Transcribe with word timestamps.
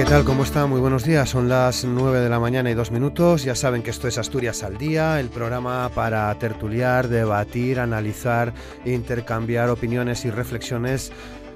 ¿Qué 0.00 0.06
tal? 0.06 0.24
¿Cómo 0.24 0.44
está? 0.44 0.64
Muy 0.64 0.80
buenos 0.80 1.04
días. 1.04 1.28
Son 1.28 1.50
las 1.50 1.84
9 1.84 2.20
de 2.20 2.30
la 2.30 2.40
mañana 2.40 2.70
y 2.70 2.74
dos 2.74 2.90
minutos. 2.90 3.44
Ya 3.44 3.54
saben 3.54 3.82
que 3.82 3.90
esto 3.90 4.08
es 4.08 4.16
Asturias 4.16 4.62
al 4.62 4.78
Día, 4.78 5.20
el 5.20 5.28
programa 5.28 5.90
para 5.94 6.34
tertuliar, 6.38 7.08
debatir, 7.08 7.78
analizar, 7.78 8.54
intercambiar 8.86 9.68
opiniones 9.68 10.24
y 10.24 10.30
reflexiones 10.30 11.12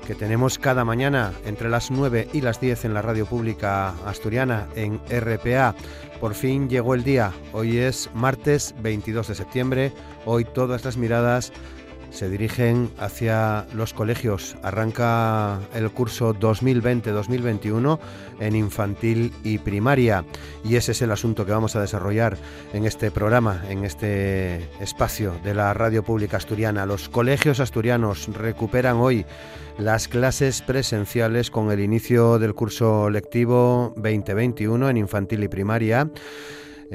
que 0.07 0.15
tenemos 0.15 0.59
cada 0.59 0.85
mañana 0.85 1.33
entre 1.47 1.71
las 1.71 1.91
9 1.91 2.29
y 2.35 2.43
las 2.43 2.61
10 2.61 2.85
en 2.85 2.93
la 2.93 3.01
radio 3.01 3.25
pública 3.25 3.95
asturiana 4.05 4.69
en 4.77 5.01
RPA. 5.09 5.75
Por 6.21 6.35
fin 6.35 6.69
llegó 6.69 6.95
el 6.95 7.03
día. 7.03 7.33
Hoy 7.55 7.79
es 7.79 8.11
martes 8.13 8.75
22 8.83 9.29
de 9.29 9.35
septiembre. 9.37 9.93
Hoy 10.27 10.45
todas 10.45 10.85
las 10.85 10.99
miradas 10.99 11.51
se 12.25 12.31
dirigen 12.31 12.91
hacia 12.99 13.67
los 13.75 13.93
colegios. 13.93 14.57
Arranca 14.63 15.61
el 15.75 15.91
curso 15.91 16.35
2020-2021 16.35 17.99
en 18.41 18.57
infantil 18.57 19.31
y 19.45 19.59
primaria 19.59 20.25
y 20.65 20.77
ese 20.77 20.93
es 20.93 21.03
el 21.03 21.13
asunto 21.13 21.45
que 21.45 21.53
vamos 21.53 21.77
a 21.77 21.83
desarrollar 21.83 22.39
en 22.73 22.87
este 22.87 23.11
programa, 23.11 23.63
en 23.69 23.85
este 23.85 24.71
espacio 24.81 25.35
de 25.45 25.53
la 25.53 25.75
radio 25.75 26.03
pública 26.03 26.39
asturiana. 26.39 26.87
Los 26.87 27.11
colegios 27.11 27.61
asturianos 27.61 28.27
recuperan 28.33 28.97
hoy 28.97 29.27
las 29.77 30.09
clases 30.09 30.63
presenciales 30.63 31.51
con 31.51 31.71
el 31.73 31.81
inicio 31.81 32.39
del 32.39 32.55
curso 32.55 33.11
lectivo 33.11 33.93
2021 33.97 34.89
en 34.89 34.97
infantil 34.97 35.45
y 35.45 35.49
primaria. 35.49 36.09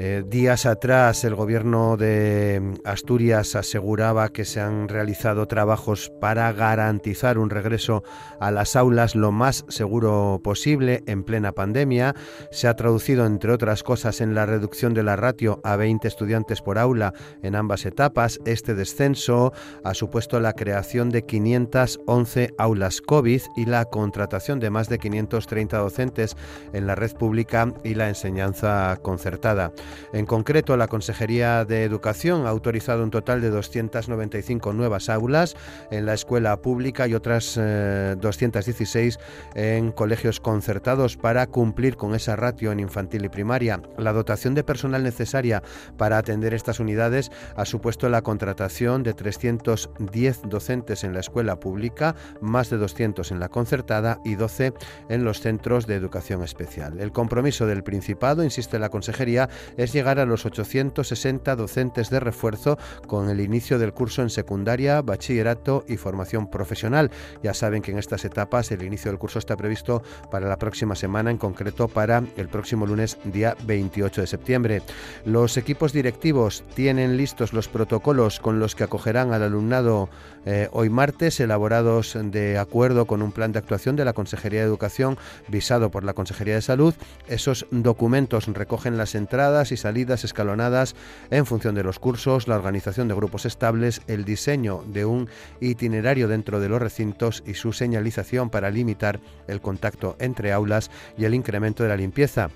Eh, 0.02 0.24
días 0.26 0.64
atrás 0.64 1.24
el 1.24 1.34
gobierno 1.34 1.98
de 1.98 2.80
Asturias 2.86 3.54
aseguraba 3.54 4.30
que 4.30 4.46
se 4.46 4.58
han 4.58 4.88
realizado 4.88 5.46
trabajos 5.46 6.10
para 6.22 6.50
garantizar 6.54 7.36
un 7.36 7.50
regreso 7.50 8.02
a 8.40 8.50
las 8.50 8.76
aulas 8.76 9.14
lo 9.14 9.30
más 9.30 9.66
seguro 9.68 10.40
posible 10.42 11.02
en 11.04 11.22
plena 11.22 11.52
pandemia. 11.52 12.14
Se 12.50 12.66
ha 12.66 12.76
traducido, 12.76 13.26
entre 13.26 13.52
otras 13.52 13.82
cosas, 13.82 14.22
en 14.22 14.34
la 14.34 14.46
reducción 14.46 14.94
de 14.94 15.02
la 15.02 15.16
ratio 15.16 15.60
a 15.64 15.76
20 15.76 16.08
estudiantes 16.08 16.62
por 16.62 16.78
aula 16.78 17.12
en 17.42 17.54
ambas 17.54 17.84
etapas. 17.84 18.40
Este 18.46 18.74
descenso 18.74 19.52
ha 19.84 19.92
supuesto 19.92 20.40
la 20.40 20.54
creación 20.54 21.10
de 21.10 21.26
511 21.26 22.54
aulas 22.56 23.02
COVID 23.02 23.42
y 23.54 23.66
la 23.66 23.84
contratación 23.84 24.60
de 24.60 24.70
más 24.70 24.88
de 24.88 24.98
530 24.98 25.76
docentes 25.76 26.38
en 26.72 26.86
la 26.86 26.94
red 26.94 27.12
pública 27.12 27.74
y 27.84 27.92
la 27.96 28.08
enseñanza 28.08 28.98
concertada. 29.02 29.74
En 30.12 30.26
concreto, 30.26 30.76
la 30.76 30.88
Consejería 30.88 31.64
de 31.64 31.84
Educación 31.84 32.46
ha 32.46 32.50
autorizado 32.50 33.02
un 33.02 33.10
total 33.10 33.40
de 33.40 33.50
295 33.50 34.72
nuevas 34.72 35.08
aulas 35.08 35.56
en 35.90 36.06
la 36.06 36.14
escuela 36.14 36.56
pública 36.60 37.06
y 37.06 37.14
otras 37.14 37.54
216 37.54 39.18
eh, 39.54 39.76
en 39.76 39.92
colegios 39.92 40.40
concertados 40.40 41.16
para 41.16 41.46
cumplir 41.46 41.96
con 41.96 42.14
esa 42.14 42.36
ratio 42.36 42.72
en 42.72 42.80
infantil 42.80 43.24
y 43.24 43.28
primaria. 43.28 43.80
La 43.98 44.12
dotación 44.12 44.54
de 44.54 44.64
personal 44.64 45.02
necesaria 45.02 45.62
para 45.96 46.18
atender 46.18 46.54
estas 46.54 46.80
unidades 46.80 47.30
ha 47.56 47.64
supuesto 47.64 48.08
la 48.08 48.22
contratación 48.22 49.02
de 49.02 49.14
310 49.14 50.42
docentes 50.48 51.04
en 51.04 51.14
la 51.14 51.20
escuela 51.20 51.60
pública, 51.60 52.14
más 52.40 52.70
de 52.70 52.78
200 52.78 53.30
en 53.30 53.40
la 53.40 53.48
concertada 53.48 54.20
y 54.24 54.34
12 54.34 54.72
en 55.08 55.24
los 55.24 55.40
centros 55.40 55.86
de 55.86 55.94
educación 55.94 56.42
especial. 56.42 57.00
El 57.00 57.12
compromiso 57.12 57.66
del 57.66 57.82
Principado, 57.82 58.44
insiste 58.44 58.78
la 58.78 58.88
Consejería, 58.88 59.48
es 59.76 59.92
llegar 59.92 60.18
a 60.18 60.26
los 60.26 60.46
860 60.46 61.56
docentes 61.56 62.10
de 62.10 62.20
refuerzo 62.20 62.78
con 63.06 63.28
el 63.30 63.40
inicio 63.40 63.78
del 63.78 63.92
curso 63.92 64.22
en 64.22 64.30
secundaria, 64.30 65.02
bachillerato 65.02 65.84
y 65.88 65.96
formación 65.96 66.50
profesional. 66.50 67.10
Ya 67.42 67.54
saben 67.54 67.82
que 67.82 67.92
en 67.92 67.98
estas 67.98 68.24
etapas 68.24 68.70
el 68.70 68.82
inicio 68.82 69.10
del 69.10 69.18
curso 69.18 69.38
está 69.38 69.56
previsto 69.56 70.02
para 70.30 70.48
la 70.48 70.58
próxima 70.58 70.94
semana, 70.94 71.30
en 71.30 71.38
concreto 71.38 71.88
para 71.88 72.22
el 72.36 72.48
próximo 72.48 72.86
lunes 72.86 73.18
día 73.24 73.56
28 73.64 74.20
de 74.20 74.26
septiembre. 74.26 74.82
Los 75.24 75.56
equipos 75.56 75.92
directivos 75.92 76.64
tienen 76.74 77.16
listos 77.16 77.52
los 77.52 77.68
protocolos 77.68 78.40
con 78.40 78.58
los 78.58 78.74
que 78.74 78.84
acogerán 78.84 79.32
al 79.32 79.42
alumnado 79.42 80.08
eh, 80.46 80.68
hoy 80.72 80.90
martes, 80.90 81.40
elaborados 81.40 82.16
de 82.20 82.58
acuerdo 82.58 83.06
con 83.06 83.22
un 83.22 83.32
plan 83.32 83.52
de 83.52 83.58
actuación 83.58 83.96
de 83.96 84.04
la 84.04 84.12
Consejería 84.12 84.60
de 84.60 84.66
Educación 84.66 85.18
visado 85.48 85.90
por 85.90 86.04
la 86.04 86.14
Consejería 86.14 86.54
de 86.54 86.62
Salud. 86.62 86.94
Esos 87.28 87.66
documentos 87.70 88.46
recogen 88.46 88.96
las 88.96 89.14
entradas 89.14 89.72
y 89.72 89.76
salidas 89.76 90.24
escalonadas 90.24 90.94
en 91.30 91.46
función 91.46 91.74
de 91.74 91.84
los 91.84 91.98
cursos, 91.98 92.48
la 92.48 92.56
organización 92.56 93.08
de 93.08 93.14
grupos 93.14 93.46
estables, 93.46 94.02
el 94.06 94.24
diseño 94.24 94.82
de 94.86 95.04
un 95.04 95.28
itinerario 95.60 96.28
dentro 96.28 96.60
de 96.60 96.68
los 96.68 96.80
recintos 96.80 97.42
y 97.46 97.54
su 97.54 97.72
señalización 97.72 98.50
para 98.50 98.70
limitar 98.70 99.20
el 99.46 99.60
contacto 99.60 100.16
entre 100.18 100.52
aulas 100.52 100.90
y 101.18 101.24
el 101.24 101.34
incremento 101.34 101.82
de 101.82 101.88
la 101.88 101.96
limpieza. 101.96 102.50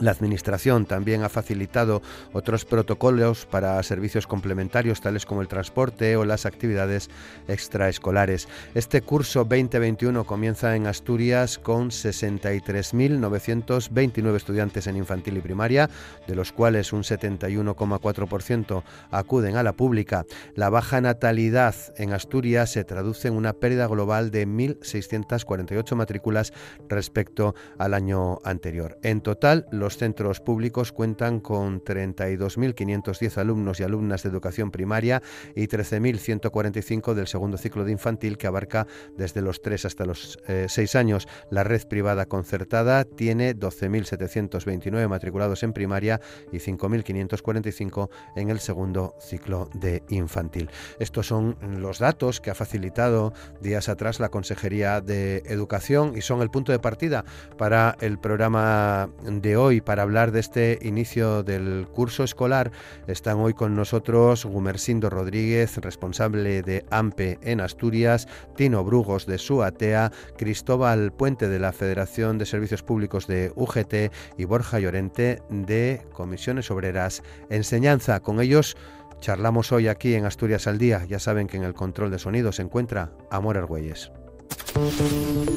La 0.00 0.10
Administración 0.10 0.86
también 0.86 1.22
ha 1.22 1.28
facilitado 1.28 2.02
otros 2.32 2.64
protocolos 2.64 3.46
para 3.46 3.80
servicios 3.84 4.26
complementarios 4.26 5.00
tales 5.00 5.24
como 5.24 5.40
el 5.40 5.46
transporte 5.46 6.16
o 6.16 6.24
las 6.24 6.46
actividades 6.46 7.10
extraescolares. 7.46 8.48
Este 8.74 9.02
curso 9.02 9.44
2021 9.44 10.24
comienza 10.24 10.74
en 10.74 10.88
Asturias 10.88 11.58
con 11.58 11.90
63.929 11.90 14.34
estudiantes 14.34 14.88
en 14.88 14.96
infantil 14.96 15.36
y 15.36 15.40
primaria, 15.40 15.88
de 16.26 16.34
los 16.34 16.50
cuales 16.50 16.92
un 16.92 17.02
71,4% 17.02 18.82
acuden 19.10 19.56
a 19.56 19.62
la 19.62 19.74
pública. 19.74 20.24
La 20.56 20.70
baja 20.70 21.00
natalidad 21.00 21.76
en 21.96 22.12
Asturias 22.12 22.72
se 22.72 22.82
traduce 22.82 23.28
en 23.28 23.34
una 23.34 23.52
pérdida 23.52 23.86
global 23.86 24.32
de 24.32 24.48
1.648 24.48 25.94
matrículas 25.94 26.52
respecto 26.88 27.54
al 27.78 27.94
año 27.94 28.40
anterior. 28.44 28.98
En 29.02 29.20
total, 29.20 29.68
los 29.70 29.83
centros 29.90 30.40
públicos 30.40 30.92
cuentan 30.92 31.40
con 31.40 31.82
32.510 31.82 33.38
alumnos 33.38 33.80
y 33.80 33.82
alumnas 33.84 34.22
de 34.22 34.30
educación 34.30 34.70
primaria 34.70 35.22
y 35.54 35.68
13.145 35.68 37.14
del 37.14 37.26
segundo 37.26 37.58
ciclo 37.58 37.84
de 37.84 37.92
infantil 37.92 38.38
que 38.38 38.46
abarca 38.46 38.86
desde 39.16 39.42
los 39.42 39.62
3 39.62 39.84
hasta 39.84 40.04
los 40.04 40.38
6 40.46 40.94
eh, 40.94 40.98
años. 40.98 41.28
La 41.50 41.64
red 41.64 41.82
privada 41.86 42.26
concertada 42.26 43.04
tiene 43.04 43.54
12.729 43.54 45.08
matriculados 45.08 45.62
en 45.62 45.72
primaria 45.72 46.20
y 46.52 46.56
5.545 46.56 48.08
en 48.36 48.50
el 48.50 48.60
segundo 48.60 49.14
ciclo 49.20 49.68
de 49.74 50.02
infantil. 50.08 50.70
Estos 50.98 51.26
son 51.26 51.56
los 51.78 51.98
datos 51.98 52.40
que 52.40 52.50
ha 52.50 52.54
facilitado 52.54 53.32
días 53.60 53.88
atrás 53.88 54.20
la 54.20 54.30
Consejería 54.30 55.00
de 55.00 55.42
Educación 55.46 56.14
y 56.16 56.22
son 56.22 56.42
el 56.42 56.50
punto 56.50 56.72
de 56.72 56.78
partida 56.78 57.24
para 57.58 57.96
el 58.00 58.18
programa 58.18 59.10
de 59.22 59.56
hoy 59.56 59.73
para 59.80 60.02
hablar 60.02 60.32
de 60.32 60.40
este 60.40 60.78
inicio 60.82 61.42
del 61.42 61.86
curso 61.92 62.24
escolar 62.24 62.72
están 63.06 63.38
hoy 63.38 63.54
con 63.54 63.74
nosotros 63.74 64.44
Gumersindo 64.44 65.10
Rodríguez, 65.10 65.78
responsable 65.78 66.62
de 66.62 66.84
AMPE 66.90 67.38
en 67.42 67.60
Asturias, 67.60 68.28
Tino 68.56 68.84
Brugos 68.84 69.26
de 69.26 69.38
SUATEA, 69.38 70.12
Cristóbal 70.36 71.12
Puente 71.12 71.48
de 71.48 71.58
la 71.58 71.72
Federación 71.72 72.38
de 72.38 72.46
Servicios 72.46 72.82
Públicos 72.82 73.26
de 73.26 73.52
UGT 73.56 74.12
y 74.38 74.44
Borja 74.44 74.78
Llorente 74.78 75.42
de 75.50 76.02
Comisiones 76.12 76.70
Obreras 76.70 77.22
Enseñanza. 77.50 78.20
Con 78.20 78.40
ellos 78.40 78.76
charlamos 79.20 79.72
hoy 79.72 79.88
aquí 79.88 80.14
en 80.14 80.26
Asturias 80.26 80.66
al 80.66 80.78
Día. 80.78 81.04
Ya 81.06 81.18
saben 81.18 81.46
que 81.46 81.56
en 81.56 81.64
el 81.64 81.74
control 81.74 82.10
de 82.10 82.18
sonido 82.18 82.52
se 82.52 82.62
encuentra 82.62 83.12
Amor 83.30 83.56
Argüelles. 83.56 84.10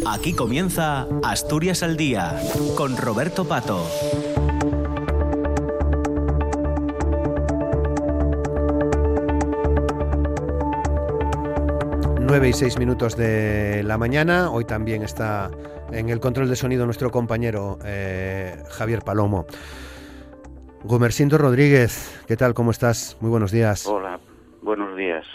Aquí 0.08 0.34
comienza 0.34 1.08
Asturias 1.24 1.84
al 1.84 1.98
Día 1.98 2.40
con 2.76 2.98
Roberto 2.98 3.48
Pato. 3.48 3.84
9 12.28 12.50
y 12.50 12.54
6 12.54 12.78
minutos 12.78 13.16
de 13.16 13.84
la 13.84 13.98
mañana. 13.98 14.52
Hoy 14.52 14.66
también 14.66 15.02
está 15.02 15.50
en 15.92 16.10
el 16.10 16.20
control 16.20 16.50
de 16.50 16.56
sonido 16.56 16.86
nuestro 16.86 17.10
compañero 17.10 17.80
eh, 17.86 18.64
Javier 18.70 19.02
Palomo. 19.02 19.46
Gumersindo 20.84 21.38
Rodríguez, 21.38 22.24
¿qué 22.28 22.36
tal? 22.36 22.54
¿Cómo 22.54 22.72
estás? 22.72 23.18
Muy 23.22 23.30
buenos 23.32 23.52
días. 23.52 23.88
Hola, 23.88 24.20
buenos 24.62 24.96
días. 24.96 25.26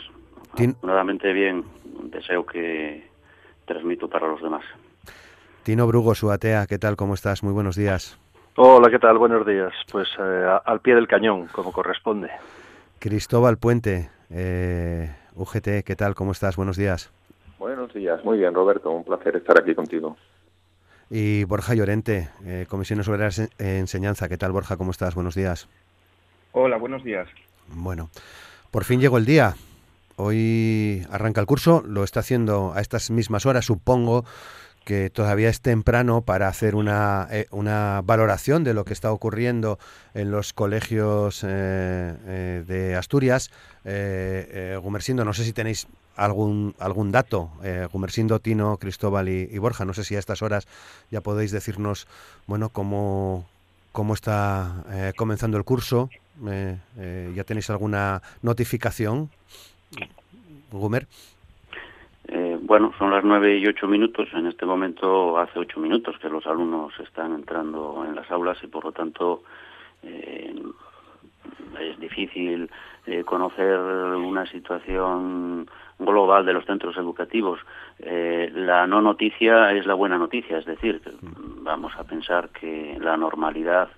Nuevamente 0.83 1.33
bien, 1.33 1.65
deseo 2.11 2.45
que 2.45 3.12
transmito 3.73 4.09
para 4.09 4.29
los 4.29 4.43
demás. 4.43 4.65
Tino 5.63 5.87
Brugo, 5.87 6.15
Suatea, 6.15 6.67
¿qué 6.67 6.79
tal? 6.79 6.97
¿Cómo 6.97 7.15
estás? 7.15 7.43
Muy 7.43 7.53
buenos 7.53 7.77
días. 7.77 8.19
Hola, 8.57 8.91
¿qué 8.91 8.99
tal? 8.99 9.17
Buenos 9.17 9.47
días. 9.47 9.73
Pues 9.91 10.09
eh, 10.19 10.59
al 10.65 10.81
pie 10.81 10.95
del 10.95 11.09
cañón, 11.09 11.49
como 11.53 11.73
corresponde. 11.73 12.29
Cristóbal 12.99 13.57
Puente, 13.57 14.11
eh, 14.31 15.11
UGT, 15.35 15.85
¿qué 15.85 15.97
tal? 15.97 16.15
¿Cómo 16.15 16.33
estás? 16.33 16.57
Buenos 16.57 16.77
días. 16.77 17.11
Buenos 17.59 17.93
días, 17.95 18.23
muy 18.25 18.39
bien, 18.39 18.53
Roberto, 18.55 18.91
un 18.91 19.05
placer 19.05 19.37
estar 19.37 19.59
aquí 19.59 19.75
contigo. 19.75 20.17
Y 21.09 21.45
Borja 21.45 21.75
Llorente, 21.75 22.31
eh, 22.45 22.67
Comisiones 22.69 23.07
sobre 23.07 23.29
Enseñanza, 23.59 24.29
¿qué 24.29 24.37
tal, 24.37 24.53
Borja? 24.53 24.77
¿Cómo 24.77 24.91
estás? 24.91 25.15
Buenos 25.15 25.35
días. 25.35 25.69
Hola, 26.53 26.77
buenos 26.77 27.05
días. 27.05 27.29
Bueno, 27.69 28.11
por 28.71 28.85
fin 28.85 29.01
llegó 29.01 29.19
el 29.19 29.25
día. 29.25 29.55
Hoy 30.17 31.07
arranca 31.11 31.41
el 31.41 31.47
curso, 31.47 31.83
lo 31.87 32.05
está 32.05 32.21
haciendo 32.21 32.73
a 32.75 32.81
estas 32.81 33.11
mismas 33.11 33.47
horas, 33.47 33.65
supongo, 33.65 34.25
que 34.85 35.11
todavía 35.11 35.49
es 35.49 35.61
temprano 35.61 36.23
para 36.23 36.49
hacer 36.49 36.75
una, 36.75 37.29
eh, 37.31 37.47
una 37.51 38.03
valoración 38.05 38.65
de 38.65 38.75
lo 38.75 38.85
que 38.85 38.93
está 38.93 39.13
ocurriendo 39.13 39.79
en 40.15 40.31
los 40.31 40.53
colegios 40.53 41.45
eh, 41.45 41.49
eh, 42.27 42.65
de 42.67 42.97
Asturias. 42.97 43.51
Gumersindo, 43.85 45.25
no 45.25 45.35
sé 45.35 45.45
si 45.45 45.53
tenéis 45.53 45.87
algún, 46.17 46.75
algún 46.79 47.11
dato. 47.11 47.51
Gumersindo, 47.93 48.39
Tino, 48.39 48.77
Cristóbal 48.77 49.29
y, 49.29 49.59
Borja, 49.59 49.85
no 49.85 49.95
sé 49.95 50.05
si 50.05 50.15
a 50.15 50.19
estas 50.19 50.43
horas 50.43 50.67
ya 51.11 51.21
podéis 51.21 51.51
decirnos 51.51 52.07
bueno, 52.47 52.69
cómo, 52.69 53.47
cómo 53.91 54.15
está 54.15 54.85
comenzando 55.17 55.57
el 55.57 55.65
curso. 55.65 56.11
¿Ya 56.41 57.45
tenéis 57.45 57.71
alguna 57.71 58.23
notificación? 58.41 59.31
Gumer. 60.71 61.07
Bueno, 62.73 62.93
son 62.99 63.11
las 63.11 63.23
nueve 63.23 63.59
y 63.59 63.67
ocho 63.67 63.87
minutos. 63.87 64.29
En 64.33 64.47
este 64.47 64.65
momento 64.65 65.37
hace 65.37 65.59
ocho 65.59 65.79
minutos 65.79 66.17
que 66.19 66.31
los 66.31 66.47
alumnos 66.47 66.93
están 67.01 67.35
entrando 67.35 68.05
en 68.09 68.15
las 68.15 68.31
aulas 68.31 68.57
y 68.63 68.69
por 68.69 68.85
lo 68.85 68.93
tanto 68.93 69.43
eh, 70.03 70.55
es 71.81 72.01
difícil 72.01 72.71
eh, 73.07 73.25
conocer 73.25 73.79
una 73.79 74.47
situación 74.47 75.69
global 75.99 76.47
de 76.47 76.53
los 76.55 76.65
centros 76.65 76.97
educativos. 76.97 77.61
Eh, 77.99 78.51
la 78.55 78.87
no 78.87 79.03
noticia 79.03 79.73
es 79.73 79.85
la 79.85 79.95
buena 79.95 80.17
noticia, 80.17 80.57
es 80.59 80.65
decir, 80.65 81.03
vamos 81.21 81.93
a 81.99 82.05
pensar 82.05 82.49
que 82.51 82.97
la 83.01 83.17
normalidad 83.17 83.91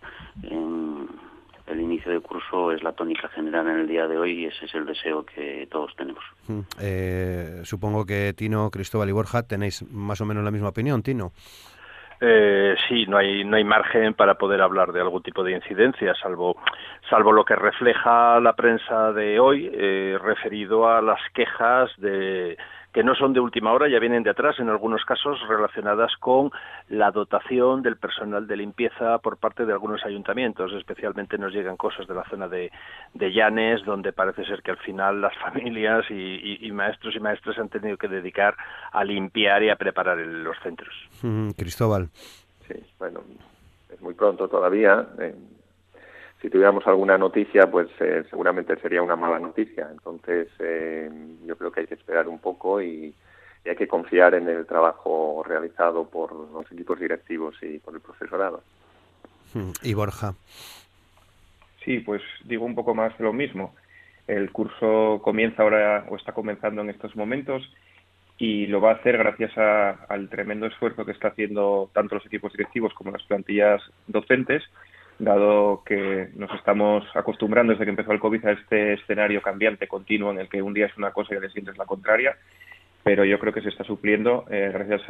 en 0.43 1.07
el 1.67 1.81
inicio 1.81 2.13
de 2.13 2.21
curso 2.21 2.73
es 2.73 2.83
la 2.83 2.93
tónica 2.93 3.29
general 3.29 3.69
en 3.69 3.81
el 3.81 3.89
día 3.89 4.07
de 4.07 4.19
hoy 4.19 4.43
y 4.43 4.47
ese 4.47 4.67
es 4.67 4.75
el 4.75 4.85
deseo 4.85 5.25
que 5.25 5.67
todos 5.71 5.95
tenemos. 5.97 6.23
Mm, 6.49 6.61
eh, 6.81 7.61
supongo 7.65 8.05
que 8.05 8.35
Tino, 8.37 8.71
Cristóbal 8.71 9.09
y 9.09 9.13
Borja 9.13 9.43
tenéis 9.43 9.83
más 9.91 10.21
o 10.21 10.27
menos 10.27 10.45
la 10.45 10.51
misma 10.51 10.69
opinión, 10.69 11.03
Tino. 11.03 11.33
Eh, 12.21 12.75
sí, 12.89 13.07
no 13.07 13.17
hay 13.17 13.45
no 13.45 13.57
hay 13.57 13.65
margen 13.65 14.15
para 14.15 14.37
poder 14.37 14.63
hablar 14.63 14.93
de 14.93 15.01
algún 15.01 15.23
tipo 15.23 15.43
de 15.43 15.53
incidencia, 15.53 16.15
salvo 16.15 16.57
salvo 17.11 17.33
lo 17.33 17.45
que 17.45 17.57
refleja 17.57 18.41
la 18.41 18.55
prensa 18.55 19.13
de 19.13 19.39
hoy 19.41 19.71
eh, 19.73 20.17
referido 20.23 20.89
a 20.89 21.03
las 21.03 21.21
quejas 21.35 21.91
de 21.99 22.57
que 22.95 23.03
no 23.03 23.17
son 23.17 23.33
de 23.33 23.41
última 23.41 23.73
hora, 23.73 23.89
ya 23.89 23.99
vienen 23.99 24.23
de 24.23 24.31
atrás, 24.31 24.61
en 24.61 24.69
algunos 24.69 25.05
casos 25.05 25.41
relacionadas 25.49 26.13
con 26.21 26.53
la 26.89 27.11
dotación 27.11 27.83
del 27.83 27.97
personal 27.97 28.47
de 28.47 28.57
limpieza 28.57 29.19
por 29.19 29.37
parte 29.37 29.67
de 29.67 29.73
algunos 29.73 30.05
ayuntamientos. 30.07 30.73
Especialmente 30.73 31.37
nos 31.37 31.53
llegan 31.53 31.77
cosas 31.77 32.07
de 32.07 32.15
la 32.15 32.23
zona 32.31 32.47
de, 32.47 32.71
de 33.13 33.33
Llanes, 33.33 33.85
donde 33.85 34.13
parece 34.13 34.45
ser 34.45 34.63
que 34.63 34.71
al 34.71 34.77
final 34.77 35.21
las 35.21 35.37
familias 35.43 36.09
y, 36.09 36.71
maestros 36.71 37.17
y 37.17 37.21
maestras 37.21 37.59
han 37.59 37.69
tenido 37.69 37.97
que 37.97 38.07
dedicar 38.07 38.55
a 38.93 39.03
limpiar 39.03 39.65
y 39.65 39.71
a 39.71 39.77
preparar 39.77 40.17
los 40.19 40.57
centros. 40.63 40.95
Cristóbal. 41.57 42.11
Sí, 42.69 42.75
bueno, 43.01 43.23
es 43.93 44.01
muy 44.01 44.15
pronto 44.15 44.47
todavía. 44.47 45.05
Eh, 45.19 45.35
si 46.45 46.51
tuviéramos 46.51 46.87
alguna 46.87 47.17
noticia, 47.17 47.71
pues 47.71 47.89
eh, 48.01 48.23
seguramente 48.29 48.77
sería 48.77 49.01
una 49.01 49.17
mala 49.17 49.39
noticia. 49.39 49.89
Entonces, 49.91 50.49
eh, 50.59 51.11
yo 51.47 51.57
creo 51.57 51.73
que 51.73 51.81
hay 51.81 51.87
que 51.87 51.95
esperar 51.95 52.29
un 52.29 52.39
poco 52.39 52.83
y, 52.83 53.15
hay 53.65 53.77
que 53.77 53.89
confiar 53.89 54.35
en 54.35 54.47
el 54.47 54.67
trabajo 54.67 55.43
realizado 55.43 56.07
por 56.07 56.35
los 56.35 56.71
equipos 56.71 57.01
directivos 57.01 57.55
y 57.63 57.79
por 57.79 57.95
el 57.95 58.03
profesorado. 58.03 58.63
Hmm. 59.55 59.71
Y 59.83 59.95
Borja. 59.95 60.35
Sí, 61.83 62.01
pues 62.01 62.21
digo 62.45 62.67
un 62.67 62.75
poco 62.75 62.95
más 62.95 63.17
de 63.17 63.25
lo 63.25 63.33
mismo. 63.33 63.75
El 64.27 64.53
curso 64.53 65.23
comienza 65.25 65.63
ahora 65.63 66.05
o 66.11 66.17
está 66.17 66.33
comenzando 66.33 66.83
en 66.83 66.91
estos 66.91 67.17
momentos 67.17 67.63
y 68.37 68.67
lo 68.67 68.83
va 68.83 68.91
a 68.91 68.95
hacer 68.97 69.17
gracias 69.17 69.57
al 69.57 70.29
tremendo 70.29 70.67
esfuerzo 70.67 71.07
que 71.07 71.13
está 71.13 71.29
haciendo 71.29 71.89
tanto 71.95 72.17
los 72.17 72.27
equipos 72.27 72.53
directivos 72.53 72.93
como 72.93 73.13
las 73.13 73.23
plantillas 73.23 73.81
docentes 74.09 74.63
dado 75.19 75.83
que 75.85 76.29
nos 76.35 76.53
estamos 76.55 77.05
acostumbrando 77.15 77.73
desde 77.73 77.85
que 77.85 77.91
empezó 77.91 78.13
el 78.13 78.21
COVID 78.21 78.45
a 78.47 78.53
este 78.53 78.95
escenario 78.95 79.43
cambiante 79.43 79.87
continuo 79.87 80.31
en 80.33 80.41
el 80.41 80.49
que 80.49 80.63
un 80.63 80.75
día 80.75 80.87
es 80.87 80.97
una 80.97 81.13
cosa 81.13 81.33
y 81.33 81.37
al 81.37 81.43
día 81.43 81.51
siguiente 81.51 81.73
es 81.73 81.79
la 81.79 81.87
contraria, 81.87 82.37
pero 83.03 83.25
yo 83.25 83.39
creo 83.39 83.53
que 83.53 83.63
se 83.63 83.69
está 83.69 83.85
supliendo 83.85 84.45
eh, 84.51 84.71
gracias 84.73 85.03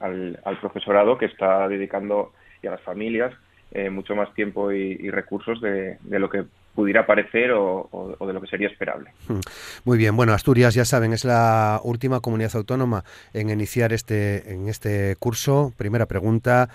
al, 0.00 0.38
profesorado 0.60 1.18
que 1.18 1.26
está 1.26 1.68
dedicando 1.68 2.32
y 2.62 2.68
a 2.68 2.72
las 2.72 2.80
familias 2.80 3.34
eh, 3.72 3.90
mucho 3.90 4.14
más 4.14 4.32
tiempo 4.34 4.72
y, 4.72 5.10
recursos 5.10 5.60
de, 5.60 5.98
lo 6.08 6.30
que 6.30 6.44
pudiera 6.74 7.04
parecer 7.04 7.50
o, 7.52 8.16
de 8.20 8.32
lo 8.32 8.40
que 8.40 8.46
sería 8.46 8.68
esperable. 8.68 9.10
Hmm. 9.28 9.40
Muy 9.84 9.98
bien, 9.98 10.16
bueno, 10.16 10.32
Asturias, 10.32 10.74
ya 10.74 10.84
saben, 10.84 11.12
es 11.12 11.24
la 11.24 11.80
última 11.82 12.20
comunidad 12.20 12.54
autónoma 12.54 13.04
en 13.34 13.50
iniciar 13.50 13.92
este, 13.92 14.52
en 14.52 14.68
este 14.68 15.16
curso. 15.18 15.74
Primera 15.76 16.06
pregunta, 16.06 16.70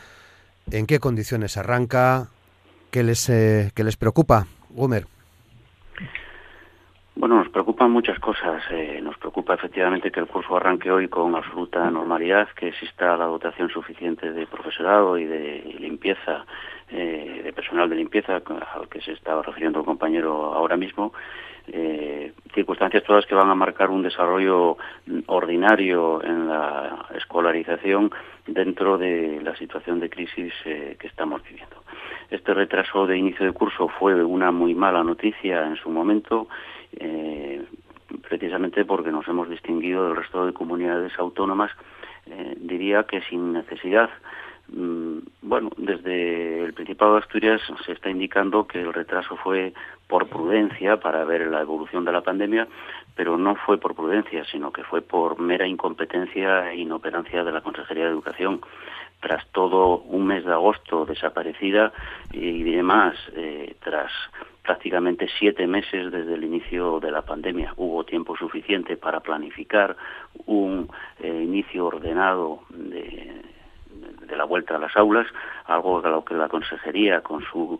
¿en 0.69 0.85
qué 0.85 0.99
condiciones 0.99 1.57
arranca? 1.57 2.29
¿Qué 2.93 3.01
les, 3.01 3.27
eh, 3.27 3.71
les 3.75 3.97
preocupa, 3.97 4.45
Gumer? 4.69 5.05
Bueno, 7.15 7.37
nos 7.37 7.49
preocupan 7.49 7.89
muchas 7.89 8.19
cosas. 8.19 8.61
Eh, 8.69 8.99
nos 9.01 9.17
preocupa 9.17 9.55
efectivamente 9.55 10.11
que 10.11 10.19
el 10.19 10.27
curso 10.27 10.55
arranque 10.55 10.91
hoy 10.91 11.07
con 11.07 11.33
absoluta 11.33 11.89
normalidad, 11.89 12.49
que 12.49 12.67
exista 12.67 13.17
la 13.17 13.25
dotación 13.25 13.69
suficiente 13.69 14.31
de 14.31 14.45
profesorado 14.45 15.17
y 15.17 15.25
de 15.25 15.75
limpieza, 15.79 16.45
eh, 16.91 17.41
de 17.43 17.51
personal 17.51 17.89
de 17.89 17.95
limpieza, 17.95 18.35
al 18.35 18.87
que 18.87 19.01
se 19.01 19.13
estaba 19.13 19.41
refiriendo 19.41 19.79
el 19.79 19.85
compañero 19.85 20.53
ahora 20.53 20.77
mismo. 20.77 21.13
circunstancias 22.53 23.03
todas 23.05 23.25
que 23.25 23.33
van 23.33 23.49
a 23.49 23.55
marcar 23.55 23.89
un 23.89 24.03
desarrollo 24.03 24.77
ordinario 25.25 26.21
en 26.21 26.47
la 26.47 27.07
escolarización 27.15 28.11
dentro 28.45 28.99
de 28.99 29.41
la 29.41 29.55
situación 29.55 29.99
de 29.99 30.09
crisis 30.09 30.53
que 30.63 31.07
estamos 31.07 31.41
viviendo. 31.41 31.82
Este 32.29 32.53
retraso 32.53 33.05
de 33.05 33.17
inicio 33.17 33.45
de 33.45 33.51
curso 33.51 33.87
fue 33.87 34.23
una 34.23 34.51
muy 34.51 34.73
mala 34.73 35.03
noticia 35.03 35.65
en 35.65 35.75
su 35.75 35.89
momento, 35.89 36.47
eh, 36.97 37.63
precisamente 38.27 38.85
porque 38.85 39.11
nos 39.11 39.27
hemos 39.27 39.49
distinguido 39.49 40.05
del 40.05 40.15
resto 40.15 40.45
de 40.45 40.53
comunidades 40.53 41.17
autónomas, 41.17 41.71
eh, 42.27 42.55
diría 42.57 43.03
que 43.03 43.21
sin 43.21 43.53
necesidad. 43.53 44.09
Mm, 44.69 45.19
bueno, 45.41 45.69
desde 45.77 46.63
el 46.63 46.73
Principado 46.73 47.13
de 47.13 47.19
Asturias 47.19 47.61
se 47.85 47.91
está 47.91 48.09
indicando 48.09 48.65
que 48.65 48.81
el 48.81 48.93
retraso 48.93 49.35
fue 49.37 49.73
por 50.07 50.27
prudencia 50.27 50.97
para 50.97 51.25
ver 51.25 51.47
la 51.47 51.61
evolución 51.61 52.05
de 52.05 52.11
la 52.11 52.21
pandemia, 52.21 52.67
pero 53.15 53.37
no 53.37 53.55
fue 53.55 53.77
por 53.77 53.95
prudencia, 53.95 54.45
sino 54.45 54.71
que 54.71 54.83
fue 54.83 55.01
por 55.01 55.39
mera 55.39 55.67
incompetencia 55.67 56.71
e 56.71 56.77
inoperancia 56.77 57.43
de 57.43 57.51
la 57.51 57.61
Consejería 57.61 58.05
de 58.05 58.11
Educación 58.11 58.61
tras 59.23 59.47
todo 59.53 59.99
un 59.99 60.27
mes 60.27 60.43
de 60.43 60.51
agosto 60.51 61.05
desaparecida 61.05 61.93
y 62.33 62.61
demás, 62.63 63.15
eh, 63.37 63.73
tras 63.81 64.11
prácticamente 64.61 65.29
siete 65.39 65.65
meses 65.65 66.11
desde 66.11 66.33
el 66.33 66.43
inicio 66.43 66.99
de 66.99 67.09
la 67.09 67.21
pandemia. 67.21 67.73
Hubo 67.77 68.03
tiempo 68.03 68.35
suficiente 68.35 68.97
para 68.97 69.21
planificar 69.21 69.95
un 70.45 70.89
eh, 71.21 71.27
inicio 71.29 71.85
ordenado 71.85 72.63
de, 72.69 73.41
la 74.35 74.43
vuelta 74.43 74.75
a 74.75 74.79
las 74.79 74.95
aulas, 74.97 75.27
algo 75.67 76.01
de 76.01 76.09
lo 76.09 76.25
que 76.25 76.33
la 76.33 76.49
consejería, 76.49 77.21
con 77.21 77.43
su 77.43 77.79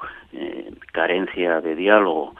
carencia 0.91 1.61
de 1.61 1.75
diálogo, 1.75 2.35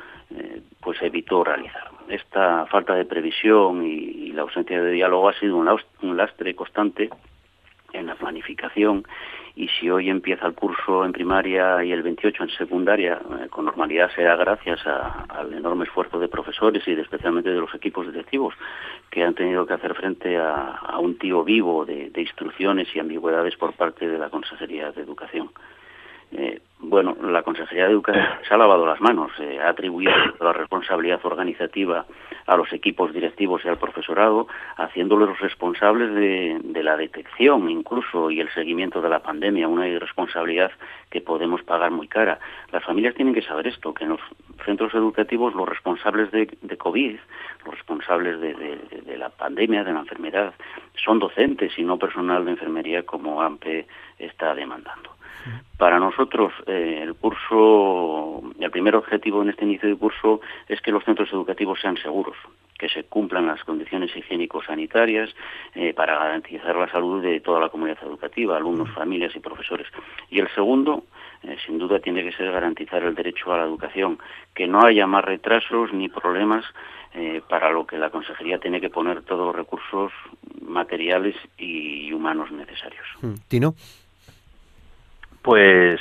pues 0.79 1.01
evitó 1.01 1.43
realizar. 1.43 1.89
Esta 2.07 2.67
falta 2.67 2.93
de 2.93 3.05
previsión 3.05 3.83
y, 3.83 4.31
la 4.33 4.43
ausencia 4.43 4.81
de 4.81 4.91
diálogo 4.91 5.29
ha 5.29 5.39
sido 5.39 5.57
un 5.57 6.17
lastre 6.17 6.55
constante 6.55 7.09
en 7.93 8.07
la 8.07 8.15
planificación 8.15 9.05
y 9.55 9.67
si 9.67 9.89
hoy 9.89 10.09
empieza 10.09 10.47
el 10.47 10.53
curso 10.53 11.05
en 11.05 11.11
primaria 11.11 11.83
y 11.83 11.91
el 11.91 12.01
28 12.01 12.43
en 12.43 12.49
secundaria, 12.49 13.21
eh, 13.39 13.49
con 13.49 13.65
normalidad 13.65 14.09
será 14.15 14.35
gracias 14.35 14.85
al 14.85 15.53
enorme 15.53 15.85
esfuerzo 15.85 16.19
de 16.19 16.27
profesores 16.27 16.87
y 16.87 16.91
especialmente 16.91 17.51
de 17.51 17.59
los 17.59 17.73
equipos 17.75 18.07
directivos 18.07 18.55
que 19.09 19.23
han 19.23 19.35
tenido 19.35 19.65
que 19.65 19.73
hacer 19.73 19.93
frente 19.93 20.37
a, 20.37 20.97
un 20.99 21.17
tío 21.17 21.43
vivo 21.43 21.85
de, 21.85 22.09
de 22.09 22.21
instrucciones 22.21 22.87
y 22.95 22.99
ambigüedades 22.99 23.55
por 23.57 23.73
parte 23.73 24.07
de 24.07 24.17
la 24.17 24.29
Consejería 24.29 24.91
de 24.91 25.01
Educación. 25.01 25.51
Eh, 26.35 26.61
bueno, 26.85 27.15
la 27.21 27.43
Consejería 27.43 27.85
de 27.85 27.91
Educación 27.91 28.25
se 28.45 28.53
ha 28.53 28.57
lavado 28.57 28.85
las 28.85 28.99
manos, 28.99 29.31
eh, 29.39 29.59
ha 29.59 29.69
atribuido 29.69 30.11
la 30.41 30.51
responsabilidad 30.51 31.19
organizativa 31.23 32.05
a 32.45 32.57
los 32.57 32.73
equipos 32.73 33.13
directivos 33.13 33.63
y 33.63 33.69
al 33.69 33.77
profesorado, 33.77 34.47
haciéndolos 34.75 35.39
responsables 35.39 36.13
de, 36.13 36.83
la 36.83 36.97
detección 36.97 37.69
incluso 37.69 38.29
y 38.29 38.41
el 38.41 38.49
seguimiento 38.53 39.01
de 39.01 39.07
la 39.07 39.19
pandemia, 39.19 39.69
una 39.69 39.87
irresponsabilidad 39.87 40.71
que 41.09 41.21
podemos 41.21 41.63
pagar 41.63 41.91
muy 41.91 42.09
cara. 42.09 42.39
Las 42.73 42.83
familias 42.83 43.15
tienen 43.15 43.33
que 43.33 43.41
saber 43.41 43.67
esto, 43.67 43.93
que 43.93 44.03
en 44.03 44.09
los 44.09 44.21
centros 44.65 44.93
educativos 44.93 45.55
los 45.55 45.69
responsables 45.69 46.31
de, 46.31 46.47
COVID, 46.77 47.15
los 47.65 47.75
responsables 47.75 48.41
de, 48.41 49.17
la 49.17 49.29
pandemia, 49.29 49.85
de 49.85 49.93
la 49.93 49.99
enfermedad, 49.99 50.53
son 50.95 51.19
docentes 51.19 51.79
y 51.79 51.83
no 51.83 51.97
personal 51.97 52.43
de 52.43 52.51
enfermería 52.51 53.03
como 53.03 53.41
AMPE 53.41 53.87
está 54.19 54.53
demandando. 54.53 55.12
Para 55.77 55.99
nosotros, 55.99 56.53
eh, 56.65 57.01
el 57.03 57.15
curso, 57.15 58.41
el 58.59 58.71
primer 58.71 58.95
objetivo 58.95 59.41
en 59.41 59.49
este 59.49 59.65
inicio 59.65 59.89
de 59.89 59.97
curso 59.97 60.41
es 60.67 60.79
que 60.81 60.91
los 60.91 61.03
centros 61.03 61.31
educativos 61.33 61.79
sean 61.81 61.97
seguros, 61.97 62.37
que 62.77 62.87
se 62.89 63.03
cumplan 63.03 63.47
las 63.47 63.63
condiciones 63.63 64.15
higiénico-sanitarias 64.15 65.29
eh, 65.75 65.93
para 65.93 66.17
garantizar 66.17 66.75
la 66.75 66.89
salud 66.89 67.21
de 67.21 67.39
toda 67.41 67.59
la 67.59 67.69
comunidad 67.69 67.97
educativa, 68.03 68.55
alumnos, 68.55 68.91
familias 68.91 69.35
y 69.35 69.39
profesores. 69.39 69.87
Y 70.29 70.39
el 70.39 70.47
segundo, 70.55 71.03
eh, 71.41 71.57
sin 71.65 71.77
duda, 71.77 71.99
tiene 71.99 72.23
que 72.23 72.31
ser 72.31 72.51
garantizar 72.51 73.03
el 73.03 73.15
derecho 73.15 73.51
a 73.51 73.57
la 73.57 73.65
educación, 73.65 74.19
que 74.53 74.67
no 74.67 74.85
haya 74.85 75.07
más 75.07 75.25
retrasos 75.25 75.91
ni 75.93 76.09
problemas 76.09 76.65
para 77.47 77.69
lo 77.69 77.85
que 77.85 77.99
la 77.99 78.09
Consejería 78.09 78.57
tiene 78.57 78.81
que 78.81 78.89
poner 78.89 79.21
todos 79.21 79.45
los 79.45 79.55
recursos 79.55 80.11
materiales 80.61 81.35
y 81.59 82.11
humanos 82.11 82.51
necesarios. 82.51 83.05
Mm, 83.21 83.33
Tino. 83.47 83.75
Pues 85.43 85.99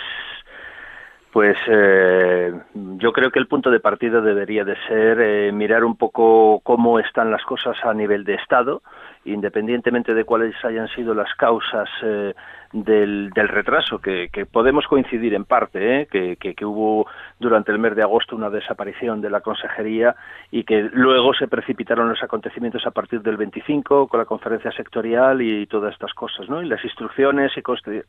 pues 1.32 1.56
eh, 1.66 2.52
yo 2.74 3.12
creo 3.12 3.30
que 3.30 3.38
el 3.38 3.46
punto 3.46 3.70
de 3.70 3.80
partida 3.80 4.20
debería 4.20 4.64
de 4.64 4.76
ser 4.86 5.18
eh, 5.20 5.50
mirar 5.50 5.82
un 5.82 5.96
poco 5.96 6.60
cómo 6.62 6.98
están 6.98 7.30
las 7.30 7.42
cosas 7.44 7.74
a 7.84 7.94
nivel 7.94 8.24
de 8.24 8.34
Estado, 8.34 8.82
independientemente 9.24 10.14
de 10.14 10.24
cuáles 10.24 10.54
hayan 10.64 10.88
sido 10.88 11.14
las 11.14 11.32
causas 11.36 11.88
eh, 12.02 12.34
del, 12.72 13.30
retraso, 13.34 14.00
que, 14.00 14.28
podemos 14.50 14.86
coincidir 14.86 15.34
en 15.34 15.44
parte, 15.44 16.08
que, 16.10 16.36
que, 16.36 16.64
hubo 16.64 17.06
durante 17.38 17.70
el 17.70 17.78
mes 17.78 17.94
de 17.94 18.02
agosto 18.02 18.34
una 18.34 18.50
desaparición 18.50 19.20
de 19.20 19.30
la 19.30 19.40
consejería 19.40 20.16
y 20.50 20.64
que 20.64 20.88
luego 20.92 21.34
se 21.34 21.48
precipitaron 21.48 22.08
los 22.08 22.22
acontecimientos 22.22 22.86
a 22.86 22.90
partir 22.90 23.22
del 23.22 23.36
25 23.36 24.08
con 24.08 24.18
la 24.18 24.26
conferencia 24.26 24.72
sectorial 24.72 25.42
y 25.42 25.66
todas 25.66 25.92
estas 25.92 26.14
cosas, 26.14 26.48
¿no? 26.48 26.62
y 26.62 26.66
las 26.66 26.82
instrucciones 26.84 27.52
y 27.56 27.62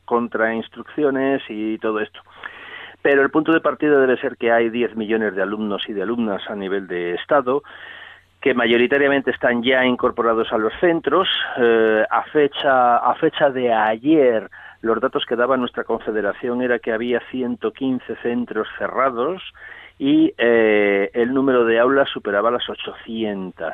contrainstrucciones 0.04 1.42
y 1.48 1.78
todo 1.78 2.00
esto. 2.00 2.20
Pero 3.02 3.20
el 3.20 3.30
punto 3.30 3.52
de 3.52 3.60
partida 3.60 4.00
debe 4.00 4.16
ser 4.16 4.38
que 4.38 4.50
hay 4.50 4.70
10 4.70 4.96
millones 4.96 5.34
de 5.34 5.42
alumnos 5.42 5.82
y 5.88 5.92
de 5.92 6.02
alumnas 6.02 6.42
a 6.48 6.54
nivel 6.54 6.86
de 6.86 7.14
Estado 7.14 7.62
que 8.44 8.52
mayoritariamente 8.52 9.30
están 9.30 9.62
ya 9.62 9.86
incorporados 9.86 10.52
a 10.52 10.58
los 10.58 10.74
centros. 10.78 11.26
Eh, 11.56 12.04
a, 12.10 12.24
fecha, 12.24 12.98
a 12.98 13.14
fecha 13.14 13.48
de 13.48 13.72
ayer, 13.72 14.50
los 14.82 15.00
datos 15.00 15.24
que 15.24 15.34
daba 15.34 15.56
nuestra 15.56 15.84
confederación 15.84 16.60
era 16.60 16.78
que 16.78 16.92
había 16.92 17.20
115 17.30 18.16
centros 18.16 18.68
cerrados 18.76 19.40
y 19.98 20.34
eh, 20.36 21.10
el 21.14 21.32
número 21.32 21.64
de 21.64 21.80
aulas 21.80 22.10
superaba 22.10 22.50
las 22.50 22.68
800. 22.68 23.72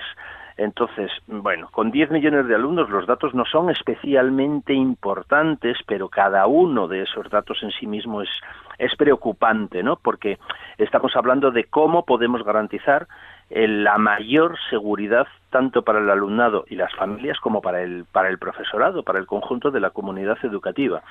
Entonces, 0.56 1.10
bueno, 1.26 1.68
con 1.72 1.90
10 1.90 2.12
millones 2.12 2.46
de 2.46 2.54
alumnos 2.54 2.90
los 2.90 3.08
datos 3.08 3.34
no 3.34 3.46
son 3.46 3.70
especialmente 3.70 4.72
importantes, 4.72 5.78
pero 5.84 6.08
cada 6.08 6.46
uno 6.46 6.86
de 6.86 7.02
esos 7.02 7.28
datos 7.28 7.58
en 7.62 7.72
sí 7.72 7.88
mismo 7.88 8.22
es, 8.22 8.30
es 8.78 8.94
preocupante, 8.94 9.82
¿no? 9.82 9.96
Porque 9.96 10.38
estamos 10.78 11.16
hablando 11.16 11.50
de 11.50 11.64
cómo 11.64 12.04
podemos 12.04 12.44
garantizar 12.44 13.08
la 13.50 13.98
mayor 13.98 14.56
seguridad 14.70 15.26
tanto 15.50 15.82
para 15.82 15.98
el 15.98 16.08
alumnado 16.08 16.64
y 16.68 16.76
las 16.76 16.94
familias 16.94 17.38
como 17.40 17.60
para 17.60 17.82
el, 17.82 18.04
para 18.04 18.28
el 18.28 18.38
profesorado, 18.38 19.02
para 19.02 19.18
el 19.18 19.26
conjunto 19.26 19.72
de 19.72 19.80
la 19.80 19.90
comunidad 19.90 20.38
educativa. 20.44 21.02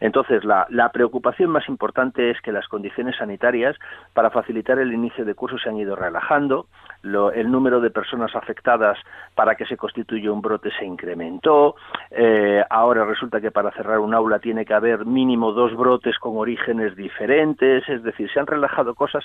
Entonces, 0.00 0.44
la, 0.44 0.66
la, 0.70 0.88
preocupación 0.90 1.50
más 1.50 1.68
importante 1.68 2.30
es 2.30 2.40
que 2.40 2.50
las 2.50 2.66
condiciones 2.66 3.16
sanitarias 3.16 3.76
para 4.14 4.30
facilitar 4.30 4.78
el 4.78 4.92
inicio 4.92 5.26
de 5.26 5.34
curso 5.34 5.58
se 5.58 5.68
han 5.68 5.76
ido 5.76 5.94
relajando, 5.94 6.66
el 7.02 7.50
número 7.50 7.80
de 7.80 7.90
personas 7.90 8.34
afectadas 8.34 8.98
para 9.34 9.54
que 9.54 9.66
se 9.66 9.76
constituya 9.76 10.30
un 10.32 10.40
brote 10.40 10.70
se 10.78 10.84
incrementó, 10.84 11.74
eh, 12.10 12.62
ahora 12.70 13.04
resulta 13.04 13.40
que 13.40 13.50
para 13.50 13.72
cerrar 13.72 13.98
un 13.98 14.14
aula 14.14 14.38
tiene 14.38 14.64
que 14.64 14.74
haber 14.74 15.04
mínimo 15.04 15.52
dos 15.52 15.74
brotes 15.76 16.18
con 16.18 16.36
orígenes 16.36 16.96
diferentes, 16.96 17.88
es 17.88 18.02
decir, 18.02 18.30
se 18.30 18.40
han 18.40 18.46
relajado 18.46 18.94
cosas 18.94 19.24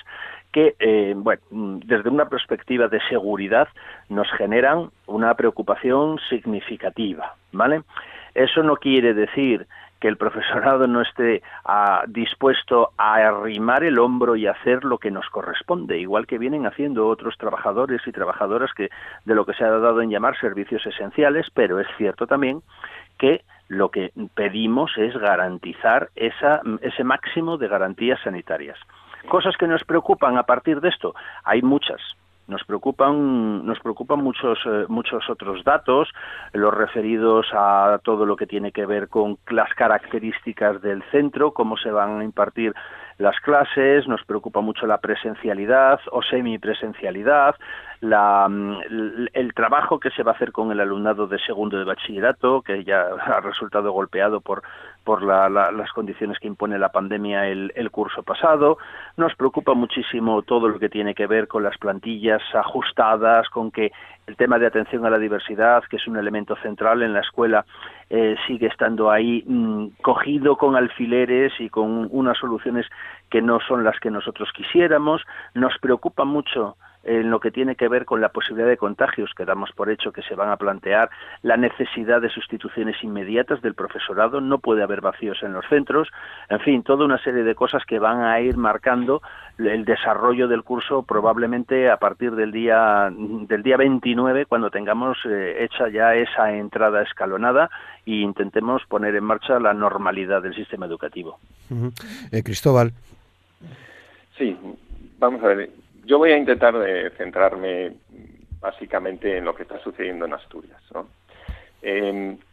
que, 0.52 0.74
eh, 0.78 1.14
bueno, 1.16 1.42
desde 1.50 2.08
una 2.08 2.28
perspectiva 2.28 2.88
de 2.88 3.00
seguridad 3.08 3.68
nos 4.08 4.30
generan 4.32 4.90
una 5.06 5.34
preocupación 5.34 6.18
significativa, 6.28 7.34
¿vale? 7.52 7.82
Eso 8.34 8.62
no 8.62 8.76
quiere 8.76 9.14
decir 9.14 9.66
que 10.00 10.08
el 10.08 10.16
profesorado 10.16 10.86
no 10.86 11.02
esté 11.02 11.42
ah, 11.64 12.04
dispuesto 12.06 12.92
a 12.96 13.14
arrimar 13.14 13.82
el 13.84 13.98
hombro 13.98 14.36
y 14.36 14.46
hacer 14.46 14.84
lo 14.84 14.98
que 14.98 15.10
nos 15.10 15.28
corresponde, 15.30 15.98
igual 15.98 16.26
que 16.26 16.38
vienen 16.38 16.66
haciendo 16.66 17.08
otros 17.08 17.36
trabajadores 17.36 18.00
y 18.06 18.12
trabajadoras 18.12 18.72
que 18.74 18.90
de 19.24 19.34
lo 19.34 19.44
que 19.44 19.54
se 19.54 19.64
ha 19.64 19.70
dado 19.70 20.00
en 20.00 20.10
llamar 20.10 20.38
servicios 20.38 20.84
esenciales, 20.86 21.46
pero 21.52 21.80
es 21.80 21.86
cierto 21.96 22.26
también 22.26 22.62
que 23.18 23.42
lo 23.68 23.90
que 23.90 24.12
pedimos 24.34 24.96
es 24.96 25.16
garantizar 25.16 26.08
esa, 26.16 26.62
ese 26.80 27.04
máximo 27.04 27.58
de 27.58 27.68
garantías 27.68 28.20
sanitarias. 28.22 28.78
Cosas 29.28 29.56
que 29.56 29.66
nos 29.66 29.84
preocupan 29.84 30.38
a 30.38 30.44
partir 30.44 30.80
de 30.80 30.88
esto, 30.88 31.14
hay 31.44 31.60
muchas, 31.60 32.00
nos 32.48 32.64
preocupan, 32.64 33.64
nos 33.64 33.78
preocupan 33.80 34.22
muchos, 34.22 34.58
eh, 34.66 34.86
muchos 34.88 35.28
otros 35.30 35.62
datos, 35.64 36.08
los 36.52 36.74
referidos 36.74 37.46
a 37.52 38.00
todo 38.02 38.26
lo 38.26 38.36
que 38.36 38.46
tiene 38.46 38.72
que 38.72 38.86
ver 38.86 39.08
con 39.08 39.38
las 39.50 39.72
características 39.74 40.80
del 40.82 41.02
centro, 41.10 41.52
cómo 41.52 41.76
se 41.76 41.90
van 41.90 42.20
a 42.20 42.24
impartir 42.24 42.74
las 43.18 43.38
clases, 43.40 44.08
nos 44.08 44.24
preocupa 44.24 44.60
mucho 44.60 44.86
la 44.86 44.98
presencialidad 44.98 46.00
o 46.10 46.22
semipresencialidad, 46.22 47.56
la, 48.00 48.46
mm, 48.48 49.26
el 49.32 49.54
trabajo 49.54 49.98
que 49.98 50.10
se 50.10 50.22
va 50.22 50.32
a 50.32 50.34
hacer 50.34 50.52
con 50.52 50.70
el 50.70 50.80
alumnado 50.80 51.26
de 51.26 51.38
segundo 51.38 51.78
de 51.78 51.84
bachillerato, 51.84 52.62
que 52.62 52.84
ya 52.84 53.02
ha 53.26 53.40
resultado 53.40 53.92
golpeado 53.92 54.40
por, 54.40 54.62
por 55.04 55.22
las 55.22 55.92
condiciones 55.92 56.38
que 56.38 56.46
impone 56.46 56.78
la 56.78 56.90
pandemia 56.90 57.48
el, 57.48 57.72
el 57.74 57.90
curso 57.90 58.22
pasado. 58.22 58.78
Nos 59.16 59.34
preocupa 59.34 59.74
muchísimo 59.74 60.42
todo 60.42 60.68
lo 60.68 60.78
que 60.78 60.88
tiene 60.88 61.14
que 61.14 61.26
ver 61.26 61.48
con 61.48 61.62
las 61.62 61.76
plantillas 61.78 62.42
ajustadas, 62.54 63.48
con 63.48 63.70
que 63.70 63.90
el 64.26 64.36
tema 64.36 64.58
de 64.58 64.66
atención 64.66 65.06
a 65.06 65.10
la 65.10 65.18
diversidad, 65.18 65.82
que 65.84 65.96
es 65.96 66.06
un 66.06 66.18
elemento 66.18 66.54
central 66.56 67.02
en 67.02 67.14
la 67.14 67.20
escuela, 67.20 67.64
eh, 68.10 68.36
sigue 68.46 68.66
estando 68.66 69.10
ahí 69.10 69.42
mm, 69.46 70.02
cogido 70.02 70.56
con 70.56 70.76
alfileres 70.76 71.52
y 71.58 71.70
con 71.70 72.08
unas 72.10 72.36
soluciones 72.38 72.86
que 73.30 73.40
no 73.40 73.58
son 73.60 73.84
las 73.84 73.98
que 74.00 74.10
nosotros 74.10 74.50
quisiéramos. 74.54 75.22
Nos 75.54 75.76
preocupa 75.78 76.24
mucho 76.24 76.76
en 77.08 77.30
lo 77.30 77.40
que 77.40 77.50
tiene 77.50 77.74
que 77.74 77.88
ver 77.88 78.04
con 78.04 78.20
la 78.20 78.28
posibilidad 78.28 78.68
de 78.68 78.76
contagios 78.76 79.32
que 79.34 79.46
damos 79.46 79.72
por 79.72 79.90
hecho 79.90 80.12
que 80.12 80.22
se 80.22 80.34
van 80.34 80.50
a 80.50 80.56
plantear, 80.56 81.08
la 81.42 81.56
necesidad 81.56 82.20
de 82.20 82.28
sustituciones 82.28 83.02
inmediatas 83.02 83.62
del 83.62 83.74
profesorado, 83.74 84.40
no 84.42 84.58
puede 84.58 84.82
haber 84.82 85.00
vacíos 85.00 85.42
en 85.42 85.54
los 85.54 85.64
centros, 85.68 86.08
en 86.50 86.60
fin, 86.60 86.82
toda 86.82 87.06
una 87.06 87.18
serie 87.18 87.44
de 87.44 87.54
cosas 87.54 87.84
que 87.86 87.98
van 87.98 88.20
a 88.20 88.40
ir 88.40 88.58
marcando 88.58 89.22
el 89.56 89.84
desarrollo 89.84 90.48
del 90.48 90.62
curso 90.62 91.02
probablemente 91.02 91.90
a 91.90 91.96
partir 91.96 92.32
del 92.32 92.52
día 92.52 93.10
del 93.10 93.62
día 93.62 93.76
29 93.76 94.46
cuando 94.46 94.70
tengamos 94.70 95.18
eh, 95.24 95.64
hecha 95.64 95.88
ya 95.88 96.14
esa 96.14 96.54
entrada 96.54 97.02
escalonada 97.02 97.68
e 98.06 98.20
intentemos 98.20 98.82
poner 98.86 99.16
en 99.16 99.24
marcha 99.24 99.58
la 99.58 99.74
normalidad 99.74 100.42
del 100.42 100.54
sistema 100.54 100.86
educativo. 100.86 101.40
Eh, 102.30 102.42
Cristóbal. 102.44 102.92
Sí, 104.36 104.56
vamos 105.18 105.42
a 105.42 105.48
ver 105.48 105.70
yo 106.08 106.16
voy 106.16 106.32
a 106.32 106.38
intentar 106.38 106.74
centrarme 107.18 107.92
básicamente 108.60 109.36
en 109.36 109.44
lo 109.44 109.54
que 109.54 109.64
está 109.64 109.78
sucediendo 109.80 110.24
en 110.24 110.32
Asturias. 110.32 110.82
¿no? 110.92 111.06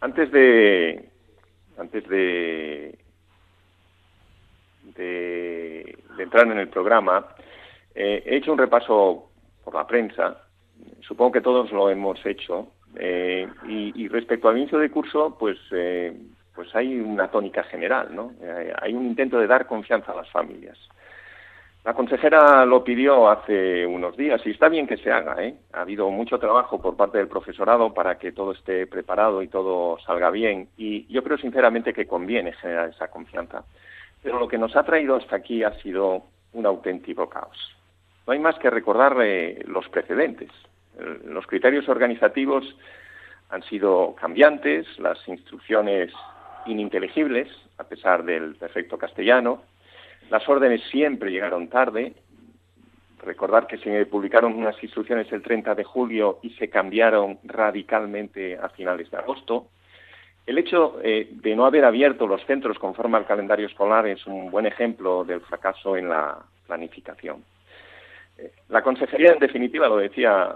antes 0.01 0.31
de, 0.31 1.09
antes 1.77 2.07
de, 2.07 2.97
entrar 6.17 6.47
en 6.47 6.57
el 6.57 6.67
programa, 6.67 7.27
eh, 7.93 8.23
he 8.25 8.37
hecho 8.37 8.51
un 8.51 8.57
repaso 8.57 9.29
por 9.63 9.73
la 9.73 9.87
prensa. 9.87 10.41
Supongo 11.01 11.33
que 11.33 11.41
todos 11.41 11.71
lo 11.71 11.89
hemos 11.89 12.23
hecho. 12.25 12.71
Eh, 12.97 13.47
y, 13.67 14.07
respecto 14.09 14.49
al 14.49 14.57
inicio 14.57 14.79
de 14.79 14.89
curso, 14.89 15.37
pues, 15.37 15.57
eh, 15.71 16.13
pues 16.53 16.73
hay 16.75 16.99
una 16.99 17.29
tónica 17.29 17.63
general, 17.63 18.15
¿no? 18.15 18.31
hay 18.81 18.93
un 18.93 19.05
intento 19.05 19.37
de 19.37 19.47
dar 19.47 19.65
confianza 19.65 20.11
a 20.11 20.15
las 20.15 20.29
familias. 20.29 20.77
La 21.85 21.93
consejera 21.93 22.65
lo 22.65 22.83
pidió 22.83 23.29
hace 23.29 23.85
unos 23.85 24.17
días 24.17 24.41
y 24.43 24.49
está 24.49 24.69
bien 24.69 24.87
que 24.87 24.97
se 24.97 25.11
haga. 25.11 25.35
¿eh? 25.43 25.53
Ha 25.71 25.81
habido 25.81 26.09
mucho 26.09 26.39
trabajo 26.39 26.81
por 26.81 26.97
parte 26.97 27.19
del 27.19 27.27
profesorado 27.27 27.93
para 27.93 28.17
que 28.17 28.31
todo 28.31 28.53
esté 28.53 28.87
preparado 28.87 29.43
y 29.43 29.49
todo 29.49 29.99
salga 29.99 30.31
bien 30.31 30.69
y 30.77 31.05
yo 31.13 31.23
creo 31.23 31.37
sinceramente 31.37 31.93
que 31.93 32.07
conviene 32.07 32.53
generar 32.53 32.89
esa 32.89 33.09
confianza. 33.09 33.65
Pero 34.23 34.39
lo 34.39 34.47
que 34.47 34.57
nos 34.57 34.75
ha 34.75 34.81
traído 34.81 35.15
hasta 35.15 35.35
aquí 35.35 35.61
ha 35.61 35.79
sido 35.81 36.23
un 36.53 36.65
auténtico 36.65 37.29
caos. 37.29 37.77
No 38.25 38.33
hay 38.33 38.39
más 38.39 38.57
que 38.57 38.71
recordar 38.71 39.15
los 39.67 39.87
precedentes. 39.89 40.49
Los 41.23 41.45
criterios 41.45 41.87
organizativos 41.87 42.65
han 43.51 43.61
sido 43.61 44.15
cambiantes, 44.15 44.87
las 44.97 45.19
instrucciones 45.27 46.11
ininteligibles, 46.65 47.47
a 47.77 47.83
pesar 47.83 48.23
del 48.23 48.55
perfecto 48.55 48.97
castellano, 48.97 49.61
las 50.29 50.47
órdenes 50.47 50.81
siempre 50.89 51.31
llegaron 51.31 51.67
tarde. 51.67 52.13
Recordar 53.23 53.67
que 53.67 53.77
se 53.77 54.05
publicaron 54.05 54.53
unas 54.53 54.81
instrucciones 54.83 55.31
el 55.31 55.41
30 55.41 55.75
de 55.75 55.83
julio 55.83 56.39
y 56.43 56.51
se 56.51 56.69
cambiaron 56.69 57.39
radicalmente 57.43 58.57
a 58.57 58.69
finales 58.69 59.09
de 59.09 59.17
agosto. 59.17 59.67
El 60.45 60.59
hecho 60.59 60.99
eh, 61.03 61.29
de 61.31 61.55
no 61.55 61.65
haber 61.65 61.85
abierto 61.85 62.27
los 62.27 62.45
centros 62.45 62.77
conforme 62.77 63.17
al 63.17 63.25
calendario 63.25 63.65
escolar 63.65 64.05
es 64.07 64.27
un 64.27 64.51
buen 64.51 64.67
ejemplo 64.67 65.23
del 65.23 65.41
fracaso 65.41 65.97
en 65.97 66.09
la 66.09 66.37
planificación. 66.67 67.43
Eh, 68.37 68.51
la 68.69 68.83
consejería, 68.83 69.31
en 69.31 69.39
definitiva, 69.39 69.87
lo 69.87 69.97
decía 69.97 70.55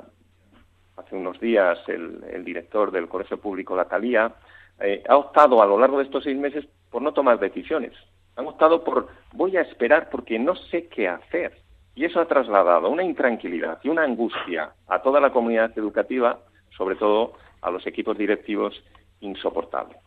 hace 0.95 1.15
unos 1.15 1.39
días 1.39 1.79
el, 1.87 2.43
director 2.43 2.91
del 2.91 3.07
Colegio 3.07 3.37
Público, 3.37 3.75
La 3.75 3.85
Talía, 3.85 4.31
eh, 4.79 5.03
ha 5.07 5.17
optado 5.17 5.61
a 5.61 5.65
lo 5.65 5.79
largo 5.79 5.97
de 5.97 6.03
estos 6.03 6.23
seis 6.23 6.37
meses 6.37 6.65
por 6.91 7.01
no 7.01 7.13
tomar 7.13 7.39
decisiones, 7.39 7.93
han 8.39 8.47
optado 8.47 8.83
por 8.83 9.09
voy 9.33 9.57
a 9.57 9.61
esperar 9.61 10.09
porque 10.09 10.39
no 10.39 10.55
sé 10.55 10.87
qué 10.87 11.09
hacer. 11.09 11.57
Y 11.93 12.05
eso 12.05 12.21
ha 12.21 12.27
trasladado 12.27 12.89
una 12.89 13.03
intranquilidad 13.03 13.79
y 13.83 13.89
una 13.89 14.03
angustia 14.03 14.71
a 14.87 15.01
toda 15.01 15.19
la 15.19 15.31
comunidad 15.31 15.77
educativa, 15.77 16.39
sobre 16.77 16.95
todo 16.95 17.33
a 17.61 17.69
los 17.69 17.85
equipos 17.85 18.17
directivos, 18.17 18.81
insoportable. 19.19 19.97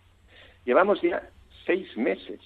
Llevamos 0.64 1.02
ya 1.02 1.28
seis 1.66 1.94
meses 1.96 2.40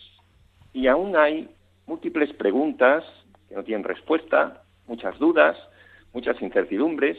y 0.73 0.89
aún 0.89 1.17
hay 1.17 1.49
múltiples 1.87 2.33
preguntas 2.33 3.05
que 3.49 3.55
no 3.55 3.63
tienen 3.63 3.85
respuesta, 3.85 4.63
muchas 4.89 5.17
dudas, 5.21 5.57
muchas 6.13 6.41
incertidumbres, 6.43 7.17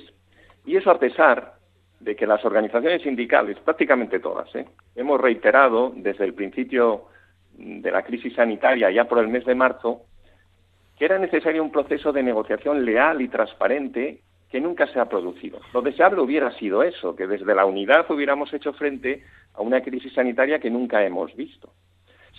y 0.65 0.75
eso 0.75 0.91
a 0.91 1.00
pesar 1.00 1.53
de 2.01 2.17
que 2.17 2.27
las 2.27 2.43
organizaciones 2.43 3.01
sindicales, 3.01 3.57
prácticamente 3.59 4.19
todas, 4.19 4.53
¿eh? 4.55 4.65
hemos 4.95 5.21
reiterado 5.21 5.93
desde 5.95 6.25
el 6.25 6.33
principio 6.33 7.05
de 7.58 7.92
la 7.92 8.04
crisis 8.04 8.34
sanitaria 8.34 8.92
ya 8.92 9.06
por 9.06 9.20
el 9.20 9.28
mes 9.28 9.46
de 9.46 9.56
marzo, 9.56 10.02
que 10.98 11.06
era 11.06 11.20
necesario 11.20 11.64
un 11.64 11.72
proceso 11.72 12.12
de 12.12 12.24
negociación 12.24 12.86
leal 12.86 13.22
y 13.22 13.28
transparente 13.28 14.22
que 14.50 14.62
nunca 14.62 14.88
se 14.88 15.00
ha 15.00 15.10
producido. 15.10 15.60
Lo 15.74 15.82
deseable 15.82 16.22
hubiera 16.22 16.52
sido 16.54 16.84
eso, 16.84 17.16
que 17.16 17.28
desde 17.28 17.54
la 17.54 17.66
unidad 17.66 18.10
hubiéramos 18.10 18.54
hecho 18.54 18.74
frente 18.74 19.24
a 19.54 19.62
una 19.62 19.82
crisis 19.82 20.14
sanitaria 20.14 20.60
que 20.60 20.70
nunca 20.70 21.04
hemos 21.06 21.36
visto. 21.36 21.74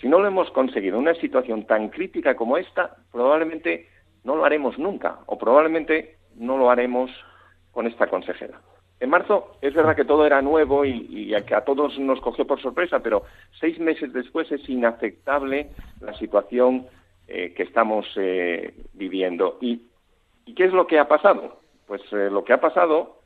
Si 0.01 0.07
no 0.07 0.19
lo 0.19 0.27
hemos 0.27 0.49
conseguido 0.51 0.95
en 0.95 1.03
una 1.03 1.13
situación 1.15 1.65
tan 1.65 1.89
crítica 1.89 2.35
como 2.35 2.57
esta, 2.57 2.95
probablemente 3.11 3.87
no 4.23 4.35
lo 4.35 4.45
haremos 4.45 4.79
nunca, 4.79 5.19
o 5.27 5.37
probablemente 5.37 6.17
no 6.35 6.57
lo 6.57 6.71
haremos 6.71 7.11
con 7.71 7.85
esta 7.85 8.07
consejera. 8.07 8.59
En 8.99 9.09
marzo 9.09 9.55
es 9.61 9.73
verdad 9.73 9.95
que 9.95 10.03
todo 10.03 10.25
era 10.25 10.41
nuevo 10.41 10.83
y, 10.83 11.33
que 11.47 11.55
a 11.55 11.63
todos 11.63 11.97
nos 11.99 12.19
cogió 12.19 12.45
por 12.45 12.61
sorpresa, 12.61 12.99
pero 12.99 13.23
seis 13.59 13.79
meses 13.79 14.11
después 14.11 14.51
es 14.51 14.67
inaceptable 14.67 15.69
la 16.01 16.13
situación 16.15 16.85
eh, 17.27 17.53
que 17.55 17.63
estamos 17.63 18.05
eh, 18.17 18.73
viviendo. 18.93 19.57
¿Y, 19.61 19.83
qué 20.55 20.65
es 20.65 20.73
lo 20.73 20.87
que 20.87 20.99
ha 20.99 21.07
pasado? 21.07 21.61
Pues 21.87 22.01
eh, 22.11 22.29
lo 22.29 22.43
que 22.43 22.53
ha 22.53 22.59
pasado 22.59 23.19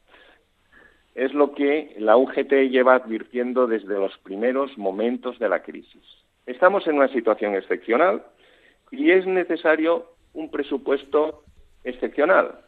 es 1.15 1.33
lo 1.33 1.53
que 1.53 1.95
la 1.97 2.17
UGT 2.17 2.69
lleva 2.69 2.95
advirtiendo 2.95 3.65
desde 3.65 3.93
los 3.93 4.15
primeros 4.19 4.77
momentos 4.77 5.39
de 5.39 5.49
la 5.49 5.63
crisis. 5.63 6.03
Estamos 6.45 6.85
en 6.85 6.97
una 6.97 7.07
situación 7.07 7.55
excepcional 7.55 8.23
y 8.91 9.11
es 9.11 9.25
necesario 9.25 10.11
un 10.33 10.51
presupuesto 10.51 11.43
excepcional 11.83 12.62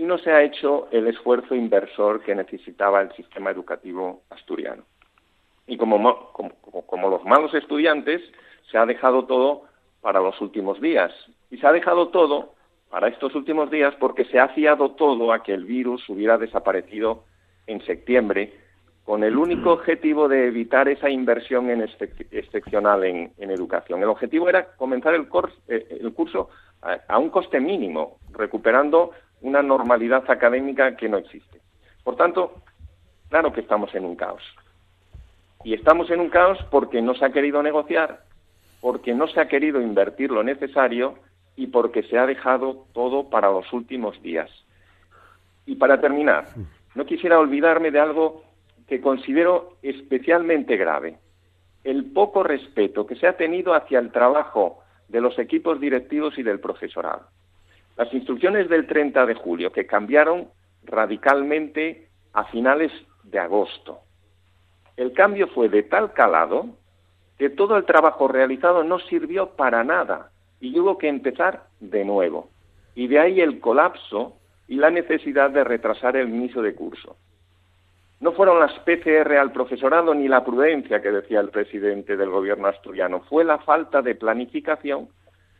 y 0.00 0.04
no 0.04 0.16
se 0.16 0.32
ha 0.32 0.42
hecho 0.42 0.88
el 0.92 1.08
esfuerzo 1.08 1.54
inversor 1.54 2.22
que 2.22 2.34
necesitaba 2.34 3.02
el 3.02 3.12
sistema 3.12 3.50
educativo 3.50 4.22
asturiano. 4.30 4.84
Y 5.66 5.76
como, 5.76 6.32
como, 6.32 7.10
los 7.10 7.22
malos 7.26 7.52
estudiantes, 7.52 8.22
se 8.70 8.78
ha 8.78 8.86
dejado 8.86 9.26
todo 9.26 9.64
para 10.00 10.20
los 10.20 10.40
últimos 10.40 10.80
días. 10.80 11.12
Y 11.50 11.58
se 11.58 11.66
ha 11.66 11.72
dejado 11.72 12.08
todo 12.08 12.54
para 12.88 13.08
estos 13.08 13.34
últimos 13.34 13.70
días 13.70 13.94
porque 14.00 14.24
se 14.24 14.40
ha 14.40 14.48
fiado 14.48 14.92
todo 14.92 15.34
a 15.34 15.42
que 15.42 15.52
el 15.52 15.66
virus 15.66 16.08
hubiera 16.08 16.38
desaparecido 16.38 17.24
en 17.66 17.84
septiembre 17.84 18.54
con 19.04 19.22
el 19.22 19.36
único 19.36 19.70
objetivo 19.74 20.28
de 20.28 20.46
evitar 20.46 20.88
esa 20.88 21.10
inversión 21.10 21.68
en 21.68 21.86
excepcional 22.30 23.04
en, 23.04 23.32
educación. 23.38 24.02
El 24.02 24.08
objetivo 24.08 24.48
era 24.48 24.74
comenzar 24.76 25.12
el, 25.12 25.28
eh, 25.68 25.98
el 26.00 26.10
curso 26.14 26.48
a, 26.82 27.18
un 27.18 27.28
coste 27.28 27.60
mínimo, 27.60 28.18
recuperando 28.32 29.12
una 29.40 29.62
normalidad 29.62 30.30
académica 30.30 30.96
que 30.96 31.08
no 31.08 31.18
existe. 31.18 31.60
Por 32.04 32.16
tanto, 32.16 32.62
claro 33.28 33.52
que 33.52 33.60
estamos 33.60 33.94
en 33.94 34.04
un 34.04 34.16
caos. 34.16 34.42
Y 35.64 35.74
estamos 35.74 36.10
en 36.10 36.20
un 36.20 36.30
caos 36.30 36.58
porque 36.70 37.02
no 37.02 37.14
se 37.14 37.24
ha 37.24 37.32
querido 37.32 37.62
negociar, 37.62 38.22
porque 38.80 39.14
no 39.14 39.28
se 39.28 39.40
ha 39.40 39.48
querido 39.48 39.80
invertir 39.80 40.30
lo 40.30 40.42
necesario 40.42 41.18
y 41.56 41.66
porque 41.66 42.02
se 42.04 42.18
ha 42.18 42.26
dejado 42.26 42.86
todo 42.92 43.28
para 43.28 43.50
los 43.50 43.70
últimos 43.72 44.20
días. 44.22 44.50
Y 45.66 45.76
para 45.76 46.00
terminar, 46.00 46.46
no 46.94 47.04
quisiera 47.04 47.38
olvidarme 47.38 47.90
de 47.90 48.00
algo 48.00 48.42
que 48.88 49.00
considero 49.00 49.76
especialmente 49.82 50.76
grave, 50.76 51.18
el 51.84 52.06
poco 52.12 52.42
respeto 52.42 53.06
que 53.06 53.16
se 53.16 53.26
ha 53.26 53.36
tenido 53.36 53.74
hacia 53.74 53.98
el 53.98 54.10
trabajo 54.10 54.82
de 55.08 55.20
los 55.20 55.38
equipos 55.38 55.80
directivos 55.80 56.38
y 56.38 56.42
del 56.42 56.60
profesorado. 56.60 57.26
Las 58.00 58.14
instrucciones 58.14 58.70
del 58.70 58.86
30 58.86 59.26
de 59.26 59.34
julio, 59.34 59.72
que 59.72 59.86
cambiaron 59.86 60.48
radicalmente 60.84 62.08
a 62.32 62.44
finales 62.46 62.90
de 63.24 63.38
agosto. 63.38 63.98
El 64.96 65.12
cambio 65.12 65.48
fue 65.48 65.68
de 65.68 65.82
tal 65.82 66.14
calado 66.14 66.78
que 67.36 67.50
todo 67.50 67.76
el 67.76 67.84
trabajo 67.84 68.26
realizado 68.26 68.84
no 68.84 69.00
sirvió 69.00 69.50
para 69.50 69.84
nada 69.84 70.30
y 70.60 70.78
hubo 70.80 70.96
que 70.96 71.08
empezar 71.08 71.64
de 71.78 72.06
nuevo. 72.06 72.48
Y 72.94 73.06
de 73.06 73.18
ahí 73.18 73.42
el 73.42 73.60
colapso 73.60 74.38
y 74.66 74.76
la 74.76 74.88
necesidad 74.88 75.50
de 75.50 75.62
retrasar 75.62 76.16
el 76.16 76.30
inicio 76.30 76.62
de 76.62 76.74
curso. 76.74 77.18
No 78.18 78.32
fueron 78.32 78.60
las 78.60 78.72
PCR 78.78 79.36
al 79.36 79.52
profesorado 79.52 80.14
ni 80.14 80.26
la 80.26 80.42
prudencia 80.42 81.02
que 81.02 81.10
decía 81.10 81.40
el 81.40 81.50
presidente 81.50 82.16
del 82.16 82.30
gobierno 82.30 82.66
asturiano, 82.66 83.20
fue 83.28 83.44
la 83.44 83.58
falta 83.58 84.00
de 84.00 84.14
planificación 84.14 85.10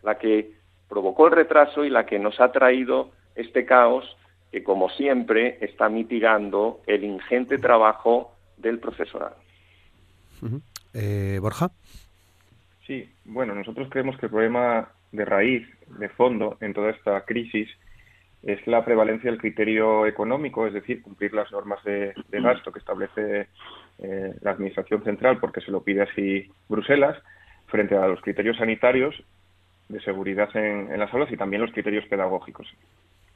la 0.02 0.16
que 0.16 0.59
provocó 0.90 1.28
el 1.28 1.32
retraso 1.32 1.84
y 1.84 1.90
la 1.90 2.04
que 2.04 2.18
nos 2.18 2.38
ha 2.40 2.52
traído 2.52 3.12
este 3.36 3.64
caos 3.64 4.04
que, 4.50 4.62
como 4.64 4.90
siempre, 4.90 5.56
está 5.60 5.88
mitigando 5.88 6.80
el 6.86 7.04
ingente 7.04 7.56
trabajo 7.56 8.34
del 8.56 8.80
profesorado. 8.80 9.36
Eh, 10.92 11.38
Borja. 11.40 11.70
Sí, 12.86 13.08
bueno, 13.24 13.54
nosotros 13.54 13.88
creemos 13.88 14.18
que 14.18 14.26
el 14.26 14.32
problema 14.32 14.90
de 15.12 15.24
raíz, 15.24 15.66
de 15.98 16.08
fondo, 16.08 16.58
en 16.60 16.74
toda 16.74 16.90
esta 16.90 17.24
crisis 17.24 17.68
es 18.42 18.66
la 18.66 18.84
prevalencia 18.84 19.30
del 19.30 19.40
criterio 19.40 20.06
económico, 20.06 20.66
es 20.66 20.72
decir, 20.72 21.02
cumplir 21.02 21.34
las 21.34 21.52
normas 21.52 21.82
de, 21.84 22.14
gasto 22.30 22.72
que 22.72 22.78
establece 22.78 23.48
eh, 23.98 24.34
la 24.40 24.50
Administración 24.52 25.04
Central, 25.04 25.38
porque 25.38 25.60
se 25.60 25.70
lo 25.70 25.82
pide 25.82 26.02
así 26.02 26.50
Bruselas, 26.68 27.16
frente 27.66 27.96
a 27.96 28.08
los 28.08 28.20
criterios 28.22 28.56
sanitarios 28.56 29.14
de 29.90 30.00
seguridad 30.00 30.48
en, 30.54 30.98
las 30.98 31.12
aulas 31.12 31.30
y 31.32 31.36
también 31.36 31.62
los 31.62 31.72
criterios 31.72 32.04
pedagógicos. 32.06 32.66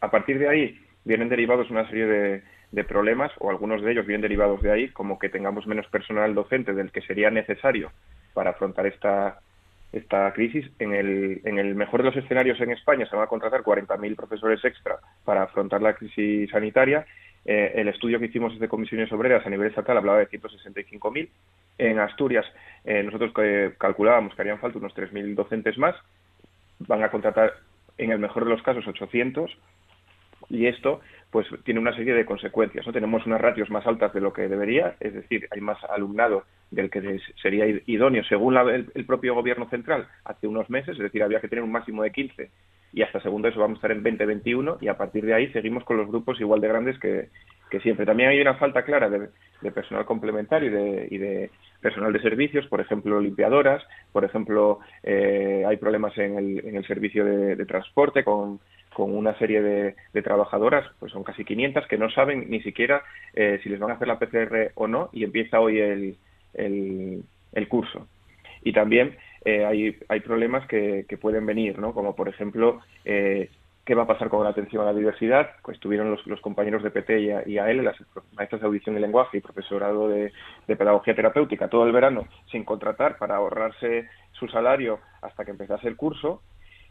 A 0.00 0.10
partir 0.10 0.38
de 0.38 0.48
ahí 0.48 0.80
vienen 1.04 1.28
derivados 1.28 1.70
una 1.70 1.86
serie 1.88 2.06
de, 2.06 2.42
de 2.72 2.84
problemas, 2.84 3.32
o 3.38 3.50
algunos 3.50 3.82
de 3.82 3.92
ellos 3.92 4.06
vienen 4.06 4.22
derivados 4.22 4.62
de 4.62 4.72
ahí, 4.72 4.88
como 4.88 5.18
que 5.18 5.28
tengamos 5.28 5.66
menos 5.66 5.86
personal 5.88 6.34
docente 6.34 6.72
del 6.72 6.92
que 6.92 7.02
sería 7.02 7.30
necesario 7.30 7.90
para 8.32 8.50
afrontar 8.50 8.86
esta 8.86 9.38
esta 9.94 10.32
crisis. 10.32 10.66
En 10.78 10.92
el, 10.92 11.40
en 11.44 11.58
el 11.58 11.74
mejor 11.74 12.02
de 12.02 12.10
los 12.10 12.16
escenarios 12.16 12.60
en 12.60 12.72
España 12.72 13.06
se 13.06 13.16
van 13.16 13.24
a 13.24 13.28
contratar 13.28 13.62
40.000 13.62 14.16
profesores 14.16 14.64
extra 14.64 14.98
para 15.24 15.44
afrontar 15.44 15.80
la 15.82 15.94
crisis 15.94 16.50
sanitaria. 16.50 17.06
Eh, 17.44 17.72
el 17.76 17.88
estudio 17.88 18.18
que 18.18 18.26
hicimos 18.26 18.52
desde 18.54 18.68
comisiones 18.68 19.12
obreras 19.12 19.46
a 19.46 19.50
nivel 19.50 19.68
estatal 19.68 19.96
hablaba 19.96 20.18
de 20.18 20.28
165.000 20.28 21.28
En 21.78 21.98
Asturias, 21.98 22.46
eh, 22.84 23.02
nosotros 23.02 23.32
calculábamos 23.78 24.34
que 24.34 24.42
harían 24.42 24.58
falta 24.58 24.78
unos 24.78 24.94
3.000 24.94 25.34
docentes 25.34 25.76
más, 25.78 25.94
van 26.80 27.02
a 27.02 27.10
contratar 27.10 27.54
en 27.98 28.10
el 28.10 28.18
mejor 28.18 28.44
de 28.44 28.50
los 28.50 28.62
casos 28.62 28.86
800 28.86 29.50
y 30.50 30.66
esto 30.66 31.00
pues 31.30 31.48
tiene 31.64 31.80
una 31.80 31.94
serie 31.96 32.14
de 32.14 32.24
consecuencias. 32.24 32.86
¿no? 32.86 32.92
Tenemos 32.92 33.26
unas 33.26 33.40
ratios 33.40 33.68
más 33.70 33.86
altas 33.86 34.12
de 34.12 34.20
lo 34.20 34.32
que 34.32 34.48
debería, 34.48 34.94
es 35.00 35.14
decir, 35.14 35.48
hay 35.50 35.60
más 35.60 35.82
alumnado 35.84 36.44
del 36.70 36.90
que 36.90 37.20
sería 37.42 37.66
idóneo 37.86 38.22
según 38.24 38.56
el, 38.56 39.04
propio 39.04 39.34
gobierno 39.34 39.68
central 39.68 40.06
hace 40.24 40.46
unos 40.46 40.70
meses, 40.70 40.96
es 40.96 41.02
decir, 41.02 41.22
había 41.22 41.40
que 41.40 41.48
tener 41.48 41.64
un 41.64 41.72
máximo 41.72 42.02
de 42.02 42.10
15 42.10 42.50
y 42.92 43.02
hasta 43.02 43.20
segundo 43.20 43.48
eso 43.48 43.58
vamos 43.58 43.76
a 43.76 43.78
estar 43.78 43.90
en 43.90 44.02
2021 44.04 44.78
y 44.80 44.88
a 44.88 44.96
partir 44.96 45.24
de 45.24 45.34
ahí 45.34 45.52
seguimos 45.52 45.84
con 45.84 45.96
los 45.96 46.06
grupos 46.08 46.40
igual 46.40 46.60
de 46.60 46.68
grandes 46.68 46.98
que, 46.98 47.28
siempre. 47.82 48.06
También 48.06 48.28
hay 48.28 48.40
una 48.40 48.54
falta 48.54 48.84
clara 48.84 49.10
de, 49.10 49.72
personal 49.72 50.04
complementario 50.04 50.68
y 51.10 51.18
de, 51.18 51.50
personal 51.84 52.12
de 52.12 52.20
servicios, 52.20 52.66
por 52.66 52.80
ejemplo, 52.80 53.20
limpiadoras, 53.20 53.80
por 54.10 54.24
ejemplo, 54.24 54.80
eh, 55.02 55.62
hay 55.68 55.76
problemas 55.76 56.16
en 56.16 56.38
el, 56.38 56.86
servicio 56.86 57.24
de 57.24 57.66
transporte 57.66 58.24
con 58.24 58.58
con 58.94 59.14
una 59.14 59.36
serie 59.38 59.60
de, 59.60 60.22
trabajadoras, 60.22 60.86
pues 60.98 61.12
son 61.12 61.24
casi 61.24 61.44
500, 61.44 61.86
que 61.86 61.98
no 61.98 62.08
saben 62.10 62.48
ni 62.48 62.62
siquiera 62.62 63.02
eh, 63.34 63.60
si 63.62 63.68
les 63.68 63.78
van 63.78 63.90
a 63.90 63.94
hacer 63.94 64.08
la 64.08 64.18
PCR 64.18 64.70
o 64.76 64.86
no, 64.86 65.10
y 65.12 65.24
empieza 65.24 65.60
hoy 65.60 65.78
el, 65.80 66.16
el, 66.54 67.68
curso. 67.68 68.06
Y 68.62 68.72
también 68.72 69.16
eh, 69.44 69.66
hay, 69.66 69.98
hay 70.08 70.20
problemas 70.20 70.66
que, 70.66 71.04
que, 71.06 71.18
pueden 71.18 71.44
venir, 71.44 71.78
¿no? 71.78 71.92
como 71.92 72.16
por 72.16 72.28
ejemplo, 72.28 72.80
eh, 73.04 73.50
qué 73.84 73.94
va 73.94 74.04
a 74.04 74.06
pasar 74.06 74.28
con 74.28 74.42
la 74.44 74.50
atención 74.50 74.82
a 74.82 74.86
la 74.86 74.98
diversidad. 74.98 75.50
Pues 75.62 75.76
estuvieron 75.76 76.16
los, 76.24 76.40
compañeros 76.40 76.82
de 76.82 76.90
PT 76.90 77.20
y, 77.46 77.58
a, 77.58 77.70
él, 77.70 77.84
las 77.84 77.96
maestras 78.36 78.60
de 78.60 78.66
audición 78.66 78.96
y 78.96 79.00
lenguaje 79.00 79.38
y 79.38 79.40
profesorado 79.40 80.08
de, 80.08 80.32
pedagogía 80.66 81.14
terapéutica, 81.14 81.68
todo 81.68 81.86
el 81.86 81.92
verano 81.92 82.26
sin 82.50 82.64
contratar 82.64 83.18
para 83.18 83.36
ahorrarse 83.36 84.08
su 84.32 84.48
salario 84.48 85.00
hasta 85.22 85.44
que 85.44 85.50
empezase 85.50 85.88
el 85.88 85.96
curso 85.96 86.42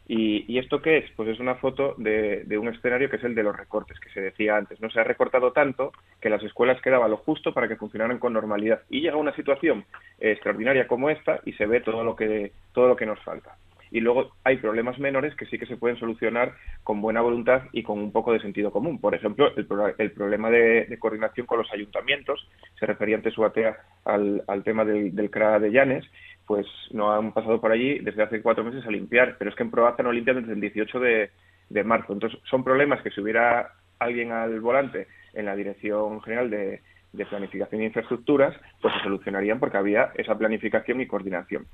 ¿Y, 0.06 0.58
esto 0.58 0.82
qué 0.82 0.98
es? 0.98 1.12
Pues 1.16 1.30
es 1.30 1.40
una 1.40 1.56
foto 1.56 1.96
de, 1.98 2.46
un 2.58 2.68
escenario 2.68 3.10
que 3.10 3.16
es 3.16 3.24
el 3.24 3.36
de 3.36 3.44
los 3.44 3.56
recortes, 3.56 4.00
que 4.00 4.10
se 4.10 4.20
decía 4.20 4.58
antes. 4.58 4.82
No 4.82 4.90
se 4.90 5.00
ha 5.00 5.04
recortado 5.04 5.54
tanto 5.54 5.94
que 6.20 6.30
las 6.30 6.44
escuelas 6.44 6.82
quedaba 6.82 7.08
lo 7.08 7.18
justo 7.18 7.54
para 7.54 7.68
que 7.68 7.78
funcionaran 7.78 8.20
con 8.20 8.34
normalidad. 8.34 8.82
Y 8.90 9.02
llega 9.02 9.16
una 9.16 9.36
situación 9.36 9.86
extraordinaria 10.20 10.88
como 10.88 11.10
esta 11.10 11.40
y 11.46 11.54
se 11.54 11.66
ve 11.66 11.80
todo 11.80 12.04
lo 12.04 12.16
que, 12.16 12.52
todo 12.74 12.88
lo 12.88 12.96
que 12.96 13.06
nos 13.06 13.20
falta. 13.22 13.56
Y 13.94 14.02
luego 14.02 14.34
hay 14.44 14.58
problemas 14.58 14.98
menores 14.98 15.36
que 15.36 15.46
sí 15.46 15.60
que 15.60 15.68
se 15.68 15.78
pueden 15.78 15.98
solucionar 15.98 16.54
con 16.84 17.00
buena 17.00 17.22
voluntad 17.22 17.62
y 17.72 17.84
con 17.84 18.00
un 18.00 18.12
poco 18.12 18.34
de 18.34 18.40
sentido 18.40 18.72
común. 18.72 19.00
Por 19.00 19.14
ejemplo, 19.14 19.54
el, 19.56 20.12
problema 20.12 20.50
de, 20.50 20.98
coordinación 21.00 21.46
con 21.46 21.60
los 21.60 21.72
ayuntamientos, 21.72 22.46
se 22.80 22.88
refería 22.88 23.18
antes 23.18 23.36
su 23.36 23.46
atea 23.46 23.78
al, 24.04 24.64
tema 24.66 24.84
del, 24.84 25.16
del 25.16 25.30
CRA 25.30 25.60
de 25.60 25.72
Llanes, 25.72 26.06
pues 26.46 26.66
no 26.92 27.14
han 27.14 27.32
pasado 27.32 27.62
por 27.62 27.72
allí 27.72 28.00
desde 28.00 28.24
hace 28.24 28.42
cuatro 28.42 28.64
meses 28.64 28.86
a 28.86 28.92
limpiar, 28.92 29.36
pero 29.38 29.50
es 29.50 29.56
que 29.56 29.64
en 29.64 29.72
Proaza 29.72 30.04
no 30.04 30.12
limpian 30.12 30.42
desde 30.42 30.54
el 30.54 30.62
18 30.62 31.00
de, 31.00 31.84
marzo. 31.84 32.14
Entonces, 32.14 32.40
son 32.50 32.64
problemas 32.64 33.02
que 33.02 33.10
si 33.12 33.22
hubiera 33.22 33.74
alguien 34.00 34.32
al 34.32 34.60
volante 34.60 35.08
en 35.34 35.46
la 35.46 35.56
Dirección 35.56 36.22
General 36.22 36.50
de, 36.50 36.82
Planificación 37.30 37.82
e 37.82 37.86
Infraestructuras, 37.86 38.56
pues 38.82 38.94
se 38.96 39.02
solucionarían 39.02 39.60
porque 39.60 39.78
había 39.78 40.12
esa 40.16 40.36
planificación 40.36 41.00
y 41.00 41.06
coordinación. 41.06 41.68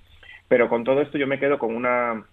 Pero 0.50 0.68
con 0.68 0.84
todo 0.84 1.02
esto 1.02 1.18
yo 1.18 1.28
me 1.28 1.40
quedo 1.40 1.58
con 1.58 1.74
una, 1.74 2.26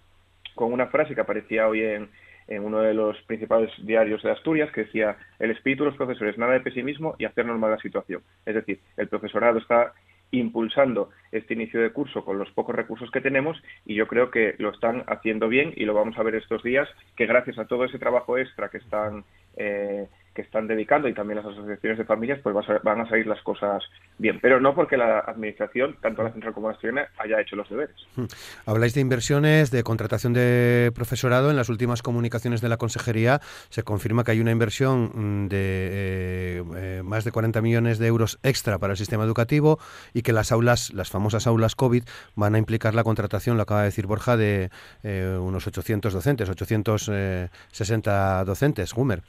con 0.55 0.73
una 0.73 0.87
frase 0.87 1.15
que 1.15 1.21
aparecía 1.21 1.67
hoy 1.69 1.83
en, 1.83 2.09
en 2.47 2.65
uno 2.65 2.81
de 2.81 2.93
los 2.93 3.21
principales 3.21 3.71
diarios 3.83 4.21
de 4.23 4.31
Asturias, 4.31 4.71
que 4.71 4.83
decía, 4.83 5.17
el 5.39 5.51
espíritu 5.51 5.83
de 5.83 5.91
los 5.91 5.97
profesores, 5.97 6.37
nada 6.37 6.53
de 6.53 6.61
pesimismo 6.61 7.15
y 7.17 7.25
hacer 7.25 7.45
normal 7.45 7.71
la 7.71 7.77
situación. 7.77 8.21
Es 8.45 8.55
decir, 8.55 8.79
el 8.97 9.07
profesorado 9.07 9.59
está 9.59 9.93
impulsando 10.31 11.09
este 11.31 11.53
inicio 11.53 11.81
de 11.81 11.91
curso 11.91 12.25
con 12.25 12.37
los 12.37 12.51
pocos 12.51 12.75
recursos 12.75 13.09
que 13.11 13.21
tenemos 13.21 13.61
y 13.85 13.95
yo 13.95 14.07
creo 14.07 14.29
que 14.29 14.55
lo 14.57 14.71
están 14.71 15.03
haciendo 15.07 15.47
bien 15.47 15.73
y 15.75 15.85
lo 15.85 15.93
vamos 15.93 16.17
a 16.17 16.23
ver 16.23 16.35
estos 16.35 16.63
días 16.63 16.89
que 17.15 17.27
gracias 17.27 17.57
a 17.59 17.65
todo 17.65 17.85
ese 17.85 17.97
trabajo 17.99 18.37
extra 18.37 18.69
que 18.69 18.77
están 18.77 19.23
eh, 19.55 20.07
que 20.37 20.43
están 20.43 20.67
dedicando 20.67 21.07
y 21.07 21.15
también 21.15 21.37
las 21.37 21.47
asociaciones 21.47 21.97
de 21.97 22.05
familias, 22.05 22.39
pues 22.43 22.55
van 22.83 23.01
a 23.01 23.09
salir 23.09 23.25
las 23.25 23.41
cosas 23.41 23.81
bien. 24.19 24.37
Pero 24.39 24.59
no 24.61 24.75
porque 24.75 24.95
la 24.95 25.17
Administración, 25.21 25.97
tanto 25.99 26.21
la 26.21 26.31
Central 26.31 26.53
como 26.53 26.67
la 26.67 26.75
Estudiantina, 26.75 27.09
haya 27.17 27.41
hecho 27.41 27.55
los 27.55 27.67
deberes. 27.67 27.95
Hmm. 28.15 28.25
Habláis 28.67 28.93
de 28.93 29.01
inversiones, 29.01 29.71
de 29.71 29.81
contratación 29.81 30.33
de 30.33 30.91
profesorado. 30.93 31.49
En 31.49 31.55
las 31.55 31.69
últimas 31.69 32.03
comunicaciones 32.03 32.61
de 32.61 32.69
la 32.69 32.77
Consejería 32.77 33.41
se 33.69 33.81
confirma 33.81 34.23
que 34.23 34.29
hay 34.29 34.39
una 34.39 34.51
inversión 34.51 35.09
mm, 35.11 35.47
de 35.47 35.57
eh, 35.57 36.63
eh, 36.75 37.01
más 37.03 37.23
de 37.23 37.31
40 37.31 37.59
millones 37.63 37.97
de 37.97 38.05
euros 38.05 38.37
extra 38.43 38.77
para 38.77 38.93
el 38.93 38.97
sistema 38.97 39.23
educativo 39.23 39.79
y 40.13 40.21
que 40.21 40.33
las 40.33 40.51
aulas, 40.51 40.93
las 40.93 41.09
famosas 41.09 41.47
aulas 41.47 41.73
COVID, 41.73 42.03
van 42.35 42.53
a 42.53 42.59
implicar 42.59 42.93
la 42.93 43.03
contratación, 43.03 43.57
lo 43.57 43.63
acaba 43.63 43.81
de 43.81 43.87
decir 43.87 44.05
Borja, 44.05 44.37
de 44.37 44.69
eh, 45.01 45.35
unos 45.41 45.65
800 45.65 46.13
docentes, 46.13 46.47
860 46.47 48.45
docentes. 48.45 48.93
Gumer. 48.93 49.23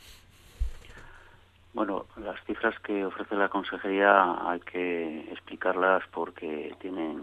Bueno, 1.78 2.06
las 2.16 2.42
cifras 2.42 2.76
que 2.80 3.04
ofrece 3.04 3.36
la 3.36 3.48
consejería 3.48 4.50
hay 4.50 4.58
que 4.58 5.30
explicarlas 5.30 6.02
porque 6.10 6.74
tienen 6.80 7.22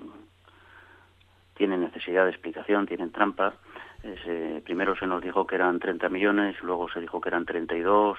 tienen 1.56 1.82
necesidad 1.82 2.24
de 2.24 2.32
explicación, 2.32 2.86
tienen 2.86 3.12
trampa. 3.12 3.56
primero 4.64 4.96
se 4.96 5.08
nos 5.08 5.22
dijo 5.22 5.46
que 5.46 5.56
eran 5.56 5.78
30 5.80 6.08
millones, 6.08 6.56
luego 6.64 6.88
se 6.88 7.02
dijo 7.02 7.20
que 7.20 7.28
eran 7.28 7.46
32, 7.46 8.18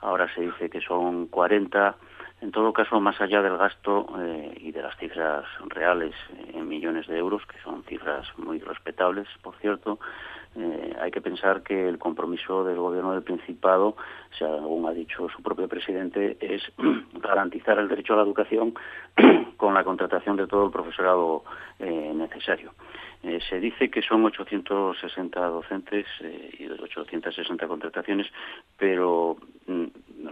ahora 0.00 0.26
se 0.34 0.40
dice 0.40 0.68
que 0.68 0.80
son 0.80 1.28
40. 1.28 1.94
En 2.40 2.50
todo 2.50 2.72
caso, 2.72 3.00
más 3.00 3.20
allá 3.20 3.40
del 3.40 3.56
gasto 3.56 4.08
eh, 4.18 4.58
y 4.60 4.72
de 4.72 4.82
las 4.82 4.96
cifras 4.96 5.44
reales 5.68 6.14
en 6.54 6.66
millones 6.66 7.06
de 7.06 7.18
euros, 7.18 7.46
que 7.46 7.60
son 7.62 7.84
cifras 7.84 8.26
muy 8.36 8.58
respetables, 8.58 9.28
por 9.42 9.54
cierto, 9.58 10.00
eh, 10.56 10.96
hay 11.00 11.10
que 11.10 11.20
pensar 11.20 11.62
que 11.62 11.88
el 11.88 11.98
compromiso 11.98 12.64
del 12.64 12.76
gobierno 12.76 13.12
del 13.12 13.22
Principado, 13.22 13.96
según 14.38 14.86
ha 14.86 14.92
dicho 14.92 15.28
su 15.28 15.42
propio 15.42 15.68
presidente, 15.68 16.36
es 16.40 16.62
garantizar 17.20 17.78
el 17.78 17.88
derecho 17.88 18.14
a 18.14 18.16
la 18.16 18.22
educación 18.22 18.74
con 19.56 19.74
la 19.74 19.84
contratación 19.84 20.36
de 20.36 20.46
todo 20.46 20.66
el 20.66 20.72
profesorado 20.72 21.44
eh, 21.78 22.12
necesario. 22.14 22.72
Eh, 23.22 23.40
se 23.48 23.60
dice 23.60 23.90
que 23.90 24.00
son 24.00 24.24
860 24.24 25.40
docentes 25.40 26.06
y 26.58 26.68
860 26.68 27.66
contrataciones, 27.66 28.26
pero 28.76 29.36
mm, 29.66 29.84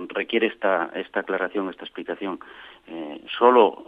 requiere 0.08 0.46
esta, 0.46 0.90
esta 0.94 1.20
aclaración, 1.20 1.68
esta 1.68 1.84
explicación. 1.84 2.38
solo, 3.38 3.84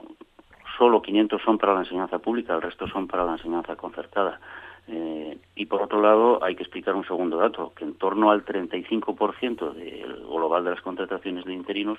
solo 0.77 1.01
500 1.01 1.41
son 1.43 1.59
para 1.59 1.75
la 1.75 1.81
enseñanza 1.81 2.19
pública, 2.19 2.55
el 2.55 2.63
resto 2.63 2.89
son 2.89 3.07
para 3.07 3.25
la 3.25 3.33
enseñanza 3.33 3.77
concertada. 3.77 4.41
Eh, 4.89 5.39
y 5.55 5.67
por 5.67 5.83
otro 5.83 6.01
lado, 6.01 6.43
hay 6.43 6.57
que 6.57 6.63
explicar 6.63 6.95
un 6.95 7.05
segundo 7.05 7.37
dato, 7.37 7.73
que 7.77 7.85
en 7.85 7.95
torno 7.95 8.31
al 8.31 8.45
35% 8.45 9.73
del 9.75 10.17
global 10.27 10.65
de 10.65 10.71
las 10.71 10.81
contrataciones 10.81 11.45
de 11.45 11.53
interinos 11.53 11.99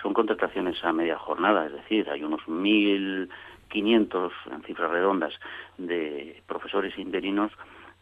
son 0.00 0.14
contrataciones 0.14 0.82
a 0.84 0.92
media 0.92 1.18
jornada, 1.18 1.66
es 1.66 1.72
decir, 1.72 2.08
hay 2.08 2.22
unos 2.22 2.40
1.500, 2.42 4.30
en 4.52 4.62
cifras 4.62 4.90
redondas, 4.90 5.34
de 5.76 6.42
profesores 6.46 6.96
interinos 6.98 7.52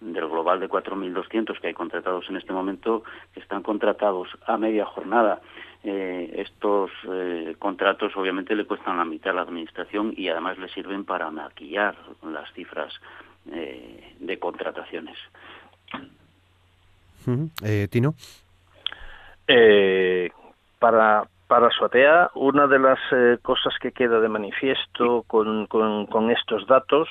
del 0.01 0.29
global 0.29 0.61
de 0.61 0.69
4.200 0.69 1.59
que 1.61 1.69
hay 1.69 1.75
contratados 1.75 2.29
en 2.29 2.37
este 2.37 2.53
momento, 2.53 3.03
que 3.35 3.41
están 3.41 3.62
contratados 3.62 4.29
a 4.47 4.57
media 4.57 4.85
jornada. 4.85 5.41
Eh, 5.83 6.35
estos 6.37 6.91
eh, 7.11 7.55
contratos 7.59 8.17
obviamente 8.17 8.55
le 8.55 8.64
cuestan 8.64 8.99
la 8.99 9.05
mitad 9.05 9.31
a 9.31 9.37
la 9.37 9.43
Administración 9.43 10.12
y 10.17 10.29
además 10.29 10.59
le 10.59 10.69
sirven 10.69 11.05
para 11.05 11.31
maquillar 11.31 11.97
las 12.23 12.53
cifras 12.53 12.93
eh, 13.53 14.15
de 14.21 14.39
contrataciones. 14.39 15.17
Eh, 17.63 17.89
Tino. 17.91 18.15
Eh, 19.47 20.31
para, 20.79 21.25
para 21.47 21.71
Suatea, 21.71 22.31
una 22.35 22.67
de 22.67 22.79
las 22.79 22.99
cosas 23.43 23.75
que 23.81 23.93
queda 23.93 24.21
de 24.21 24.29
manifiesto 24.29 25.25
con, 25.27 25.67
con, 25.67 26.31
estos 26.31 26.67
datos 26.67 27.09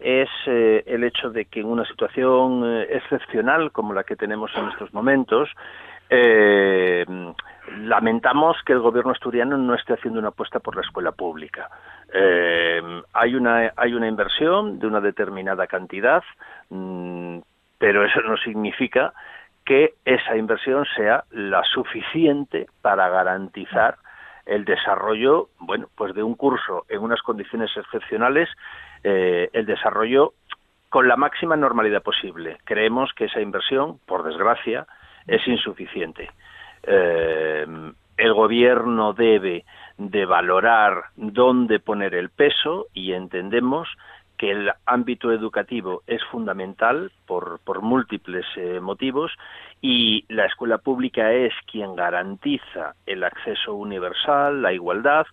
es 0.00 0.28
el 0.46 1.04
hecho 1.04 1.30
de 1.30 1.44
que 1.44 1.60
en 1.60 1.66
una 1.66 1.86
situación 1.86 2.64
excepcional 2.90 3.70
como 3.70 3.94
la 3.94 4.04
que 4.04 4.16
tenemos 4.16 4.50
en 4.56 4.68
estos 4.68 4.92
momentos, 4.92 5.48
lamentamos 7.80 8.56
que 8.64 8.72
el 8.72 8.80
gobierno 8.80 9.12
asturiano 9.12 9.56
no 9.56 9.74
esté 9.74 9.94
haciendo 9.94 10.20
una 10.20 10.28
apuesta 10.28 10.60
por 10.60 10.76
la 10.76 10.82
escuela 10.82 11.12
pública. 11.12 11.68
Eh, 12.12 12.80
hay, 13.12 13.34
una, 13.34 13.72
hay 13.76 13.94
una 13.94 14.08
inversión 14.08 14.78
de 14.78 14.86
una 14.86 15.00
determinada 15.00 15.66
cantidad, 15.66 16.22
mm, 16.70 17.38
pero 17.78 18.04
eso 18.04 18.20
no 18.22 18.36
significa 18.36 19.12
que 19.64 19.94
esa 20.04 20.36
inversión 20.36 20.84
sea 20.94 21.24
la 21.30 21.62
suficiente 21.64 22.66
para 22.82 23.08
garantizar 23.08 23.96
el 24.46 24.64
desarrollo, 24.64 25.48
bueno, 25.58 25.88
pues 25.94 26.14
de 26.14 26.22
un 26.22 26.34
curso 26.34 26.84
en 26.88 27.00
unas 27.00 27.22
condiciones 27.22 27.70
excepcionales, 27.76 28.50
eh, 29.02 29.48
el 29.54 29.64
desarrollo 29.64 30.34
con 30.90 31.08
la 31.08 31.16
máxima 31.16 31.56
normalidad 31.56 32.02
posible. 32.02 32.58
Creemos 32.64 33.12
que 33.14 33.24
esa 33.24 33.40
inversión, 33.40 33.98
por 34.06 34.22
desgracia, 34.22 34.86
es 35.26 35.46
insuficiente. 35.46 36.30
Eh, 36.82 37.66
el 38.16 38.32
gobierno 38.32 39.12
debe 39.12 39.64
de 39.98 40.24
valorar 40.24 41.04
dónde 41.16 41.80
poner 41.80 42.14
el 42.14 42.30
peso 42.30 42.86
y 42.92 43.12
entendemos 43.12 43.88
que 44.36 44.50
el 44.50 44.70
ámbito 44.86 45.32
educativo 45.32 46.02
es 46.06 46.22
fundamental 46.24 47.12
por, 47.26 47.60
por 47.64 47.82
múltiples 47.82 48.44
eh, 48.56 48.80
motivos 48.80 49.32
y 49.80 50.24
la 50.28 50.46
escuela 50.46 50.78
pública 50.78 51.32
es 51.32 51.52
quien 51.70 51.94
garantiza 51.94 52.94
el 53.06 53.22
acceso 53.22 53.74
universal, 53.74 54.62
la 54.62 54.72
igualdad 54.72 55.26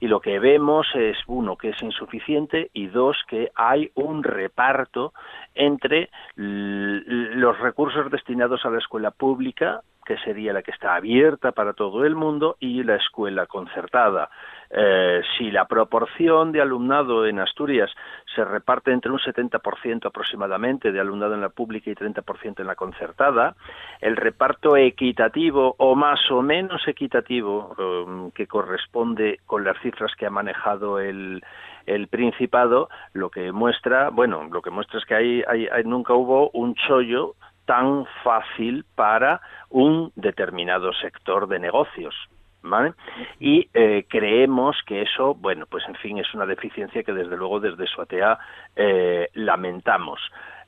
y 0.00 0.06
lo 0.06 0.20
que 0.20 0.38
vemos 0.38 0.86
es 0.94 1.16
uno 1.26 1.56
que 1.56 1.70
es 1.70 1.82
insuficiente 1.82 2.70
y 2.72 2.86
dos 2.86 3.16
que 3.28 3.50
hay 3.54 3.90
un 3.94 4.22
reparto 4.22 5.12
entre 5.54 6.10
los 6.36 7.58
recursos 7.58 8.10
destinados 8.10 8.64
a 8.64 8.70
la 8.70 8.78
escuela 8.78 9.10
pública 9.10 9.82
que 10.08 10.16
sería 10.24 10.54
la 10.54 10.62
que 10.62 10.70
está 10.70 10.94
abierta 10.94 11.52
para 11.52 11.74
todo 11.74 12.06
el 12.06 12.16
mundo, 12.16 12.56
y 12.60 12.82
la 12.82 12.96
escuela 12.96 13.44
concertada. 13.44 14.30
Eh, 14.70 15.22
si 15.36 15.50
la 15.50 15.66
proporción 15.66 16.52
de 16.52 16.60
alumnado 16.60 17.26
en 17.26 17.38
Asturias 17.38 17.90
se 18.34 18.44
reparte 18.44 18.92
entre 18.92 19.10
un 19.10 19.18
70% 19.18 20.06
aproximadamente 20.06 20.92
de 20.92 21.00
alumnado 21.00 21.34
en 21.34 21.40
la 21.40 21.48
pública 21.48 21.90
y 21.90 21.94
30% 21.94 22.60
en 22.60 22.66
la 22.66 22.74
concertada, 22.74 23.56
el 24.00 24.16
reparto 24.16 24.76
equitativo 24.76 25.74
o 25.78 25.94
más 25.94 26.20
o 26.30 26.42
menos 26.42 26.86
equitativo 26.86 27.74
um, 27.78 28.30
que 28.30 28.46
corresponde 28.46 29.40
con 29.46 29.64
las 29.64 29.78
cifras 29.80 30.14
que 30.16 30.26
ha 30.26 30.30
manejado 30.30 31.00
el, 31.00 31.42
el 31.86 32.08
Principado, 32.08 32.90
lo 33.14 33.30
que 33.30 33.52
muestra, 33.52 34.10
bueno, 34.10 34.46
lo 34.50 34.60
que 34.60 34.70
muestra 34.70 34.98
es 34.98 35.06
que 35.06 35.14
hay, 35.14 35.42
hay, 35.48 35.84
nunca 35.84 36.12
hubo 36.12 36.50
un 36.50 36.74
chollo 36.74 37.34
tan 37.64 38.06
fácil 38.22 38.84
para 38.94 39.40
un 39.70 40.12
determinado 40.14 40.92
sector 40.92 41.48
de 41.48 41.58
negocios. 41.58 42.14
¿Vale? 42.62 42.94
Y 43.38 43.68
eh, 43.72 44.04
creemos 44.08 44.76
que 44.84 45.02
eso, 45.02 45.34
bueno, 45.34 45.66
pues 45.66 45.84
en 45.88 45.94
fin, 45.94 46.18
es 46.18 46.34
una 46.34 46.44
deficiencia 46.44 47.04
que 47.04 47.12
desde 47.12 47.36
luego 47.36 47.60
desde 47.60 47.86
Suatea 47.86 48.38
eh, 48.74 49.28
lamentamos. 49.34 50.20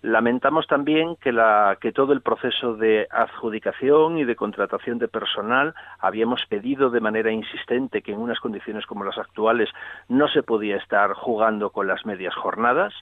Lamentamos 0.03 0.66
también 0.66 1.16
que, 1.16 1.31
la, 1.31 1.76
que 1.79 1.92
todo 1.92 2.14
el 2.14 2.22
proceso 2.22 2.74
de 2.74 3.07
adjudicación 3.11 4.16
y 4.16 4.24
de 4.24 4.35
contratación 4.35 4.98
de 4.98 5.09
personal 5.09 5.74
habíamos 5.98 6.46
pedido 6.48 6.88
de 6.88 7.00
manera 7.00 7.31
insistente 7.31 8.00
que 8.00 8.12
en 8.12 8.18
unas 8.18 8.40
condiciones 8.40 8.87
como 8.87 9.05
las 9.05 9.18
actuales 9.18 9.68
no 10.09 10.26
se 10.29 10.42
podía 10.42 10.76
estar 10.76 11.12
jugando 11.12 11.68
con 11.68 11.87
las 11.87 12.07
medias 12.07 12.35
jornadas. 12.35 12.94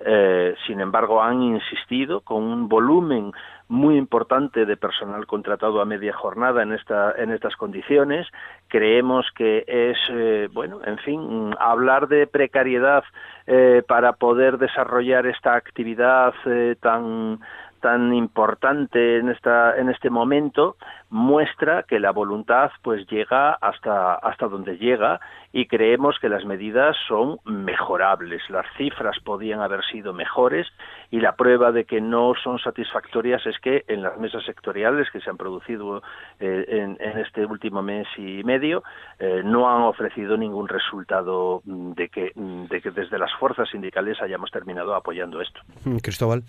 Eh, 0.00 0.54
sin 0.66 0.80
embargo, 0.80 1.22
han 1.22 1.42
insistido 1.42 2.20
con 2.20 2.42
un 2.42 2.68
volumen 2.68 3.32
muy 3.68 3.96
importante 3.96 4.66
de 4.66 4.76
personal 4.76 5.26
contratado 5.26 5.80
a 5.80 5.84
media 5.84 6.12
jornada 6.12 6.62
en, 6.62 6.72
esta, 6.72 7.12
en 7.16 7.32
estas 7.32 7.56
condiciones. 7.56 8.26
Creemos 8.68 9.26
que 9.34 9.64
es, 9.66 9.96
eh, 10.10 10.48
bueno, 10.52 10.80
en 10.84 10.98
fin, 10.98 11.54
hablar 11.58 12.08
de 12.08 12.26
precariedad 12.26 13.04
eh, 13.46 13.82
para 13.86 14.14
poder 14.14 14.58
desarrollar 14.58 15.26
esta 15.26 15.54
actividad 15.54 16.34
tan 16.80 17.40
tan 17.84 18.14
importante 18.14 19.18
en 19.18 19.28
esta 19.28 19.76
en 19.76 19.90
este 19.90 20.08
momento 20.08 20.78
muestra 21.10 21.82
que 21.82 22.00
la 22.00 22.12
voluntad 22.12 22.70
pues 22.80 23.06
llega 23.08 23.52
hasta 23.52 24.14
hasta 24.14 24.48
donde 24.48 24.78
llega 24.78 25.20
y 25.52 25.66
creemos 25.66 26.16
que 26.18 26.30
las 26.30 26.46
medidas 26.46 26.96
son 27.06 27.40
mejorables. 27.44 28.40
Las 28.48 28.64
cifras 28.78 29.18
podían 29.22 29.60
haber 29.60 29.84
sido 29.84 30.14
mejores 30.14 30.66
y 31.10 31.20
la 31.20 31.36
prueba 31.36 31.72
de 31.72 31.84
que 31.84 32.00
no 32.00 32.32
son 32.42 32.58
satisfactorias 32.58 33.44
es 33.44 33.58
que 33.58 33.84
en 33.86 34.00
las 34.02 34.16
mesas 34.16 34.42
sectoriales 34.46 35.10
que 35.12 35.20
se 35.20 35.28
han 35.28 35.36
producido 35.36 36.02
eh, 36.40 36.64
en, 36.98 37.18
este 37.18 37.44
último 37.44 37.82
mes 37.82 38.06
y 38.16 38.42
medio 38.44 38.82
eh, 39.18 39.42
no 39.44 39.68
han 39.68 39.82
ofrecido 39.82 40.38
ningún 40.38 40.68
resultado 40.68 41.60
de 41.66 42.08
que 42.08 42.32
de 42.34 42.80
que 42.80 42.90
desde 42.92 43.18
las 43.18 43.32
fuerzas 43.38 43.68
sindicales 43.68 44.22
hayamos 44.22 44.50
terminado 44.50 44.94
apoyando 44.94 45.42
esto. 45.42 45.60
Cristóbal 46.02 46.44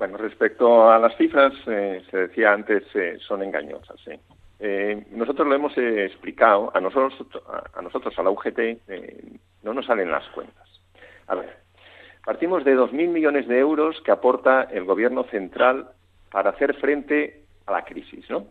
bueno, 0.00 0.16
respecto 0.16 0.90
a 0.90 0.98
las 0.98 1.14
cifras, 1.18 1.52
eh, 1.66 2.02
se 2.10 2.16
decía 2.16 2.54
antes, 2.54 2.84
eh, 2.94 3.18
son 3.20 3.42
engañosas. 3.42 4.00
Eh, 4.58 5.04
nosotros 5.10 5.46
lo 5.46 5.54
hemos 5.54 5.76
explicado, 5.76 6.72
a 6.74 6.80
nosotros, 6.80 7.14
a, 7.74 7.82
nosotros, 7.82 8.18
a 8.18 8.22
la 8.22 8.30
UGT, 8.30 8.78
no 9.62 9.74
nos 9.74 9.84
salen 9.84 10.10
las 10.10 10.26
cuentas. 10.30 10.66
A 11.26 11.34
ver, 11.34 11.54
partimos 12.24 12.64
de 12.64 12.78
2.000 12.78 13.08
millones 13.08 13.46
de 13.46 13.58
euros 13.58 14.00
que 14.00 14.10
aporta 14.10 14.62
el 14.72 14.84
Gobierno 14.84 15.24
central 15.24 15.90
para 16.32 16.48
hacer 16.48 16.76
frente 16.76 17.42
a 17.66 17.72
la 17.72 17.84
crisis, 17.84 18.24
¿no? 18.30 18.46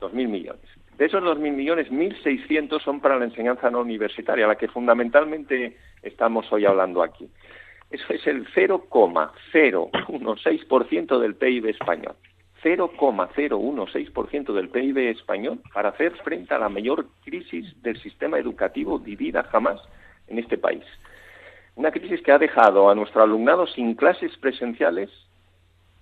2.000 0.00 0.26
millones. 0.26 0.66
De 0.98 1.06
esos 1.06 1.22
2.000 1.22 1.52
millones, 1.52 1.88
1.600 1.88 2.82
son 2.82 2.98
para 2.98 3.16
la 3.16 3.26
enseñanza 3.26 3.70
no 3.70 3.80
universitaria, 3.80 4.48
la 4.48 4.56
que 4.56 4.66
fundamentalmente 4.66 5.76
estamos 6.02 6.52
hoy 6.52 6.66
hablando 6.66 7.00
aquí. 7.00 7.30
Eso 7.90 8.12
es 8.12 8.26
el 8.26 8.46
0,016% 8.54 11.18
del 11.18 11.34
PIB 11.34 11.66
español. 11.66 12.14
0,016% 12.62 14.52
del 14.52 14.68
PIB 14.68 14.98
español 15.10 15.60
para 15.72 15.88
hacer 15.90 16.12
frente 16.22 16.52
a 16.54 16.58
la 16.58 16.68
mayor 16.68 17.06
crisis 17.24 17.80
del 17.82 17.98
sistema 18.00 18.38
educativo 18.38 18.98
vivida 18.98 19.44
jamás 19.44 19.80
en 20.28 20.38
este 20.38 20.58
país. 20.58 20.84
Una 21.74 21.90
crisis 21.90 22.20
que 22.22 22.32
ha 22.32 22.38
dejado 22.38 22.90
a 22.90 22.94
nuestro 22.94 23.22
alumnado 23.22 23.66
sin 23.66 23.94
clases 23.94 24.36
presenciales 24.36 25.08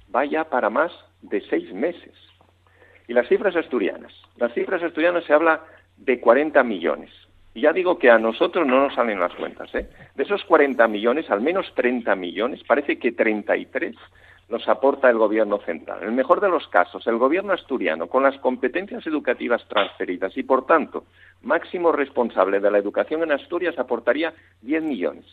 vaya 0.09 0.43
para 0.45 0.71
más 0.71 0.93
de 1.23 1.41
seis 1.49 1.73
meses. 1.73 2.15
Y 3.07 3.13
las 3.13 3.29
cifras 3.29 3.55
asturianas. 3.57 4.13
Las 4.37 4.53
cifras 4.53 4.83
asturianas 4.83 5.25
se 5.25 5.33
habla 5.33 5.65
de 5.97 6.21
40 6.21 6.63
millones. 6.65 7.11
Y 7.59 7.63
ya 7.63 7.73
digo 7.73 7.99
que 7.99 8.09
a 8.09 8.21
nosotros 8.21 8.65
no 8.69 8.83
nos 8.83 8.95
salen 8.95 9.19
las 9.19 9.35
cuentas. 9.35 9.69
¿eh? 9.75 9.89
De 10.15 10.23
esos 10.23 10.45
40 10.45 10.87
millones, 10.87 11.29
al 11.29 11.41
menos 11.41 11.67
30 11.75 12.15
millones, 12.15 12.63
parece 12.63 13.01
que 13.01 13.11
33 13.11 13.97
los 14.49 14.69
aporta 14.69 15.11
el 15.11 15.19
gobierno 15.19 15.59
central. 15.67 15.99
En 16.03 16.11
el 16.11 16.15
mejor 16.15 16.41
de 16.41 16.49
los 16.49 16.69
casos, 16.69 17.05
el 17.09 17.19
gobierno 17.19 17.53
asturiano, 17.53 18.07
con 18.07 18.23
las 18.23 18.39
competencias 18.39 19.05
educativas 19.09 19.67
transferidas 19.67 20.37
y, 20.37 20.45
por 20.45 20.67
tanto, 20.67 21.07
máximo 21.43 21.91
responsable 21.91 22.61
de 22.61 22.71
la 22.71 22.79
educación 22.79 23.25
en 23.25 23.33
Asturias, 23.33 23.77
aportaría 23.77 24.33
10 24.63 24.85
millones. 24.85 25.25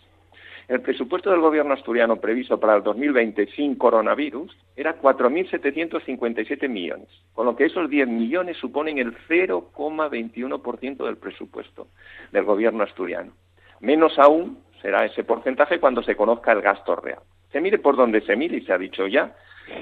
El 0.67 0.81
presupuesto 0.81 1.29
del 1.29 1.41
gobierno 1.41 1.75
asturiano 1.75 2.15
previsto 2.15 2.59
para 2.59 2.75
el 2.75 2.81
2020 2.81 3.47
sin 3.55 3.75
coronavirus 3.75 4.57
era 4.75 4.99
4.757 4.99 6.67
millones, 6.67 7.07
con 7.33 7.45
lo 7.45 7.55
que 7.55 7.65
esos 7.65 7.87
10 7.87 8.07
millones 8.07 8.57
suponen 8.57 8.97
el 8.97 9.15
0,21% 9.27 11.05
del 11.05 11.17
presupuesto 11.17 11.87
del 12.31 12.45
gobierno 12.45 12.83
asturiano. 12.83 13.33
Menos 13.79 14.17
aún 14.17 14.57
será 14.81 15.05
ese 15.05 15.23
porcentaje 15.23 15.79
cuando 15.79 16.01
se 16.01 16.15
conozca 16.15 16.51
el 16.51 16.61
gasto 16.61 16.95
real. 16.95 17.19
Se 17.51 17.61
mire 17.61 17.77
por 17.77 17.95
donde 17.95 18.21
se 18.21 18.35
mire 18.35 18.57
y 18.57 18.61
se 18.61 18.73
ha 18.73 18.77
dicho 18.79 19.05
ya, 19.05 19.35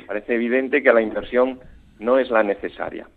parece 0.05 0.35
evidente 0.35 0.83
que 0.83 0.91
la 0.91 1.01
inversión 1.01 1.61
no 1.99 2.19
es 2.19 2.29
la 2.29 2.43
necesaria. 2.43 3.07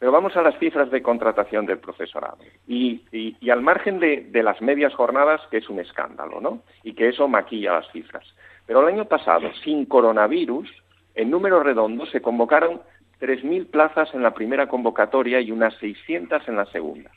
Pero 0.00 0.12
vamos 0.12 0.34
a 0.34 0.40
las 0.40 0.58
cifras 0.58 0.90
de 0.90 1.02
contratación 1.02 1.66
del 1.66 1.78
profesorado. 1.78 2.38
Y, 2.66 3.02
al 3.50 3.60
margen 3.60 4.00
de, 4.00 4.42
las 4.42 4.62
medias 4.62 4.94
jornadas, 4.94 5.42
que 5.50 5.58
es 5.58 5.68
un 5.68 5.78
escándalo, 5.78 6.40
¿no? 6.40 6.62
Y 6.82 6.94
que 6.94 7.10
eso 7.10 7.28
maquilla 7.28 7.74
las 7.74 7.92
cifras. 7.92 8.24
Pero 8.66 8.80
el 8.80 8.94
año 8.94 9.04
pasado, 9.04 9.52
sin 9.62 9.84
coronavirus, 9.84 10.70
en 11.14 11.30
números 11.30 11.64
redondos 11.64 12.08
se 12.10 12.22
convocaron 12.22 12.80
3.000 13.20 13.70
plazas 13.70 14.14
en 14.14 14.22
la 14.22 14.32
primera 14.32 14.68
convocatoria 14.68 15.38
y 15.42 15.52
unas 15.52 15.74
600 15.74 16.48
en 16.48 16.56
la 16.56 16.64
segunda. 16.66 17.10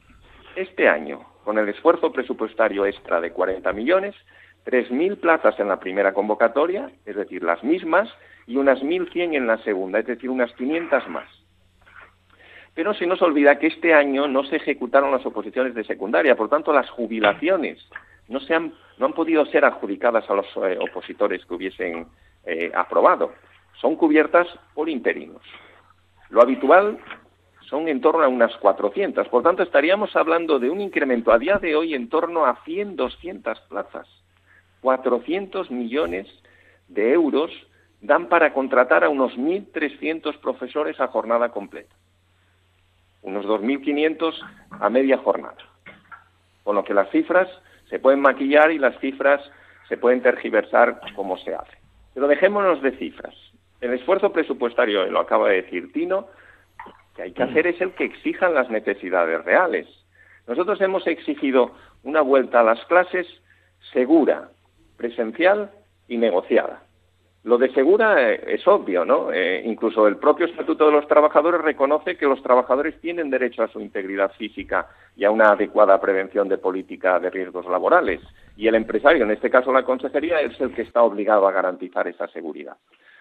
Este 0.57 0.89
año, 0.89 1.21
con 1.45 1.57
el 1.57 1.69
esfuerzo 1.69 2.11
presupuestario 2.11 2.85
extra 2.85 3.21
de 3.21 3.31
40 3.31 3.71
millones, 3.71 4.13
3.000 4.65 5.21
plazas 5.21 5.57
en 5.57 5.69
la 5.69 5.79
primera 5.79 6.13
convocatoria, 6.13 6.91
es 7.05 7.15
decir, 7.15 7.43
las 7.43 7.63
mismas, 7.63 8.09
y 8.45 8.57
unas 8.57 8.81
1.100 8.81 9.37
en 9.37 9.47
la 9.47 9.57
segunda, 9.59 9.99
es 9.99 10.05
decir, 10.05 10.29
unas 10.29 10.51
500 10.55 11.07
más. 11.07 11.42
Pero 12.73 12.93
se 12.93 13.05
nos 13.05 13.21
olvida 13.21 13.59
que 13.59 13.67
este 13.67 13.93
año 13.93 14.27
no 14.27 14.43
se 14.45 14.55
ejecutaron 14.55 15.11
las 15.11 15.25
oposiciones 15.25 15.75
de 15.75 15.83
secundaria, 15.83 16.35
por 16.35 16.49
tanto 16.49 16.73
las 16.73 16.89
jubilaciones 16.89 17.87
no, 18.27 18.39
se 18.39 18.55
han, 18.55 18.73
no 18.97 19.05
han 19.05 19.13
podido 19.13 19.45
ser 19.45 19.65
adjudicadas 19.65 20.29
a 20.29 20.33
los 20.33 20.47
eh, 20.57 20.77
opositores 20.79 21.45
que 21.45 21.53
hubiesen 21.53 22.07
eh, 22.45 22.71
aprobado. 22.73 23.33
Son 23.79 23.95
cubiertas 23.95 24.47
por 24.73 24.89
interinos. 24.89 25.41
Lo 26.29 26.41
habitual 26.41 26.97
son 27.69 27.87
en 27.87 28.01
torno 28.01 28.23
a 28.23 28.27
unas 28.27 28.55
400. 28.57 29.27
Por 29.27 29.43
tanto, 29.43 29.63
estaríamos 29.63 30.15
hablando 30.15 30.59
de 30.59 30.69
un 30.69 30.81
incremento 30.81 31.31
a 31.31 31.39
día 31.39 31.57
de 31.57 31.75
hoy 31.75 31.93
en 31.93 32.09
torno 32.09 32.45
a 32.45 32.63
100, 32.63 32.95
200 32.95 33.59
plazas. 33.61 34.07
400 34.81 35.69
millones 35.71 36.27
de 36.87 37.13
euros 37.13 37.51
dan 38.01 38.27
para 38.27 38.53
contratar 38.53 39.03
a 39.03 39.09
unos 39.09 39.37
1.300 39.37 40.39
profesores 40.39 40.99
a 40.99 41.07
jornada 41.07 41.49
completa 41.49 41.95
unos 43.23 43.45
2.500 43.45 44.33
a 44.79 44.89
media 44.89 45.17
jornada. 45.17 45.57
Con 46.63 46.75
lo 46.75 46.83
que 46.83 46.93
las 46.93 47.09
cifras 47.09 47.49
se 47.89 47.99
pueden 47.99 48.21
maquillar 48.21 48.71
y 48.71 48.79
las 48.79 48.97
cifras 48.99 49.41
se 49.89 49.97
pueden 49.97 50.21
tergiversar 50.21 50.99
como 51.15 51.37
se 51.37 51.55
hace. 51.55 51.77
Pero 52.13 52.27
dejémonos 52.27 52.81
de 52.81 52.91
cifras. 52.97 53.35
El 53.81 53.93
esfuerzo 53.93 54.31
presupuestario, 54.31 55.05
lo 55.07 55.19
acaba 55.19 55.49
de 55.49 55.63
decir 55.63 55.91
Tino, 55.91 56.27
que 57.15 57.23
hay 57.23 57.31
que 57.33 57.43
hacer 57.43 57.67
es 57.67 57.79
el 57.81 57.91
que 57.91 58.05
exijan 58.05 58.53
las 58.53 58.69
necesidades 58.69 59.43
reales. 59.43 59.87
Nosotros 60.47 60.79
hemos 60.81 61.05
exigido 61.07 61.75
una 62.03 62.21
vuelta 62.21 62.61
a 62.61 62.63
las 62.63 62.83
clases 62.85 63.27
segura, 63.91 64.49
presencial 64.97 65.71
y 66.07 66.17
negociada. 66.17 66.83
Lo 67.43 67.57
de 67.57 67.73
segura 67.73 68.31
eh, 68.31 68.41
es 68.47 68.65
obvio, 68.67 69.03
¿no? 69.03 69.31
Eh, 69.33 69.63
incluso 69.65 70.07
el 70.07 70.15
propio 70.15 70.45
Estatuto 70.45 70.85
de 70.85 70.93
los 70.93 71.07
Trabajadores 71.07 71.61
reconoce 71.61 72.15
que 72.15 72.25
los 72.25 72.41
trabajadores 72.41 73.01
tienen 73.01 73.29
derecho 73.29 73.63
a 73.63 73.67
su 73.67 73.81
integridad 73.81 74.31
física 74.31 74.87
y 75.15 75.25
a 75.25 75.31
una 75.31 75.51
adecuada 75.51 75.99
prevención 75.99 76.47
de 76.47 76.57
política 76.57 77.19
de 77.19 77.29
riesgos 77.29 77.65
laborales. 77.65 78.21
Y 78.55 78.67
el 78.67 78.75
empresario, 78.75 79.25
en 79.25 79.31
este 79.31 79.49
caso 79.49 79.73
la 79.73 79.83
Consejería, 79.83 80.39
es 80.39 80.59
el 80.61 80.73
que 80.73 80.83
está 80.83 81.03
obligado 81.03 81.45
a 81.45 81.51
garantizar 81.51 82.07
esa 82.07 82.29
seguridad. 82.29 82.77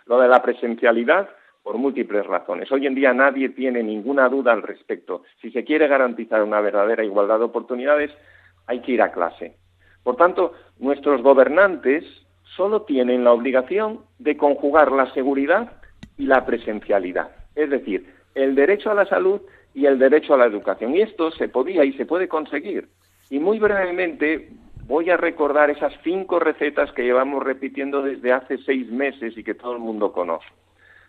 Lo 0.06 0.20
de 0.20 0.28
la 0.28 0.40
presencialidad, 0.40 1.28
por 1.64 1.78
múltiples 1.78 2.24
razones. 2.26 2.70
Hoy 2.70 2.86
en 2.86 2.94
día 2.94 3.12
nadie 3.12 3.48
tiene 3.48 3.82
ninguna 3.82 4.28
duda 4.28 4.52
al 4.52 4.62
respecto. 4.62 5.22
Si 5.40 5.50
se 5.50 5.64
quiere 5.64 5.88
garantizar 5.88 6.42
una 6.42 6.60
verdadera 6.60 7.04
igualdad 7.04 7.38
de 7.38 7.44
oportunidades, 7.44 8.10
hay 8.66 8.80
que 8.80 8.92
ir 8.92 9.02
a 9.02 9.12
clase. 9.12 9.56
Por 10.02 10.16
tanto, 10.16 10.52
nuestros 10.78 11.22
gobernantes 11.22 12.04
solo 12.56 12.82
tienen 12.82 13.24
la 13.24 13.32
obligación 13.32 14.00
de 14.18 14.36
conjugar 14.36 14.92
la 14.92 15.12
seguridad 15.12 15.72
y 16.18 16.26
la 16.26 16.44
presencialidad, 16.44 17.30
es 17.54 17.70
decir, 17.70 18.12
el 18.34 18.54
derecho 18.54 18.90
a 18.90 18.94
la 18.94 19.06
salud 19.06 19.40
y 19.74 19.86
el 19.86 19.98
derecho 19.98 20.34
a 20.34 20.38
la 20.38 20.46
educación. 20.46 20.94
Y 20.94 21.00
esto 21.00 21.30
se 21.30 21.48
podía 21.48 21.84
y 21.84 21.92
se 21.94 22.06
puede 22.06 22.28
conseguir. 22.28 22.88
Y 23.30 23.38
muy 23.38 23.58
brevemente 23.58 24.50
voy 24.86 25.10
a 25.10 25.16
recordar 25.16 25.70
esas 25.70 25.92
cinco 26.02 26.38
recetas 26.38 26.92
que 26.92 27.04
llevamos 27.04 27.42
repitiendo 27.42 28.02
desde 28.02 28.32
hace 28.32 28.58
seis 28.58 28.90
meses 28.90 29.36
y 29.36 29.44
que 29.44 29.54
todo 29.54 29.72
el 29.72 29.78
mundo 29.78 30.12
conoce. 30.12 30.46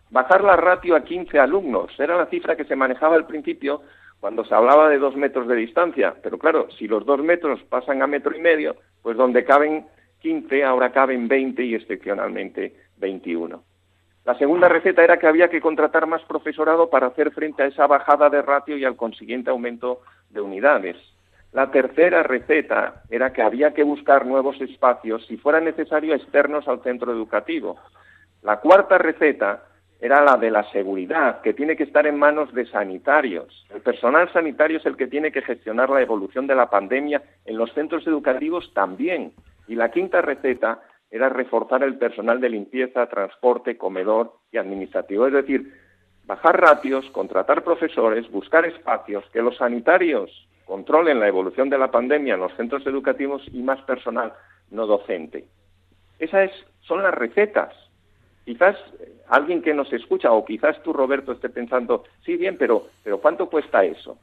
Bajar 0.10 0.44
la 0.44 0.56
ratio 0.56 0.96
a 0.96 1.04
15 1.04 1.40
alumnos 1.40 1.92
era 2.00 2.16
la 2.16 2.28
cifra 2.28 2.56
que 2.56 2.66
se 2.66 2.76
manejaba 2.76 3.16
al 3.16 3.26
principio 3.26 3.82
cuando 4.20 4.46
se 4.46 4.54
hablaba 4.54 4.88
de 4.90 5.00
dos 5.00 5.16
metros 5.16 5.48
de 5.48 5.56
distancia. 5.56 6.14
Pero 6.22 6.38
claro, 6.38 6.68
si 6.78 6.88
los 6.88 7.06
dos 7.06 7.20
metros 7.22 7.62
pasan 7.64 8.02
a 8.02 8.08
metro 8.08 8.36
y 8.36 8.40
medio, 8.40 8.76
pues 9.02 9.18
donde 9.18 9.44
caben 9.44 9.86
15, 10.24 10.64
ahora 10.64 10.94
caben 10.94 11.28
20 11.28 11.64
y 11.64 11.76
excepcionalmente 11.76 12.74
21. 12.98 13.62
La 14.24 14.38
segunda 14.38 14.70
receta 14.70 15.04
era 15.04 15.18
que 15.18 15.28
había 15.28 15.50
que 15.50 15.60
contratar 15.60 16.08
más 16.08 16.24
profesorado 16.24 16.90
para 16.90 17.08
hacer 17.08 17.32
frente 17.32 17.62
a 17.62 17.66
esa 17.66 17.88
bajada 17.88 18.30
de 18.30 18.42
ratio 18.42 18.78
y 18.78 18.86
al 18.86 18.96
consiguiente 18.96 19.50
aumento 19.50 20.00
de 20.30 20.40
unidades. 20.40 20.96
La 21.52 21.70
tercera 21.72 22.24
receta 22.24 23.04
era 23.10 23.34
que 23.34 23.42
había 23.42 23.74
que 23.74 23.84
buscar 23.84 24.26
nuevos 24.26 24.60
espacios, 24.62 25.26
si 25.28 25.36
fuera 25.36 25.60
necesario, 25.60 26.16
externos 26.16 26.70
al 26.70 26.82
centro 26.84 27.12
educativo. 27.12 27.78
La 28.44 28.62
cuarta 28.62 28.98
receta 28.98 29.66
era 30.00 30.24
la 30.24 30.38
de 30.38 30.52
la 30.52 30.64
seguridad, 30.72 31.42
que 31.42 31.54
tiene 31.54 31.76
que 31.76 31.84
estar 31.84 32.08
en 32.08 32.18
manos 32.18 32.54
de 32.54 32.66
sanitarios. 32.66 33.66
El 33.76 33.82
personal 33.82 34.32
sanitario 34.32 34.78
es 34.78 34.86
el 34.86 34.96
que 34.96 35.08
tiene 35.08 35.34
que 35.34 35.42
gestionar 35.42 35.90
la 35.90 36.02
evolución 36.02 36.48
de 36.48 36.56
la 36.56 36.70
pandemia 36.70 37.22
en 37.46 37.58
los 37.58 37.74
centros 37.74 38.08
educativos 38.08 38.74
también. 38.74 39.34
Y 39.68 39.76
la 39.76 39.92
quinta 39.92 40.22
receta 40.22 40.82
era 41.10 41.30
reforzar 41.30 41.84
el 41.84 41.98
personal 41.98 42.42
de 42.42 42.50
limpieza, 42.50 43.08
transporte, 43.08 43.78
comedor 43.78 44.34
y 44.52 44.58
administrativo. 44.58 45.28
Es 45.28 45.34
decir, 45.34 45.74
bajar 46.26 46.60
ratios, 46.60 47.10
contratar 47.12 47.64
profesores, 47.64 48.30
buscar 48.32 48.66
espacios, 48.66 49.24
que 49.32 49.42
los 49.42 49.58
sanitarios 49.58 50.48
controlen 50.66 51.20
la 51.20 51.28
evolución 51.28 51.70
de 51.70 51.78
la 51.78 51.92
pandemia 51.92 52.36
en 52.36 52.40
los 52.40 52.56
centros 52.56 52.86
educativos 52.88 53.44
y 53.52 53.62
más 53.62 53.82
personal 53.82 54.34
no 54.72 54.88
docente. 54.88 55.46
Esas 56.20 56.52
son 56.82 57.04
las 57.04 57.14
recetas. 57.14 57.74
Quizás 58.46 58.76
eh, 59.00 59.14
alguien 59.28 59.62
que 59.62 59.74
nos 59.74 59.92
escucha 59.94 60.32
o 60.32 60.44
quizás 60.44 60.82
tú, 60.84 60.94
Roberto, 60.94 61.32
esté 61.32 61.50
pensando, 61.50 62.04
sí, 62.26 62.36
bien, 62.38 62.58
pero, 62.58 62.88
pero 63.04 63.20
¿cuánto 63.20 63.50
cuesta 63.50 63.84
eso? 63.84 64.18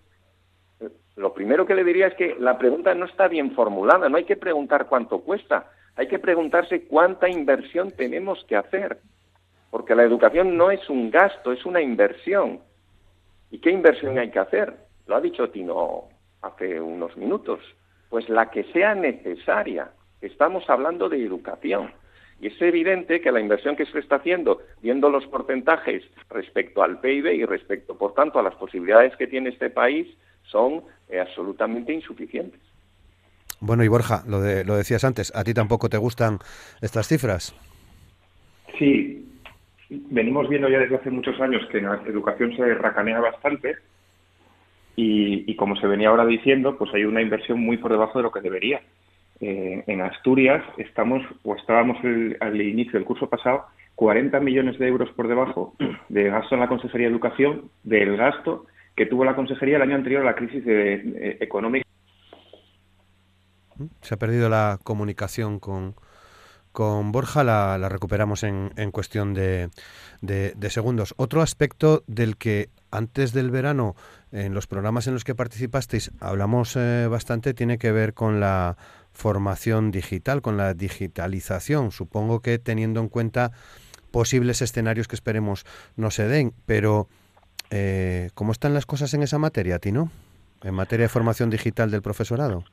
Lo 1.16 1.34
primero 1.34 1.66
que 1.66 1.74
le 1.74 1.84
diría 1.84 2.08
es 2.08 2.14
que 2.14 2.36
la 2.38 2.58
pregunta 2.58 2.94
no 2.94 3.04
está 3.04 3.28
bien 3.28 3.52
formulada, 3.52 4.08
no 4.08 4.16
hay 4.16 4.24
que 4.24 4.36
preguntar 4.36 4.86
cuánto 4.88 5.20
cuesta, 5.20 5.70
hay 5.96 6.08
que 6.08 6.18
preguntarse 6.18 6.84
cuánta 6.86 7.28
inversión 7.28 7.90
tenemos 7.90 8.44
que 8.44 8.56
hacer, 8.56 8.98
porque 9.70 9.94
la 9.94 10.04
educación 10.04 10.56
no 10.56 10.70
es 10.70 10.88
un 10.88 11.10
gasto, 11.10 11.52
es 11.52 11.64
una 11.66 11.80
inversión. 11.80 12.60
¿Y 13.50 13.58
qué 13.58 13.70
inversión 13.70 14.18
hay 14.18 14.30
que 14.30 14.38
hacer? 14.38 14.74
Lo 15.06 15.16
ha 15.16 15.20
dicho 15.20 15.50
Tino 15.50 16.04
hace 16.42 16.80
unos 16.80 17.16
minutos. 17.16 17.60
Pues 18.08 18.28
la 18.28 18.50
que 18.50 18.64
sea 18.72 18.94
necesaria. 18.94 19.90
Estamos 20.20 20.68
hablando 20.68 21.08
de 21.08 21.24
educación. 21.24 21.92
Y 22.40 22.48
es 22.48 22.62
evidente 22.62 23.20
que 23.20 23.30
la 23.30 23.40
inversión 23.40 23.76
que 23.76 23.86
se 23.86 23.98
está 23.98 24.16
haciendo, 24.16 24.62
viendo 24.80 25.10
los 25.10 25.26
porcentajes 25.26 26.02
respecto 26.30 26.82
al 26.82 27.00
PIB 27.00 27.26
y 27.34 27.44
respecto, 27.44 27.96
por 27.98 28.14
tanto, 28.14 28.38
a 28.38 28.42
las 28.42 28.54
posibilidades 28.54 29.14
que 29.16 29.26
tiene 29.26 29.50
este 29.50 29.68
país, 29.68 30.08
son 30.50 30.82
eh, 31.08 31.20
absolutamente 31.20 31.92
insuficientes. 31.92 32.60
Bueno, 33.60 33.84
y 33.84 33.88
Borja, 33.88 34.22
lo, 34.26 34.40
de, 34.40 34.64
lo 34.64 34.76
decías 34.76 35.04
antes, 35.04 35.34
¿a 35.34 35.44
ti 35.44 35.52
tampoco 35.52 35.88
te 35.88 35.98
gustan 35.98 36.38
estas 36.80 37.08
cifras? 37.08 37.54
Sí, 38.78 39.26
venimos 39.90 40.48
viendo 40.48 40.68
ya 40.68 40.78
desde 40.78 40.96
hace 40.96 41.10
muchos 41.10 41.38
años 41.40 41.62
que 41.70 41.80
la 41.80 42.00
educación 42.06 42.56
se 42.56 42.74
racanea 42.74 43.20
bastante 43.20 43.76
y, 44.96 45.54
como 45.56 45.76
se 45.76 45.86
venía 45.86 46.08
ahora 46.08 46.26
diciendo, 46.26 46.76
pues 46.76 46.92
hay 46.92 47.04
una 47.04 47.22
inversión 47.22 47.58
muy 47.58 47.78
por 47.78 47.90
debajo 47.90 48.18
de 48.18 48.22
lo 48.22 48.30
que 48.30 48.40
debería. 48.40 48.82
Eh, 49.40 49.82
en 49.86 50.00
Asturias 50.02 50.62
estamos, 50.76 51.22
o 51.42 51.56
estábamos 51.56 51.96
al 52.40 52.60
inicio 52.60 52.92
del 52.92 53.04
curso 53.04 53.28
pasado, 53.28 53.64
40 53.94 54.38
millones 54.40 54.78
de 54.78 54.88
euros 54.88 55.10
por 55.12 55.28
debajo 55.28 55.74
de 56.08 56.24
gasto 56.24 56.54
en 56.54 56.60
la 56.60 56.68
Consejería 56.68 57.06
de 57.06 57.12
Educación 57.12 57.70
del 57.82 58.16
gasto 58.16 58.66
que 59.00 59.06
tuvo 59.06 59.24
la 59.24 59.34
consejería 59.34 59.76
el 59.76 59.82
año 59.82 59.96
anterior 59.96 60.20
a 60.20 60.26
la 60.26 60.34
crisis 60.34 60.62
económica. 61.40 61.86
Se 64.02 64.12
ha 64.12 64.18
perdido 64.18 64.50
la 64.50 64.78
comunicación 64.84 65.58
con, 65.58 65.94
con 66.70 67.10
Borja, 67.10 67.42
la, 67.42 67.88
recuperamos 67.88 68.42
en, 68.42 68.72
en 68.76 68.90
cuestión 68.90 69.32
de, 69.32 69.70
de, 70.20 70.68
segundos. 70.68 71.14
Otro 71.16 71.40
aspecto 71.40 72.04
del 72.08 72.36
que 72.36 72.68
antes 72.90 73.32
del 73.32 73.50
verano, 73.50 73.96
en 74.32 74.52
los 74.52 74.66
programas 74.66 75.06
en 75.06 75.14
los 75.14 75.24
que 75.24 75.34
participasteis, 75.34 76.10
hablamos 76.20 76.76
eh, 76.76 77.06
bastante, 77.08 77.54
tiene 77.54 77.78
que 77.78 77.92
ver 77.92 78.12
con 78.12 78.38
la 78.38 78.76
formación 79.12 79.92
digital, 79.92 80.42
con 80.42 80.58
la 80.58 80.74
digitalización. 80.74 81.90
Supongo 81.90 82.40
que 82.40 82.58
teniendo 82.58 83.00
en 83.00 83.08
cuenta 83.08 83.52
posibles 84.10 84.60
escenarios 84.60 85.08
que 85.08 85.16
esperemos 85.16 85.64
no 85.96 86.10
se 86.10 86.28
den, 86.28 86.52
pero 86.66 87.08
eh, 87.70 88.30
¿Cómo 88.34 88.52
están 88.52 88.74
las 88.74 88.86
cosas 88.86 89.14
en 89.14 89.22
esa 89.22 89.38
materia, 89.38 89.78
Tino? 89.78 90.10
En 90.62 90.74
materia 90.74 91.04
de 91.04 91.08
formación 91.08 91.50
digital 91.50 91.90
del 91.90 92.02
profesorado. 92.02 92.64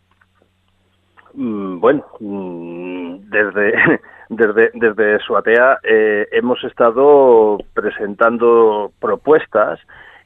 Mm, 1.34 1.80
bueno, 1.80 2.04
mm, 2.20 3.30
desde, 3.30 3.74
desde, 4.30 4.72
desde 4.74 5.20
Suatea 5.20 5.80
eh, 5.84 6.28
hemos 6.32 6.64
estado 6.64 7.60
presentando 7.74 8.92
propuestas 9.00 9.80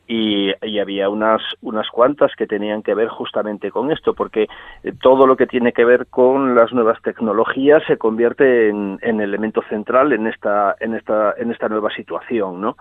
y, 0.08 0.52
había 0.80 1.10
unas, 1.10 1.42
unas 1.62 1.88
cuantas 1.90 2.32
que 2.36 2.48
tenían 2.48 2.82
que 2.84 2.94
ver 2.94 3.08
justamente 3.08 3.72
con 3.72 3.92
esto, 3.92 4.14
porque 4.14 4.48
eh, 4.84 4.94
todo 5.02 5.26
lo 5.26 5.38
que 5.38 5.48
tiene 5.48 5.72
que 5.72 5.86
ver 5.86 6.08
con 6.08 6.56
las 6.56 6.74
nuevas 6.74 7.02
tecnologías 7.02 7.82
se 7.88 7.98
convierte 7.98 8.70
en, 8.70 9.00
en 9.02 9.22
elemento 9.22 9.62
central 9.70 10.12
en 10.12 10.28
esta, 10.28 10.76
en 10.80 10.96
esta, 10.96 11.34
en 11.38 11.52
esta 11.52 11.70
nueva 11.70 11.94
situación, 11.94 12.60
¿no? 12.60 12.76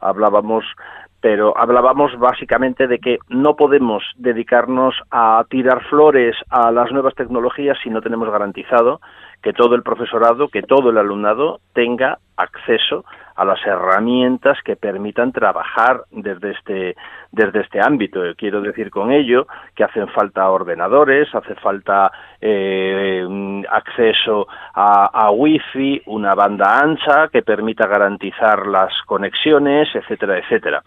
hablábamos 0.00 0.64
pero 1.20 1.56
hablábamos 1.56 2.18
básicamente 2.18 2.86
de 2.86 2.98
que 2.98 3.18
no 3.28 3.56
podemos 3.56 4.02
dedicarnos 4.16 4.94
a 5.10 5.44
tirar 5.48 5.82
flores 5.84 6.36
a 6.48 6.70
las 6.70 6.90
nuevas 6.92 7.14
tecnologías 7.14 7.78
si 7.82 7.90
no 7.90 8.00
tenemos 8.00 8.30
garantizado 8.30 9.00
que 9.42 9.52
todo 9.52 9.74
el 9.74 9.82
profesorado, 9.82 10.48
que 10.48 10.62
todo 10.62 10.90
el 10.90 10.98
alumnado 10.98 11.60
tenga 11.72 12.18
acceso 12.36 13.04
a 13.36 13.44
las 13.44 13.64
herramientas 13.64 14.58
que 14.62 14.76
permitan 14.76 15.32
trabajar 15.32 16.02
desde 16.10 16.50
este, 16.50 16.96
desde 17.32 17.60
este 17.60 17.80
ámbito. 17.80 18.20
Quiero 18.36 18.60
decir 18.60 18.90
con 18.90 19.12
ello 19.12 19.46
que 19.74 19.84
hacen 19.84 20.08
falta 20.08 20.50
ordenadores, 20.50 21.34
hace 21.34 21.54
falta 21.54 22.12
eh, 22.40 23.26
acceso 23.70 24.46
a, 24.74 25.06
a 25.06 25.30
wifi, 25.30 26.02
una 26.06 26.34
banda 26.34 26.80
ancha 26.80 27.28
que 27.28 27.42
permita 27.42 27.86
garantizar 27.86 28.66
las 28.66 28.92
conexiones, 29.06 29.88
etcétera, 29.94 30.38
etcétera. 30.38 30.82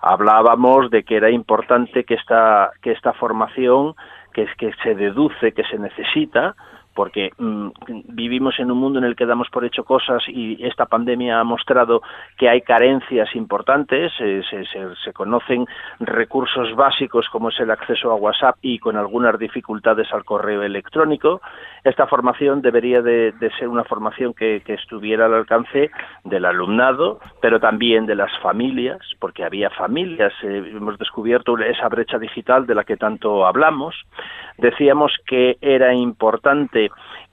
Hablábamos 0.00 0.90
de 0.90 1.02
que 1.02 1.16
era 1.16 1.30
importante 1.30 2.04
que 2.04 2.14
esta, 2.14 2.70
que 2.82 2.92
esta 2.92 3.14
formación 3.14 3.94
que 4.32 4.46
que 4.58 4.70
se 4.84 4.94
deduce 4.94 5.52
que 5.52 5.64
se 5.64 5.78
necesita 5.78 6.54
porque 6.96 7.30
mm, 7.38 7.68
vivimos 8.08 8.58
en 8.58 8.72
un 8.72 8.78
mundo 8.78 8.98
en 8.98 9.04
el 9.04 9.14
que 9.14 9.26
damos 9.26 9.48
por 9.50 9.64
hecho 9.64 9.84
cosas 9.84 10.24
y 10.26 10.64
esta 10.66 10.86
pandemia 10.86 11.38
ha 11.38 11.44
mostrado 11.44 12.00
que 12.38 12.48
hay 12.48 12.62
carencias 12.62 13.36
importantes, 13.36 14.10
se, 14.18 14.42
se, 14.42 15.12
conocen 15.12 15.66
recursos 16.00 16.74
básicos 16.74 17.28
como 17.30 17.50
es 17.50 17.60
el 17.60 17.70
acceso 17.70 18.10
a 18.10 18.14
WhatsApp 18.14 18.56
y 18.62 18.78
con 18.78 18.96
algunas 18.96 19.38
dificultades 19.38 20.12
al 20.12 20.24
correo 20.24 20.62
electrónico. 20.62 21.40
Esta 21.84 22.06
formación 22.06 22.62
debería 22.62 23.02
de, 23.02 23.32
ser 23.58 23.68
una 23.68 23.84
formación 23.84 24.34
que, 24.34 24.62
estuviera 24.66 25.26
al 25.26 25.34
alcance 25.34 25.90
del 26.24 26.44
alumnado, 26.44 27.20
pero 27.40 27.60
también 27.60 28.06
de 28.06 28.14
las 28.14 28.36
familias, 28.40 28.98
porque 29.20 29.44
había 29.44 29.70
familias, 29.70 30.32
eh, 30.42 30.72
hemos 30.74 30.98
descubierto 30.98 31.56
esa 31.58 31.88
brecha 31.88 32.18
digital 32.18 32.66
de 32.66 32.74
la 32.74 32.84
que 32.84 32.96
tanto 32.96 33.46
hablamos. 33.46 33.94
Decíamos 34.58 35.12
que 35.26 35.58
era 35.60 35.94
importante 35.94 36.85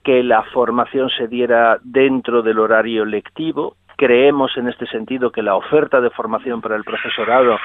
que 0.03 0.23
la 0.23 0.43
formación 0.43 1.09
se 1.09 1.27
diera 1.27 1.77
dentro 1.83 2.41
del 2.41 2.59
horario 2.59 3.05
lectivo. 3.05 3.75
Creemos 3.95 4.57
en 4.57 4.67
este 4.67 4.85
sentido 4.87 5.31
que 5.31 5.43
la 5.43 5.55
oferta 5.55 6.01
de 6.01 6.09
formación 6.09 6.61
para 6.61 6.75
el 6.75 6.83
profesorado 6.83 7.57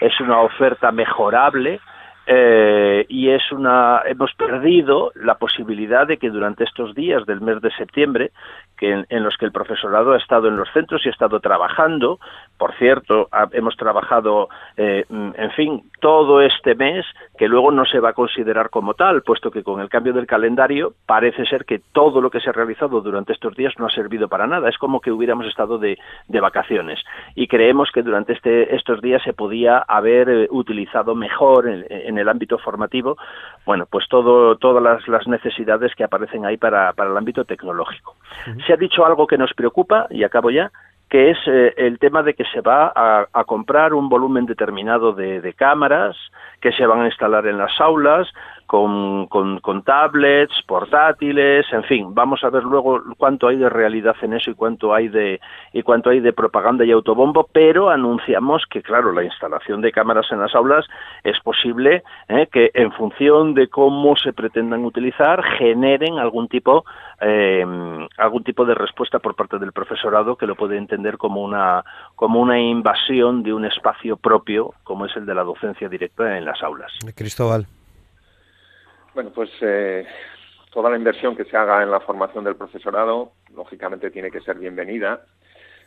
es 0.00 0.18
una 0.20 0.40
oferta 0.40 0.90
mejorable, 0.92 1.80
eh, 2.26 3.04
y 3.10 3.28
es 3.28 3.52
una 3.52 4.00
hemos 4.06 4.32
perdido 4.32 5.12
la 5.14 5.34
posibilidad 5.34 6.06
de 6.06 6.16
que 6.16 6.30
durante 6.30 6.64
estos 6.64 6.94
días 6.94 7.26
del 7.26 7.42
mes 7.42 7.60
de 7.60 7.70
septiembre 7.72 8.32
que 8.78 9.04
en, 9.06 9.22
los 9.22 9.36
que 9.36 9.44
el 9.44 9.52
profesorado 9.52 10.12
ha 10.12 10.16
estado 10.16 10.48
en 10.48 10.56
los 10.56 10.70
centros 10.72 11.04
y 11.04 11.10
ha 11.10 11.12
estado 11.12 11.40
trabajando 11.40 12.18
por 12.56 12.72
cierto 12.76 13.28
hemos 13.52 13.76
trabajado 13.76 14.48
eh, 14.78 15.04
en 15.10 15.50
fin 15.50 15.82
todo 16.04 16.42
este 16.42 16.74
mes 16.74 17.06
que 17.38 17.48
luego 17.48 17.70
no 17.70 17.86
se 17.86 17.98
va 17.98 18.10
a 18.10 18.12
considerar 18.12 18.68
como 18.68 18.92
tal 18.92 19.22
puesto 19.22 19.50
que 19.50 19.62
con 19.62 19.80
el 19.80 19.88
cambio 19.88 20.12
del 20.12 20.26
calendario 20.26 20.92
parece 21.06 21.46
ser 21.46 21.64
que 21.64 21.80
todo 21.92 22.20
lo 22.20 22.28
que 22.28 22.40
se 22.40 22.50
ha 22.50 22.52
realizado 22.52 23.00
durante 23.00 23.32
estos 23.32 23.56
días 23.56 23.72
no 23.78 23.86
ha 23.86 23.90
servido 23.90 24.28
para 24.28 24.46
nada. 24.46 24.68
Es 24.68 24.76
como 24.76 25.00
que 25.00 25.10
hubiéramos 25.10 25.46
estado 25.46 25.78
de, 25.78 25.96
de 26.28 26.40
vacaciones. 26.40 27.00
Y 27.34 27.48
creemos 27.48 27.90
que 27.90 28.02
durante 28.02 28.34
este, 28.34 28.76
estos 28.76 29.00
días 29.00 29.22
se 29.22 29.32
podía 29.32 29.78
haber 29.78 30.28
eh, 30.28 30.48
utilizado 30.50 31.14
mejor 31.14 31.68
en 31.68 31.86
en 32.04 32.18
el 32.18 32.28
ámbito 32.28 32.58
formativo, 32.58 33.16
bueno, 33.64 33.86
pues 33.90 34.06
todo, 34.08 34.56
todas 34.56 35.02
las, 35.06 35.26
necesidades 35.26 35.94
que 35.94 36.04
aparecen 36.04 36.44
ahí 36.44 36.56
para, 36.56 36.92
para 36.92 37.10
el 37.10 37.16
ámbito 37.16 37.44
tecnológico. 37.44 38.16
Se 38.66 38.72
ha 38.72 38.76
dicho 38.76 39.06
algo 39.06 39.26
que 39.26 39.38
nos 39.38 39.54
preocupa, 39.54 40.06
y 40.10 40.22
acabo 40.22 40.50
ya, 40.50 40.70
que 41.14 41.30
es 41.30 41.38
eh, 41.46 41.72
el 41.76 42.00
tema 42.00 42.24
de 42.24 42.34
que 42.34 42.42
se 42.46 42.60
va 42.60 42.92
a, 42.92 43.44
comprar 43.44 43.94
un 43.94 44.08
volumen 44.08 44.46
determinado 44.46 45.12
de, 45.12 45.54
cámaras 45.56 46.16
que 46.60 46.72
se 46.72 46.84
van 46.86 47.02
a 47.02 47.06
instalar 47.06 47.46
en 47.46 47.56
las 47.56 47.80
aulas, 47.80 48.26
con, 48.66 49.26
con, 49.26 49.82
tablets, 49.82 50.54
portátiles, 50.66 51.66
en 51.72 51.84
fin, 51.84 52.14
vamos 52.14 52.42
a 52.44 52.50
ver 52.50 52.62
luego 52.62 53.02
cuánto 53.18 53.48
hay 53.48 53.56
de 53.56 53.68
realidad 53.68 54.16
en 54.22 54.32
eso 54.32 54.50
y 54.50 54.54
cuánto 54.54 54.94
hay 54.94 55.08
de 55.08 55.40
y 55.72 55.82
cuánto 55.82 56.10
hay 56.10 56.20
de 56.20 56.32
propaganda 56.32 56.84
y 56.84 56.90
autobombo, 56.90 57.48
pero 57.52 57.90
anunciamos 57.90 58.64
que 58.70 58.82
claro, 58.82 59.12
la 59.12 59.22
instalación 59.22 59.80
de 59.80 59.92
cámaras 59.92 60.26
en 60.30 60.40
las 60.40 60.54
aulas 60.54 60.86
es 61.22 61.38
posible 61.40 62.02
¿eh? 62.28 62.48
que 62.50 62.70
en 62.74 62.92
función 62.92 63.54
de 63.54 63.68
cómo 63.68 64.16
se 64.16 64.32
pretendan 64.32 64.84
utilizar 64.84 65.42
generen 65.58 66.18
algún 66.18 66.48
tipo 66.48 66.84
eh, 67.20 67.64
algún 68.18 68.44
tipo 68.44 68.64
de 68.64 68.74
respuesta 68.74 69.18
por 69.18 69.34
parte 69.34 69.58
del 69.58 69.72
profesorado 69.72 70.36
que 70.36 70.46
lo 70.46 70.56
puede 70.56 70.76
entender 70.76 71.18
como 71.18 71.42
una 71.42 71.84
como 72.16 72.40
una 72.40 72.58
invasión 72.58 73.42
de 73.42 73.52
un 73.52 73.64
espacio 73.64 74.16
propio 74.16 74.74
como 74.84 75.06
es 75.06 75.14
el 75.16 75.26
de 75.26 75.34
la 75.34 75.44
docencia 75.44 75.88
directa 75.88 76.36
en 76.36 76.44
las 76.44 76.62
aulas. 76.62 76.92
Cristóbal. 77.14 77.66
Bueno, 79.14 79.30
pues 79.30 79.50
eh, 79.60 80.04
toda 80.72 80.90
la 80.90 80.96
inversión 80.96 81.36
que 81.36 81.44
se 81.44 81.56
haga 81.56 81.84
en 81.84 81.90
la 81.90 82.00
formación 82.00 82.42
del 82.42 82.56
profesorado, 82.56 83.32
lógicamente, 83.54 84.10
tiene 84.10 84.28
que 84.28 84.40
ser 84.40 84.58
bienvenida. 84.58 85.24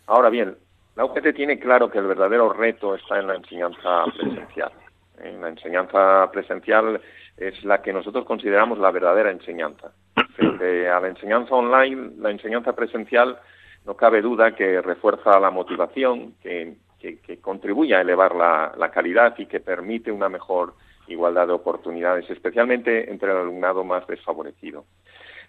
Ahora 0.05 0.29
bien, 0.29 0.55
la 0.95 1.03
UGT 1.03 1.35
tiene 1.35 1.59
claro 1.59 1.91
que 1.91 1.97
el 1.97 2.07
verdadero 2.07 2.53
reto 2.53 2.95
está 2.95 3.19
en 3.19 3.27
la 3.27 3.35
enseñanza 3.35 4.05
presencial. 4.17 4.71
En 5.21 5.41
la 5.41 5.49
enseñanza 5.49 6.31
presencial 6.31 7.01
es 7.35 7.65
la 7.65 7.81
que 7.81 7.91
nosotros 7.91 8.23
consideramos 8.23 8.79
la 8.79 8.91
verdadera 8.91 9.29
enseñanza. 9.29 9.91
Frente 10.35 10.87
a 10.87 11.01
la 11.01 11.09
enseñanza 11.09 11.53
online, 11.53 12.11
la 12.19 12.31
enseñanza 12.31 12.73
presencial 12.73 13.37
no 13.85 13.95
cabe 13.95 14.21
duda 14.21 14.55
que 14.55 14.81
refuerza 14.81 15.37
la 15.39 15.51
motivación, 15.51 16.35
que, 16.41 16.77
contribuye 17.41 17.95
a 17.95 18.01
elevar 18.01 18.35
la 18.35 18.91
calidad 18.91 19.33
y 19.37 19.45
que 19.45 19.59
permite 19.59 20.11
una 20.11 20.29
mejor 20.29 20.73
igualdad 21.07 21.47
de 21.47 21.53
oportunidades, 21.53 22.29
especialmente 22.29 23.09
entre 23.09 23.31
el 23.31 23.37
alumnado 23.37 23.83
más 23.83 24.05
desfavorecido. 24.07 24.85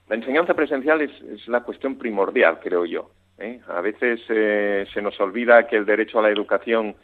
La 0.09 0.17
enseñanza 0.17 0.55
presencial 0.55 1.03
es, 1.03 1.49
la 1.49 1.63
cuestión 1.63 1.99
primordial, 1.99 2.61
creo 2.61 2.87
yo. 2.87 3.11
¿eh? 3.39 3.61
A 3.69 3.81
veces 3.81 4.21
eh, 4.29 4.87
se 4.93 5.03
nos 5.03 5.19
olvida 5.21 5.67
que 5.67 5.77
el 5.77 5.85
derecho 5.85 6.19
a 6.19 6.23
la 6.23 6.31
educación 6.31 6.97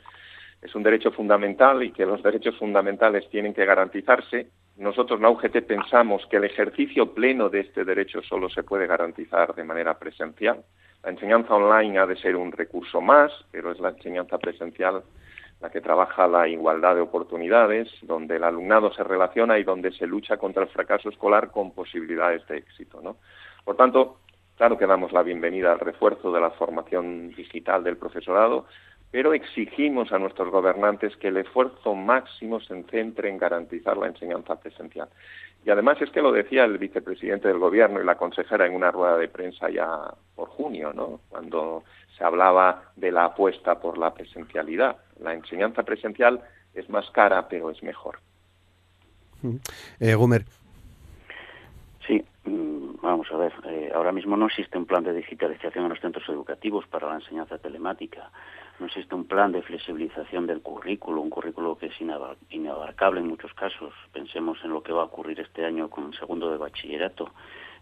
es 0.63 0.75
un 0.75 0.83
derecho 0.83 1.13
fundamental 1.13 1.83
y 1.83 1.93
que 1.93 2.07
los 2.07 2.23
derechos 2.23 2.57
fundamentales 2.59 3.29
tienen 3.29 3.53
que 3.53 3.67
garantizarse. 3.67 4.49
Nosotros, 4.79 5.21
la 5.21 5.29
UGT, 5.29 5.63
pensamos 5.67 6.27
que 6.31 6.39
el 6.39 6.45
ejercicio 6.45 7.13
pleno 7.13 7.51
de 7.51 7.61
este 7.61 7.85
derecho 7.85 8.23
solo 8.23 8.49
se 8.49 8.63
puede 8.63 8.87
garantizar 8.87 9.55
de 9.55 9.65
manera 9.65 9.99
presencial. 9.99 10.65
La 11.03 11.11
enseñanza 11.11 11.55
online 11.55 11.99
ha 11.99 12.07
de 12.07 12.17
ser 12.17 12.35
un 12.35 12.51
recurso 12.51 13.03
más, 13.03 13.31
pero 13.53 13.71
es 13.71 13.79
la 13.79 13.91
enseñanza 13.91 14.39
presencial 14.39 15.03
la 15.65 15.71
que 15.71 15.81
trabaja 15.81 16.29
la 16.29 16.47
igualdad 16.47 16.95
de 16.95 17.01
oportunidades, 17.01 17.89
donde 18.03 18.37
el 18.37 18.45
alumnado 18.45 18.93
se 18.93 19.03
relaciona 19.03 19.59
y 19.59 19.65
donde 19.65 19.93
se 19.93 20.07
lucha 20.07 20.37
contra 20.37 20.63
el 20.63 20.69
fracaso 20.69 21.09
escolar 21.09 21.51
con 21.51 21.71
posibilidades 21.71 22.47
de 22.49 22.59
éxito. 22.59 23.01
Por 23.65 23.75
tanto, 23.75 24.19
claro 24.59 24.77
que 24.77 24.87
damos 24.87 25.13
la 25.13 25.23
bienvenida 25.23 25.73
al 25.73 25.81
refuerzo 25.81 26.31
de 26.33 26.43
la 26.43 26.51
formación 26.51 27.31
digital 27.31 27.83
del 27.83 27.97
profesorado, 27.97 28.67
pero 29.11 29.33
exigimos 29.33 30.13
a 30.13 30.19
nuestros 30.19 30.51
gobernantes 30.51 31.17
que 31.17 31.29
el 31.29 31.39
esfuerzo 31.39 31.95
máximo 31.95 32.61
se 32.61 32.83
centre 32.91 33.31
en 33.31 33.39
garantizar 33.39 33.97
la 33.97 34.09
enseñanza 34.09 34.61
presencial. 34.61 35.09
Y 35.65 35.71
además 35.71 35.97
es 36.03 36.11
que 36.11 36.21
lo 36.21 36.31
decía 36.31 36.65
el 36.65 36.77
vicepresidente 36.77 37.49
del 37.49 37.59
Gobierno 37.59 38.03
y 38.03 38.05
la 38.05 38.19
consejera 38.19 38.67
en 38.67 38.75
una 38.75 38.91
rueda 38.91 39.17
de 39.17 39.29
prensa 39.29 39.71
ya 39.71 40.13
por 40.35 40.51
junio, 40.51 40.93
¿no? 40.93 41.21
cuando 41.31 41.85
se 42.17 42.25
hablaba 42.25 42.93
de 42.97 43.11
la 43.11 43.27
apuesta 43.27 43.81
por 43.81 43.99
la 43.99 44.15
presencialidad. 44.15 44.97
La 45.21 45.35
enseñanza 45.35 45.83
presencial 45.83 46.41
es 46.75 46.89
más 46.89 47.11
cara, 47.11 47.49
pero 47.49 47.71
es 47.71 47.83
mejor. 47.83 48.19
Eh, 50.01 50.15
Gumer. 50.15 50.45
Sí, 52.07 52.25
mm, 52.45 53.01
vamos 53.03 53.31
a 53.33 53.37
ver. 53.37 53.53
Eh, 53.67 53.91
ahora 53.95 54.13
mismo 54.13 54.37
no 54.37 54.47
existe 54.47 54.79
un 54.79 54.87
plan 54.87 55.05
de 55.05 55.13
digitalización 55.13 55.85
en 55.85 55.91
los 55.91 56.01
centros 56.01 56.29
educativos 56.29 56.87
para 56.87 57.09
la 57.09 57.17
enseñanza 57.17 57.59
telemática. 57.59 58.31
No 58.79 58.87
existe 58.87 59.15
un 59.15 59.27
plan 59.27 59.53
de 59.53 59.63
flexibilización 59.63 60.47
del 60.47 60.61
currículo, 60.61 61.21
un 61.21 61.31
currículo 61.31 61.79
que 61.79 61.87
es 61.87 62.01
inabarcable 62.51 63.21
en 63.21 63.29
muchos 63.29 63.55
casos. 63.55 63.93
Pensemos 64.13 64.59
en 64.65 64.71
lo 64.71 64.83
que 64.83 64.93
va 64.93 65.03
a 65.03 65.07
ocurrir 65.07 65.41
este 65.41 65.65
año 65.65 65.89
con 65.89 66.07
el 66.07 66.19
segundo 66.19 66.51
de 66.51 66.59
bachillerato. 66.59 67.31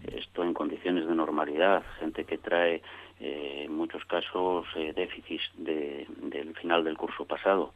Esto 0.05 0.43
en 0.43 0.53
condiciones 0.53 1.07
de 1.07 1.15
normalidad, 1.15 1.83
gente 1.99 2.25
que 2.25 2.39
trae 2.39 2.83
eh, 3.25 3.67
en 3.67 3.77
muchos 3.77 4.05
casos 4.07 4.67
eh, 4.75 4.93
déficits 4.93 5.49
del 5.55 6.55
final 6.61 6.83
del 6.83 6.97
curso 6.97 7.25
pasado. 7.25 7.73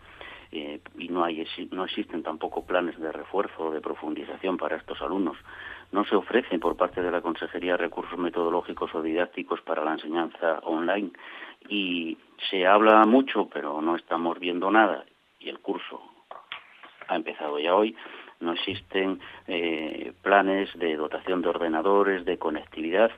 Eh, 0.51 0.81
y 0.99 1.09
no, 1.09 1.23
hay, 1.23 1.47
no 1.71 1.85
existen 1.85 2.25
tampoco 2.25 2.67
planes 2.67 2.99
de 2.99 3.13
refuerzo 3.13 3.67
o 3.67 3.71
de 3.71 3.81
profundización 3.81 4.57
para 4.57 4.77
estos 4.77 5.01
alumnos. 5.03 5.37
No 5.93 6.05
se 6.05 6.17
ofrecen 6.17 6.59
por 6.59 6.77
parte 6.77 7.01
de 7.01 7.13
la 7.13 7.21
Consejería 7.21 7.77
recursos 7.77 8.19
metodológicos 8.19 8.93
o 8.93 9.03
didácticos 9.03 9.61
para 9.61 9.85
la 9.85 9.93
enseñanza 9.93 10.59
online 10.65 11.11
y 11.69 12.19
se 12.51 12.67
habla 12.67 13.05
mucho, 13.05 13.49
pero 13.53 13.81
no 13.81 13.95
estamos 13.95 14.41
viendo 14.41 14.69
nada 14.73 15.05
y 15.39 15.49
el 15.49 15.61
curso 15.61 16.03
ha 17.07 17.15
empezado 17.15 17.61
ya 17.61 17.73
hoy. 17.73 17.95
No 18.41 18.53
existen 18.53 19.21
eh, 19.47 20.13
planes 20.23 20.69
de 20.79 20.97
dotación 20.97 21.43
de 21.43 21.49
ordenadores, 21.49 22.25
de 22.25 22.39
conectividad. 22.39 23.11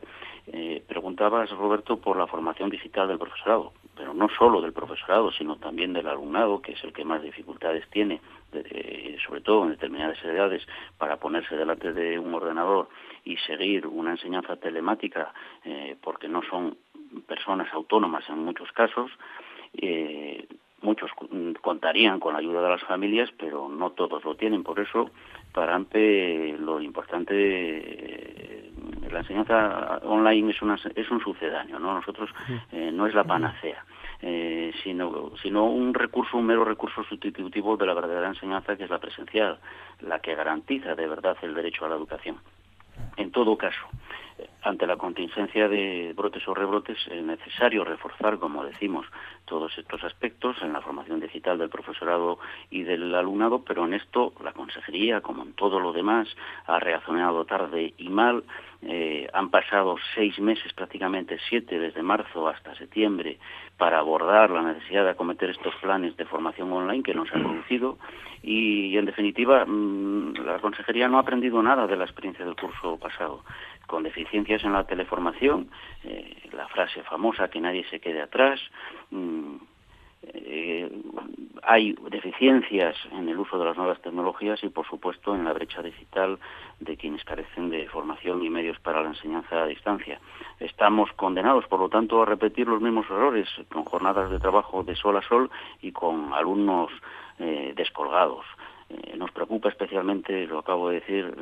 Eh, 0.47 0.83
preguntabas, 0.87 1.51
Roberto, 1.51 1.99
por 1.99 2.16
la 2.16 2.27
formación 2.27 2.71
digital 2.71 3.09
del 3.09 3.19
profesorado, 3.19 3.73
pero 3.97 4.14
no 4.14 4.29
solo 4.31 4.61
del 4.61 4.73
profesorado, 4.73 5.31
sino 5.33 5.57
también 5.57 5.93
del 5.93 6.07
alumnado, 6.07 6.62
que 6.62 6.73
es 6.73 6.85
el 6.85 6.93
que 6.93 7.05
más 7.05 7.23
dificultades 7.23 7.87
tiene, 7.91 8.21
sobre 9.27 9.43
todo 9.43 9.64
en 9.64 9.71
determinadas 9.71 10.23
edades, 10.25 10.66
para 10.97 11.19
ponerse 11.19 11.55
delante 11.55 11.93
de 11.93 12.19
un 12.19 12.33
ordenador 12.33 12.89
y 13.29 13.37
seguir 13.39 13.87
una 13.87 14.12
enseñanza 14.12 14.57
telemática, 14.57 15.35
eh, 15.64 15.97
porque 16.03 16.29
no 16.29 16.43
son 16.49 16.79
personas 17.27 17.73
autónomas 17.75 18.27
en 18.29 18.39
muchos 18.39 18.73
casos. 18.73 19.11
Eh, 19.75 20.47
muchos 20.83 21.11
contarían 21.61 22.20
con 22.20 22.35
la 22.35 22.41
ayuda 22.41 22.62
de 22.62 22.68
las 22.68 22.83
familias, 22.83 23.31
pero 23.39 23.68
no 23.68 23.91
todos 23.91 24.24
lo 24.24 24.35
tienen. 24.35 24.62
Por 24.62 24.81
eso, 24.81 25.11
para 25.53 25.74
AMPE, 25.74 26.57
lo 26.59 26.81
importante, 26.81 27.35
eh, 27.35 28.72
la 29.11 29.20
enseñanza 29.20 30.01
online 30.05 30.53
es, 30.53 30.62
una, 30.62 30.79
es 30.95 31.11
un 31.11 31.20
sucedáneo, 31.20 31.79
¿no? 31.79 31.95
Nosotros 31.95 32.31
eh, 32.72 32.91
no 32.93 33.07
es 33.07 33.14
la 33.14 33.24
panacea. 33.24 33.85
sino, 34.83 35.33
sino 35.43 35.66
un 35.66 35.95
recurso, 35.95 36.39
un 36.39 36.47
mero 36.47 36.64
recurso 36.64 37.05
sustitutivo 37.05 37.76
de 37.76 37.87
la 37.87 37.95
verdadera 37.95 38.29
enseñanza 38.29 38.76
que 38.76 38.85
es 38.85 38.91
la 38.91 38.99
presencial, 38.99 39.59
la 40.01 40.18
que 40.18 40.35
garantiza 40.35 40.95
de 40.95 41.07
verdad 41.07 41.37
el 41.43 41.55
derecho 41.55 41.85
a 41.85 41.89
la 41.89 41.95
educación. 41.97 42.37
En 43.16 43.31
todo 43.31 43.57
caso, 43.57 43.87
ante 44.62 44.86
la 44.86 44.97
contingencia 44.97 45.68
de 45.68 46.12
brotes 46.16 46.47
o 46.47 46.55
rebrotes 46.55 46.99
es 47.11 47.22
necesario 47.22 47.84
reforzar, 47.84 48.39
como 48.39 48.64
decimos, 48.64 49.07
todos 49.45 49.76
estos 49.78 50.05
aspectos 50.05 50.57
en 50.62 50.72
la 50.72 50.82
formación 50.82 51.20
digital 51.20 51.59
del 51.59 51.70
profesorado 51.70 52.39
y 52.70 52.82
del 52.82 53.14
alumnado, 53.14 53.62
pero 53.64 53.86
en 53.86 53.95
esto 53.95 54.32
la 54.43 54.53
Consejería, 54.53 55.20
como 55.20 55.43
en 55.43 55.55
todo 55.55 55.80
lo 55.80 55.93
demás, 55.93 56.28
ha 56.66 56.78
reaccionado 56.78 57.45
tarde 57.45 57.95
y 57.97 58.09
mal. 58.09 58.45
Eh, 58.82 59.26
han 59.32 59.51
pasado 59.51 59.97
seis 60.14 60.39
meses, 60.39 60.72
prácticamente 60.72 61.39
siete, 61.49 61.78
desde 61.78 62.03
marzo 62.03 62.47
hasta 62.47 62.74
septiembre, 62.76 63.39
para 63.76 63.99
abordar 63.99 64.51
la 64.51 64.62
necesidad 64.62 65.05
de 65.05 65.11
acometer 65.11 65.51
estos 65.51 65.74
planes 65.76 66.16
de 66.16 66.26
formación 66.26 66.72
online 66.72 67.03
que 67.03 67.14
nos 67.14 67.32
han 67.32 67.43
producido. 67.43 67.99
Y, 68.43 68.97
en 68.97 69.05
definitiva, 69.05 69.64
mm, 69.66 70.34
la 70.45 70.59
Consejería 70.61 71.09
no 71.09 71.16
ha 71.16 71.22
aprendido 71.22 71.61
nada 71.62 71.86
de 71.86 71.97
la 71.97 72.05
experiencia 72.05 72.45
del 72.45 72.55
curso 72.55 72.97
pasado 72.99 73.43
con 73.89 74.05
deficiencias 74.05 74.62
en 74.62 74.74
la 74.74 74.84
teleformación, 74.84 75.70
eh, 76.05 76.36
la 76.53 76.68
frase 76.68 77.03
famosa 77.03 77.49
que 77.49 77.61
nadie 77.61 77.84
se 77.89 77.99
quede 77.99 78.22
atrás, 78.22 78.61
mm, 79.11 79.57
eh, 80.22 80.91
hay 81.62 81.97
deficiencias 82.11 82.97
en 83.12 83.28
el 83.28 83.39
uso 83.39 83.59
de 83.59 83.64
las 83.64 83.76
nuevas 83.76 84.01
tecnologías 84.03 84.62
y, 84.62 84.68
por 84.68 84.86
supuesto, 84.86 85.34
en 85.34 85.45
la 85.45 85.53
brecha 85.53 85.82
digital 85.82 86.39
de 86.80 86.97
quienes 86.97 87.24
carecen 87.24 87.70
de 87.70 87.89
formación 87.89 88.45
y 88.45 88.51
medios 88.51 88.78
para 88.80 89.03
la 89.03 89.09
enseñanza 89.09 89.62
a 89.62 89.66
distancia. 89.66 90.20
Estamos 90.61 91.11
condenados, 91.12 91.66
por 91.66 91.80
lo 91.80 91.89
tanto, 91.89 92.22
a 92.22 92.26
repetir 92.26 92.66
los 92.66 92.80
mismos 92.80 93.07
errores 93.07 93.49
con 93.72 93.84
jornadas 93.84 94.30
de 94.30 94.41
trabajo 94.41 94.82
de 94.82 94.97
sol 94.97 95.16
a 95.16 95.22
sol 95.22 95.51
y 95.80 95.93
con 95.93 96.32
alumnos 96.34 96.91
eh, 97.39 97.72
descolgados. 97.76 98.45
Eh, 98.91 99.16
nos 99.18 99.30
preocupa 99.32 99.68
especialmente, 99.68 100.47
lo 100.47 100.61
acabo 100.61 100.89
de 100.89 101.01
decir, 101.01 101.34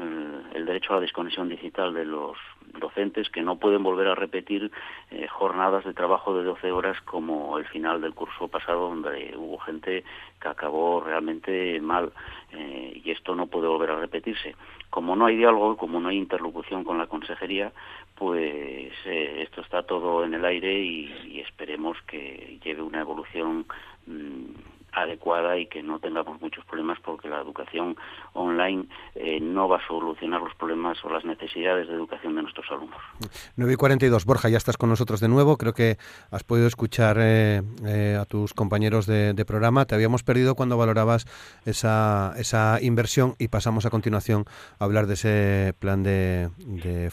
el, 0.54 0.66
derecho 0.66 0.92
a 0.92 0.96
la 0.96 1.02
desconexión 1.02 1.48
digital 1.48 1.94
de 1.94 2.04
los 2.04 2.36
docentes 2.80 3.30
que 3.30 3.42
no 3.42 3.56
pueden 3.56 3.84
volver 3.84 4.08
a 4.08 4.16
repetir 4.16 4.72
eh, 5.12 5.28
jornadas 5.28 5.84
de 5.84 5.94
trabajo 5.94 6.36
de 6.36 6.42
12 6.42 6.72
horas 6.72 7.00
como 7.02 7.56
el 7.58 7.64
final 7.66 8.00
del 8.00 8.14
curso 8.14 8.48
pasado 8.48 8.88
donde 8.88 9.32
hubo 9.36 9.58
gente 9.58 10.02
que 10.40 10.48
acabó 10.48 11.00
realmente 11.00 11.80
mal 11.80 12.12
eh, 12.50 13.00
y 13.04 13.10
esto 13.12 13.36
no 13.36 13.46
puede 13.46 13.68
volver 13.68 13.92
a 13.92 14.00
repetirse. 14.00 14.56
Como 14.90 15.14
no 15.14 15.26
hay 15.26 15.36
diálogo, 15.36 15.76
como 15.76 16.00
no 16.00 16.08
hay 16.08 16.16
interlocución 16.16 16.82
con 16.82 16.98
la 16.98 17.06
consejería, 17.06 17.72
pues 18.16 18.92
esto 19.04 19.60
está 19.60 19.84
todo 19.84 20.24
en 20.24 20.34
el 20.34 20.44
aire 20.44 20.80
y, 20.80 21.40
esperemos 21.46 21.96
que 22.02 22.58
lleve 22.64 22.82
una 22.82 23.00
evolución 23.00 23.66
mm, 24.06 24.75
adecuada 24.96 25.58
y 25.58 25.66
que 25.66 25.82
no 25.82 25.98
tengamos 25.98 26.40
muchos 26.40 26.64
problemas 26.64 26.98
porque 27.04 27.28
la 27.28 27.40
educación 27.40 27.96
online 28.32 28.86
eh, 29.14 29.38
no 29.40 29.68
va 29.68 29.76
a 29.76 29.86
solucionar 29.86 30.40
los 30.40 30.54
problemas 30.54 30.96
o 31.04 31.10
las 31.10 31.24
necesidades 31.24 31.86
de 31.86 31.94
educación 31.94 32.34
de 32.34 32.42
nuestros 32.42 32.66
alumnos. 32.70 32.98
9 33.56 33.72
y 33.74 33.76
42, 33.76 34.24
Borja, 34.24 34.48
ya 34.48 34.56
estás 34.56 34.78
con 34.78 34.88
nosotros 34.88 35.20
de 35.20 35.28
nuevo. 35.28 35.58
Creo 35.58 35.74
que 35.74 35.98
has 36.30 36.44
podido 36.44 36.66
escuchar 36.66 37.18
eh, 37.20 37.62
eh, 37.86 38.18
a 38.18 38.24
tus 38.24 38.54
compañeros 38.54 39.06
de, 39.06 39.34
programa. 39.46 39.84
Te 39.84 39.94
habíamos 39.94 40.24
perdido 40.24 40.56
cuando 40.56 40.76
valorabas 40.76 41.26
esa, 41.66 42.32
esa 42.36 42.78
inversión 42.82 43.34
y 43.38 43.46
pasamos 43.46 43.86
a 43.86 43.90
continuación 43.90 44.44
a 44.80 44.84
hablar 44.84 45.06
de 45.06 45.14
ese 45.14 45.74
plan 45.78 46.02
de, 46.02 46.50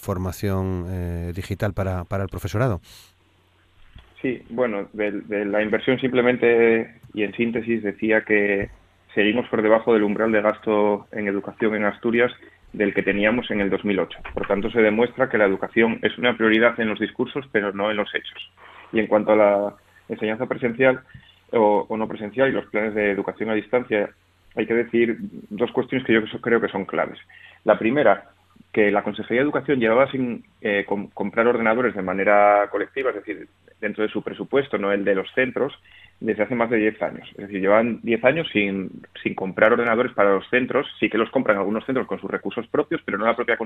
formación 0.02 1.34
digital 1.34 1.74
para, 1.74 2.06
para 2.06 2.24
el 2.24 2.30
profesorado. 2.30 2.82
Sí, 4.24 4.42
bueno, 4.50 4.88
de, 4.94 5.44
la 5.44 5.62
inversión 5.62 6.00
simplemente 6.00 6.96
y 7.14 7.24
en 7.24 7.34
síntesis 7.34 7.84
decía 7.84 8.22
que 8.22 8.70
seguimos 9.14 9.50
por 9.50 9.62
debajo 9.62 9.94
del 9.94 10.04
umbral 10.04 10.32
de 10.32 10.42
gasto 10.42 11.08
en 11.12 11.28
educación 11.28 11.76
en 11.76 11.84
Asturias 11.84 12.32
del 12.72 12.94
que 12.94 13.04
teníamos 13.04 13.52
en 13.52 13.60
el 13.60 13.70
2008. 13.70 14.18
Por 14.34 14.48
tanto, 14.48 14.72
se 14.72 14.82
demuestra 14.82 15.30
que 15.30 15.38
la 15.38 15.44
educación 15.44 16.00
es 16.04 16.18
una 16.18 16.38
prioridad 16.38 16.80
en 16.80 16.88
los 16.88 17.02
discursos, 17.02 17.46
pero 17.52 17.74
no 17.74 17.92
en 17.92 17.98
los 17.98 18.16
hechos. 18.16 18.50
Y 18.94 19.02
en 19.02 19.08
cuanto 19.08 19.34
a 19.34 19.36
la 19.36 19.74
enseñanza 20.08 20.46
presencial 20.46 21.02
o, 21.52 21.86
no 21.90 22.08
presencial 22.08 22.48
y 22.48 22.54
los 22.54 22.68
planes 22.68 22.96
de 22.96 23.12
educación 23.12 23.50
a 23.50 23.56
distancia, 23.56 24.10
hay 24.56 24.66
que 24.66 24.74
decir 24.74 25.18
dos 25.50 25.74
cuestiones 25.74 26.08
que 26.08 26.14
yo 26.14 26.22
creo 26.40 26.62
que 26.62 26.70
son 26.70 26.86
claves. 26.86 27.20
La 27.66 27.78
primera, 27.78 28.30
que 28.74 28.92
la 28.92 29.04
Consejería 29.04 29.42
de 29.42 29.46
Educación 29.46 29.80
llevaba 29.80 30.10
sin 30.10 30.44
eh, 30.62 30.86
comprar 31.14 31.48
ordenadores 31.48 31.94
de 31.94 32.02
manera 32.02 32.68
colectiva, 32.72 33.12
es 33.12 33.18
decir, 33.18 33.48
dentro 33.80 34.04
de 34.04 34.10
su 34.10 34.24
presupuesto, 34.24 34.80
no 34.80 34.92
el 34.92 35.06
de 35.06 35.14
los 35.14 35.32
centros, 35.36 35.74
desde 36.20 36.42
hace 36.42 36.56
más 36.56 36.72
de 36.72 36.78
10 36.78 37.02
años. 37.04 37.30
Es 37.32 37.48
decir, 37.48 37.62
llevan 37.62 38.00
10 38.02 38.24
años 38.24 38.48
sin, 38.52 38.90
sin 39.22 39.36
comprar 39.36 39.74
ordenadores 39.74 40.14
para 40.14 40.34
los 40.34 40.50
centros, 40.50 40.88
sí 41.00 41.08
que 41.08 41.20
los 41.20 41.30
compran 41.30 41.58
algunos 41.58 41.86
centros 41.86 42.08
con 42.08 42.20
sus 42.20 42.32
recursos 42.32 42.66
propios, 42.68 43.02
pero 43.06 43.20
no 43.20 43.26
la 43.26 43.36
propia 43.36 43.58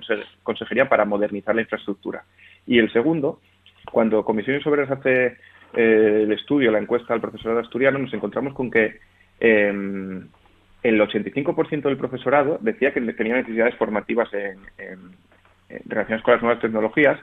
consejería 0.43 0.89
para 0.89 1.05
modernizar 1.05 1.55
la 1.55 1.61
infraestructura. 1.61 2.25
Y 2.65 2.77
el 2.77 2.91
segundo, 2.91 3.39
cuando 3.89 4.25
Comisiones 4.25 4.67
Obreras 4.67 4.91
hace 4.91 5.37
eh, 5.73 6.21
el 6.23 6.31
estudio, 6.33 6.69
la 6.69 6.79
encuesta 6.79 7.13
al 7.13 7.21
profesorado 7.21 7.61
asturiano, 7.61 7.97
nos 7.97 8.13
encontramos 8.13 8.53
con 8.53 8.69
que 8.69 8.99
eh, 9.39 10.21
el 10.87 11.01
85% 11.01 11.81
del 11.83 11.97
profesorado 11.97 12.57
decía 12.61 12.93
que 12.93 13.01
tenía 13.13 13.35
necesidades 13.35 13.75
formativas 13.75 14.29
en, 14.33 14.57
relacionadas 15.85 16.23
con 16.23 16.33
las 16.33 16.43
nuevas 16.43 16.61
tecnologías 16.61 17.19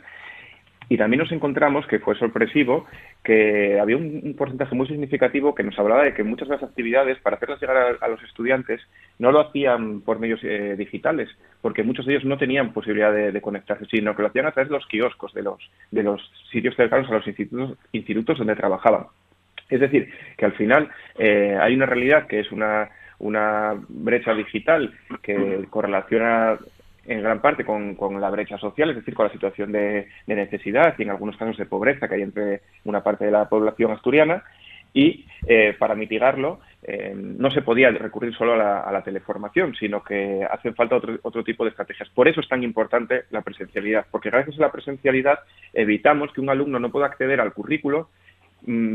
y 0.88 0.98
también 0.98 1.20
nos 1.20 1.32
encontramos, 1.32 1.86
que 1.86 1.98
fue 1.98 2.14
sorpresivo, 2.16 2.86
que 3.22 3.80
había 3.80 3.96
un, 3.96 4.34
porcentaje 4.36 4.74
muy 4.74 4.86
significativo 4.86 5.54
que 5.54 5.62
nos 5.62 5.78
hablaba 5.78 6.04
de 6.04 6.12
que 6.12 6.22
muchas 6.22 6.48
de 6.48 6.56
las 6.56 6.62
actividades, 6.62 7.18
para 7.20 7.36
hacerlas 7.36 7.60
llegar 7.60 7.96
a, 8.00 8.08
los 8.08 8.22
estudiantes, 8.22 8.82
no 9.18 9.32
lo 9.32 9.40
hacían 9.40 10.02
por 10.02 10.18
medios 10.18 10.40
eh, 10.42 10.74
digitales, 10.76 11.30
porque 11.62 11.82
muchos 11.82 12.04
de 12.04 12.12
ellos 12.12 12.24
no 12.26 12.36
tenían 12.36 12.72
posibilidad 12.72 13.12
de, 13.12 13.40
conectarse, 13.40 13.86
sino 13.86 14.14
que 14.14 14.22
lo 14.22 14.28
hacían 14.28 14.46
a 14.46 14.52
través 14.52 14.68
de 14.68 14.76
los 14.76 14.86
kioscos, 14.86 15.32
de 15.32 15.42
los, 15.42 15.58
de 15.90 16.02
los 16.02 16.20
sitios 16.50 16.76
cercanos 16.76 17.08
a 17.10 17.14
los 17.14 17.26
institutos, 17.26 17.78
institutos 17.92 18.38
donde 18.38 18.56
trabajaban. 18.56 19.06
Es 19.70 19.80
decir, 19.80 20.12
que 20.36 20.44
al 20.44 20.52
final 20.52 20.90
eh, 21.18 21.56
hay 21.58 21.74
una 21.74 21.86
realidad 21.86 22.26
que 22.26 22.40
es 22.40 22.52
una 22.52 22.90
una 23.24 23.74
brecha 23.88 24.34
digital 24.34 24.92
que 25.22 25.64
correlaciona 25.70 26.58
en 27.06 27.22
gran 27.22 27.40
parte 27.40 27.64
con, 27.64 27.96
la 28.20 28.30
brecha 28.30 28.58
social, 28.58 28.90
es 28.90 28.96
decir, 28.96 29.14
con 29.14 29.26
la 29.26 29.32
situación 29.32 29.72
de, 29.72 30.08
necesidad 30.26 30.94
y 30.98 31.02
en 31.02 31.10
algunos 31.10 31.36
casos 31.36 31.56
de 31.56 31.66
pobreza 31.66 32.06
que 32.06 32.16
hay 32.16 32.22
entre 32.22 32.60
una 32.84 33.02
parte 33.02 33.24
de 33.24 33.30
la 33.30 33.48
población 33.48 33.92
asturiana. 33.92 34.44
Y 34.96 35.26
eh, 35.48 35.74
para 35.76 35.96
mitigarlo 35.96 36.60
eh, 36.84 37.12
no 37.16 37.50
se 37.50 37.62
podía 37.62 37.90
recurrir 37.90 38.32
solo 38.34 38.52
a 38.54 38.92
la, 38.92 39.02
teleformación, 39.02 39.74
sino 39.74 40.04
que 40.04 40.46
hacen 40.48 40.74
falta 40.76 40.96
otro, 40.96 41.18
otro 41.22 41.42
tipo 41.42 41.64
de 41.64 41.70
estrategias. 41.70 42.08
Por 42.10 42.28
eso 42.28 42.40
es 42.40 42.48
tan 42.48 42.62
importante 42.62 43.24
la 43.30 43.42
presencialidad, 43.42 44.06
porque 44.10 44.30
gracias 44.30 44.56
a 44.58 44.62
la 44.62 44.70
presencialidad 44.70 45.40
evitamos 45.72 46.32
que 46.32 46.40
un 46.40 46.50
alumno 46.50 46.78
no 46.78 46.92
pueda 46.92 47.06
acceder 47.06 47.40
al 47.40 47.54
currículo 47.54 48.10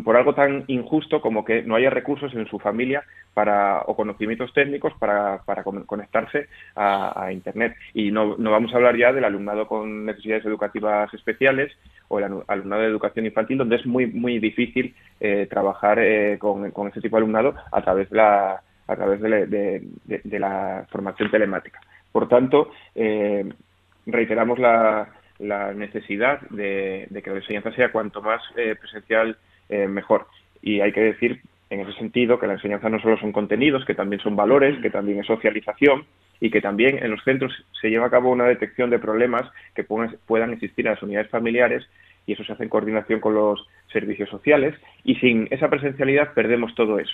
por 0.03 0.17
algo 0.17 0.33
tan 0.33 0.63
injusto 0.67 1.21
como 1.21 1.45
que 1.45 1.61
no 1.61 1.75
haya 1.75 1.91
recursos 1.91 2.33
en 2.33 2.47
su 2.47 2.57
familia 2.57 3.03
para, 3.35 3.81
o 3.85 3.95
conocimientos 3.95 4.51
técnicos 4.53 4.93
para, 4.97 5.43
para 5.45 5.63
conectarse 5.63 6.47
a, 6.75 7.29
Internet. 7.31 7.75
Y 7.93 8.11
no, 8.11 8.35
no, 8.37 8.51
vamos 8.51 8.73
a 8.73 8.77
hablar 8.77 8.97
ya 8.97 9.13
del 9.13 9.25
alumnado 9.25 9.67
con 9.67 10.05
necesidades 10.05 10.45
educativas 10.45 11.13
especiales 11.13 11.71
o 12.07 12.17
el 12.19 12.25
alumnado 12.47 12.81
de 12.81 12.87
educación 12.87 13.27
infantil, 13.27 13.59
donde 13.59 13.75
es 13.75 13.85
muy, 13.85 14.07
muy 14.07 14.39
difícil 14.39 14.95
eh, 15.19 15.47
trabajar 15.47 15.99
eh, 15.99 16.37
con, 16.39 16.71
con, 16.71 16.87
ese 16.87 17.01
tipo 17.01 17.17
de 17.17 17.21
alumnado 17.21 17.53
a 17.71 17.81
través 17.83 18.09
de 18.09 18.17
la, 18.17 18.61
a 18.87 18.95
través 18.95 19.21
de, 19.21 19.83
de, 20.05 20.39
la 20.39 20.87
formación 20.89 21.29
telemática. 21.29 21.79
Por 22.11 22.27
tanto, 22.27 22.71
eh, 22.95 23.47
reiteramos 24.07 24.57
la, 24.57 25.09
la 25.37 25.73
necesidad 25.73 26.41
de, 26.49 27.07
que 27.23 27.29
la 27.29 27.37
enseñanza 27.37 27.71
sea 27.73 27.91
cuanto 27.91 28.23
más 28.23 28.41
presencial 28.55 29.37
eh, 29.69 29.87
mejor. 29.87 30.27
Y 30.61 30.81
hay 30.81 30.91
que 30.91 31.01
decir, 31.01 31.41
en 31.69 31.81
ese 31.81 31.93
sentido, 31.93 32.39
que 32.39 32.47
la 32.47 32.53
enseñanza 32.53 32.89
no 32.89 32.99
solo 32.99 33.17
son 33.17 33.31
contenidos, 33.31 33.85
que 33.85 33.95
también 33.95 34.21
son 34.21 34.35
valores, 34.35 34.81
que 34.81 34.89
también 34.89 35.19
es 35.19 35.27
socialización 35.27 36.05
y 36.41 36.49
que 36.49 36.61
también 36.61 37.03
en 37.03 37.11
los 37.11 37.23
centros 37.23 37.53
se 37.79 37.89
lleva 37.89 38.07
a 38.07 38.09
cabo 38.09 38.31
una 38.31 38.45
detección 38.45 38.89
de 38.89 38.99
problemas 38.99 39.43
que 39.75 39.83
puedan 39.83 40.53
existir 40.53 40.87
en 40.87 40.93
las 40.93 41.03
unidades 41.03 41.29
familiares 41.29 41.85
y 42.25 42.33
eso 42.33 42.43
se 42.43 42.53
hace 42.53 42.63
en 42.63 42.69
coordinación 42.69 43.19
con 43.19 43.33
los 43.33 43.65
servicios 43.91 44.29
sociales 44.29 44.75
y 45.03 45.15
sin 45.15 45.47
esa 45.49 45.67
presencialidad 45.67 46.33
perdemos 46.33 46.75
todo 46.75 46.99
eso. 46.99 47.13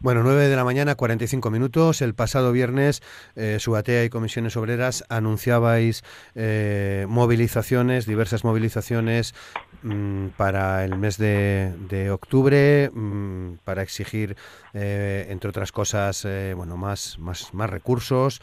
Bueno, 0.00 0.22
9 0.22 0.48
de 0.48 0.56
la 0.56 0.64
mañana, 0.64 0.94
45 0.94 1.50
minutos. 1.50 2.00
El 2.00 2.14
pasado 2.14 2.52
viernes, 2.52 3.02
eh, 3.36 3.58
Subatea 3.58 4.04
y 4.04 4.08
Comisiones 4.08 4.56
Obreras 4.56 5.04
anunciabais 5.10 6.02
eh, 6.34 7.04
movilizaciones, 7.08 8.06
diversas 8.06 8.42
movilizaciones 8.42 9.34
mm, 9.82 10.28
para 10.36 10.84
el 10.84 10.96
mes 10.96 11.16
de, 11.18 12.10
octubre, 12.12 12.90
mm, 12.92 13.58
para 13.64 13.82
exigir, 13.82 14.36
eh, 14.74 15.26
entre 15.28 15.50
otras 15.50 15.72
cosas, 15.72 16.24
eh, 16.24 16.54
bueno, 16.56 16.76
más, 16.76 17.18
más, 17.18 17.52
más 17.54 17.70
recursos, 17.70 18.40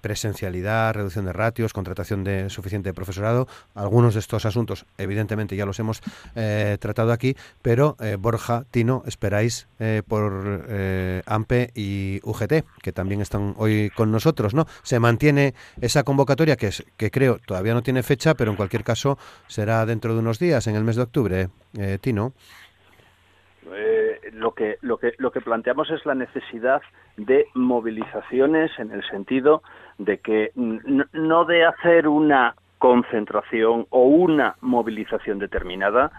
presencialidad, 0.00 0.94
reducción 0.94 1.26
de 1.26 1.32
ratios, 1.32 1.72
contratación 1.72 2.24
de 2.24 2.50
suficiente 2.50 2.94
profesorado. 2.94 3.46
Algunos 3.74 4.14
de 4.14 4.20
estos 4.20 4.46
asuntos, 4.46 4.86
evidentemente 4.96 5.56
ya 5.56 5.66
los 5.66 5.78
hemos 5.78 6.00
tratado 6.80 7.12
aquí, 7.12 7.36
pero 7.62 7.96
Borja, 8.18 8.64
Tino, 8.70 9.02
esperáis 9.06 9.66
por 10.06 10.66
AMPE 11.26 11.72
y 11.74 12.20
UGT, 12.22 12.64
que 12.82 12.92
también 12.92 13.20
están 13.20 13.54
hoy 13.58 13.90
con 13.94 14.10
nosotros, 14.10 14.54
¿no? 14.54 14.66
Se 14.82 14.98
mantiene 14.98 15.54
esa 15.80 16.02
convocatoria 16.04 16.56
que, 16.56 16.68
es, 16.68 16.84
que 16.96 17.10
creo 17.10 17.38
todavía 17.44 17.74
no 17.74 17.82
tiene 17.82 18.02
fecha, 18.02 18.34
pero 18.34 18.50
en 18.50 18.56
cualquier 18.56 18.84
caso 18.84 19.18
será 19.46 19.84
dentro 19.86 20.14
de 20.14 20.17
unos 20.18 20.38
días, 20.38 20.66
en 20.66 20.76
el 20.76 20.84
mes 20.84 20.96
de 20.96 21.02
octubre, 21.02 21.48
Tino 22.00 22.32
lo 24.32 24.52
que 24.52 24.76
lo 24.80 24.98
que 24.98 25.12
lo 25.18 25.30
que 25.30 25.40
planteamos 25.40 25.90
es 25.90 26.04
la 26.06 26.14
necesidad 26.14 26.80
de 27.16 27.46
movilizaciones 27.54 28.70
en 28.78 28.92
el 28.92 29.02
sentido 29.08 29.62
de 29.98 30.18
que 30.18 30.52
no 30.54 31.44
de 31.44 31.64
hacer 31.64 32.08
una 32.08 32.54
concentración 32.78 33.86
o 33.90 34.04
una 34.04 34.56
movilización 34.60 35.38
determinada, 35.40 36.12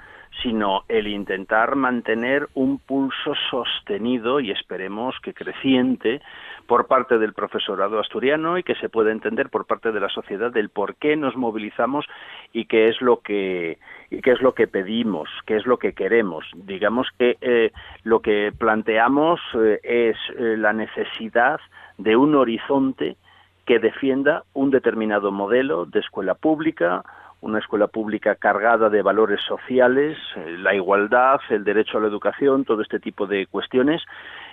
sino 0.43 0.83
el 0.89 1.07
intentar 1.07 1.75
mantener 1.75 2.49
un 2.53 2.79
pulso 2.79 3.33
sostenido 3.49 4.39
y 4.41 4.51
esperemos 4.51 5.15
que 5.23 5.33
creciente 5.33 6.21
por 6.69 6.85
parte 6.85 7.17
del 7.17 7.33
profesorado 7.33 7.99
asturiano 7.99 8.59
y 8.59 8.63
que 8.63 8.75
se 8.75 8.89
pueda 8.89 9.11
entender 9.11 9.49
por 9.49 9.65
parte 9.65 9.91
de 9.91 9.99
la 9.99 10.07
sociedad 10.07 10.51
del 10.51 10.69
por 10.69 10.97
qué 10.97 11.15
nos 11.15 11.35
movilizamos 11.35 12.05
y 12.53 12.65
qué 12.65 12.89
es 12.89 13.01
lo 13.01 13.21
que 13.21 13.79
qué 14.21 14.31
es 14.31 14.41
lo 14.41 14.53
que 14.53 14.67
pedimos, 14.67 15.27
qué 15.47 15.55
es 15.55 15.65
lo 15.65 15.79
que 15.79 15.93
queremos. 15.93 16.45
Digamos 16.53 17.07
que 17.17 17.37
eh, 17.41 17.71
lo 18.03 18.19
que 18.19 18.53
planteamos 18.55 19.39
eh, 19.55 19.79
es 19.81 20.17
eh, 20.37 20.57
la 20.57 20.71
necesidad 20.71 21.59
de 21.97 22.15
un 22.15 22.35
horizonte 22.35 23.17
que 23.65 23.79
defienda 23.79 24.43
un 24.53 24.69
determinado 24.69 25.31
modelo 25.31 25.87
de 25.87 26.01
escuela 26.01 26.35
pública, 26.35 27.03
una 27.41 27.59
escuela 27.59 27.87
pública 27.87 28.35
cargada 28.35 28.89
de 28.89 29.01
valores 29.01 29.39
sociales, 29.47 30.17
eh, 30.35 30.57
la 30.57 30.75
igualdad, 30.75 31.39
el 31.49 31.63
derecho 31.63 31.97
a 31.97 32.01
la 32.01 32.07
educación, 32.07 32.65
todo 32.65 32.81
este 32.81 32.99
tipo 32.99 33.27
de 33.27 33.47
cuestiones, 33.47 34.01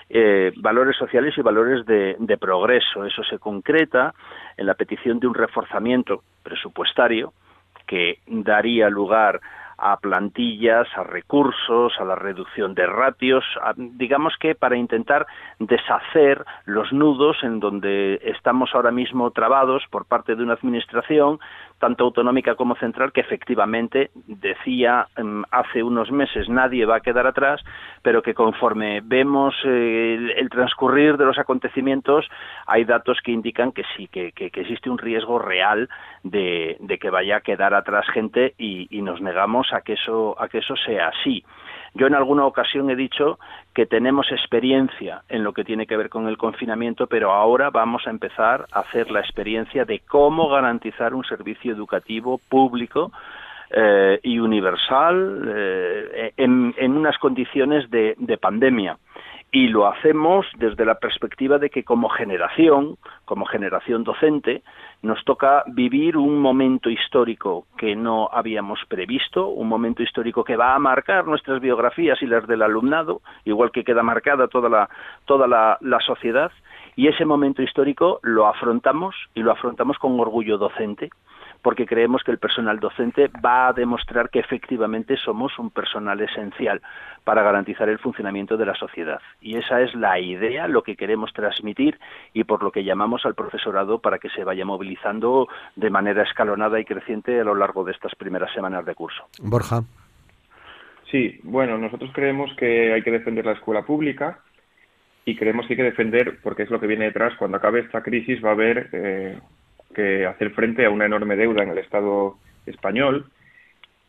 eh, 0.09 0.52
valores 0.57 0.96
sociales 0.96 1.34
y 1.36 1.42
valores 1.42 1.84
de, 1.86 2.16
de, 2.18 2.36
progreso. 2.36 3.04
Eso 3.04 3.24
se 3.24 3.38
concreta 3.38 4.14
en 4.57 4.66
la 4.66 4.74
petición 4.74 5.18
de 5.18 5.26
un 5.26 5.34
reforzamiento 5.34 6.22
presupuestario 6.42 7.32
que 7.86 8.20
daría 8.26 8.88
lugar 8.88 9.40
a 9.79 9.97
plantillas, 9.99 10.89
a 10.97 11.03
recursos, 11.03 11.93
a 11.99 12.05
la 12.05 12.14
reducción 12.14 12.74
de 12.74 12.87
ratios, 12.87 13.45
digamos 13.77 14.35
que 14.41 14.55
para 14.55 14.77
intentar 14.77 15.27
deshacer 15.59 16.45
los 16.64 16.93
nudos 16.93 17.37
en 17.43 17.61
donde 17.61 18.20
estamos 18.24 18.70
ahora 18.74 18.91
mismo 18.91 19.31
trabados 19.31 19.83
por 19.91 20.07
parte 20.07 20.35
de 20.35 20.43
una 20.43 20.55
administración 20.55 21.39
tanto 21.79 22.05
autonómica 22.05 22.55
como 22.55 22.74
central, 22.77 23.12
que 23.12 23.20
efectivamente 23.20 24.11
decía 24.27 25.09
em, 25.16 25.43
hace 25.51 25.83
unos 25.83 26.11
meses 26.11 26.49
nadie 26.49 26.87
va 26.87 26.97
a 26.97 27.01
quedar 27.01 27.27
atrás, 27.27 27.62
pero 28.03 28.22
que 28.22 28.35
conforme 28.35 29.03
vemos 29.05 29.55
eh, 29.64 30.35
el, 30.37 30.49
transcurrir 30.49 31.18
de 31.18 31.27
los 31.27 31.39
acontecimientos, 31.39 32.27
hay 32.66 32.85
datos 32.85 33.18
que 33.22 33.33
indican 33.33 33.72
que 33.72 33.83
sí, 33.97 34.09
que, 34.09 34.33
existe 34.37 34.89
un 34.89 34.99
riesgo 34.99 35.39
real 35.39 35.89
de, 36.22 36.79
que 36.99 37.11
vaya 37.11 37.37
a 37.37 37.41
quedar 37.41 37.74
atrás 37.74 38.07
gente 38.12 38.55
y, 38.57 38.89
y 38.91 39.03
nos 39.03 39.20
negamos 39.20 39.65
a 39.72 39.80
que 39.80 39.94
eso, 39.94 40.36
a 40.38 40.48
que 40.48 40.58
eso 40.58 40.74
sea 40.76 41.08
así. 41.08 41.44
Yo 41.94 42.06
en 42.06 42.14
alguna 42.14 42.44
ocasión 42.44 42.90
he 42.90 42.96
dicho 42.96 43.38
que 43.74 43.86
tenemos 43.86 44.30
experiencia 44.30 45.22
en 45.28 45.42
lo 45.42 45.54
que 45.54 45.64
tiene 45.64 45.86
que 45.86 45.96
ver 45.96 46.10
con 46.10 46.28
el 46.28 46.36
confinamiento, 46.36 47.06
pero 47.06 47.32
ahora 47.32 47.70
vamos 47.70 48.06
a 48.06 48.10
empezar 48.10 48.66
a 48.72 48.80
hacer 48.80 49.10
la 49.10 49.20
experiencia 49.20 49.84
de 49.84 50.00
cómo 50.00 50.48
garantizar 50.48 51.14
un 51.14 51.24
servicio 51.24 51.72
educativo 51.72 52.38
público 52.50 53.12
eh, 53.70 54.20
y 54.22 54.38
universal 54.38 55.50
eh, 55.56 56.32
en, 56.36 56.74
unas 56.78 57.16
condiciones 57.18 57.90
de 57.90 58.38
pandemia 58.40 58.98
y 59.56 59.68
lo 59.68 59.86
hacemos 59.86 60.46
desde 60.58 60.84
la 60.84 60.96
perspectiva 60.96 61.58
de 61.58 61.70
que 61.70 61.82
como 61.84 62.08
generación, 62.08 62.96
como 63.24 63.46
generación 63.46 64.04
docente, 64.04 64.62
nos 65.03 65.24
toca 65.24 65.62
vivir 65.66 66.16
un 66.16 66.40
momento 66.40 66.90
histórico 66.90 67.66
que 67.76 67.94
no 67.94 68.28
habíamos 68.32 68.80
previsto, 68.88 69.49
un 69.49 69.68
momento 69.68 70.03
histórico 70.03 70.44
que 70.44 70.57
va 70.57 70.74
a 70.74 70.78
marcar 70.78 71.26
nuestras 71.26 71.61
biografías 71.61 72.20
y 72.22 72.26
las 72.26 72.47
del 72.47 72.62
alumnado, 72.62 73.20
igual 73.44 73.70
que 73.70 73.84
queda 73.84 74.03
marcada 74.03 74.49
toda 74.49 74.68
la, 74.68 74.88
toda 75.24 75.47
la, 75.47 75.78
la 75.80 76.01
sociedad, 76.01 76.51
y 76.97 77.09
ese 77.09 77.24
momento 77.24 77.62
histórico 77.62 78.20
lo 78.22 78.47
afrontamos 78.47 79.14
y 79.34 79.42
lo 79.42 79.53
afrontamos 79.53 79.99
con 79.99 80.18
orgullo 80.18 80.59
docente 80.59 81.11
porque 81.66 81.84
creemos 81.84 82.22
que 82.22 82.30
el 82.30 82.38
personal 82.38 82.78
docente 82.78 83.28
va 83.44 83.66
a 83.66 83.72
demostrar 83.72 84.30
que 84.30 84.38
efectivamente 84.38 85.16
somos 85.16 85.58
un 85.58 85.70
personal 85.70 86.20
esencial 86.20 86.80
para 87.24 87.42
garantizar 87.42 87.88
el 87.88 87.98
funcionamiento 87.98 88.56
de 88.56 88.66
la 88.66 88.76
sociedad. 88.76 89.20
Y 89.40 89.56
esa 89.56 89.80
es 89.80 89.92
la 89.96 90.20
idea, 90.20 90.68
lo 90.68 90.84
que 90.84 90.94
queremos 90.94 91.32
transmitir 91.32 91.98
y 92.32 92.44
por 92.44 92.62
lo 92.62 92.70
que 92.70 92.84
llamamos 92.84 93.26
al 93.26 93.34
profesorado 93.34 93.98
para 93.98 94.20
que 94.20 94.28
se 94.28 94.44
vaya 94.44 94.64
movilizando 94.64 95.48
de 95.74 95.90
manera 95.90 96.22
escalonada 96.22 96.78
y 96.78 96.84
creciente 96.84 97.40
a 97.40 97.42
lo 97.42 97.56
largo 97.56 97.82
de 97.82 97.90
estas 97.90 98.14
primeras 98.14 98.52
semanas 98.54 98.86
de 98.86 98.94
curso. 98.94 99.24
Borja. 99.42 99.82
Sí, 101.10 101.40
bueno, 101.42 101.78
nosotros 101.78 102.12
creemos 102.14 102.54
que 102.56 102.92
hay 102.92 103.02
que 103.02 103.10
defender 103.10 103.44
la 103.44 103.54
escuela 103.54 103.84
pública 103.84 104.38
y 105.24 105.34
creemos 105.34 105.66
que 105.66 105.72
hay 105.72 105.78
que 105.78 105.82
defender, 105.82 106.38
porque 106.44 106.62
es 106.62 106.70
lo 106.70 106.78
que 106.78 106.86
viene 106.86 107.06
detrás, 107.06 107.34
cuando 107.36 107.56
acabe 107.56 107.80
esta 107.80 108.04
crisis 108.04 108.40
va 108.44 108.50
a 108.50 108.52
haber 108.52 108.88
eh, 108.92 109.40
que 109.97 110.26
hacer 110.26 110.51
frente 110.51 110.84
a 110.84 110.90
una 110.90 111.07
enorme 111.07 111.36
deuda 111.36 111.62
en 111.62 111.70
el 111.70 111.78
Estado 111.78 112.36
español. 112.66 113.24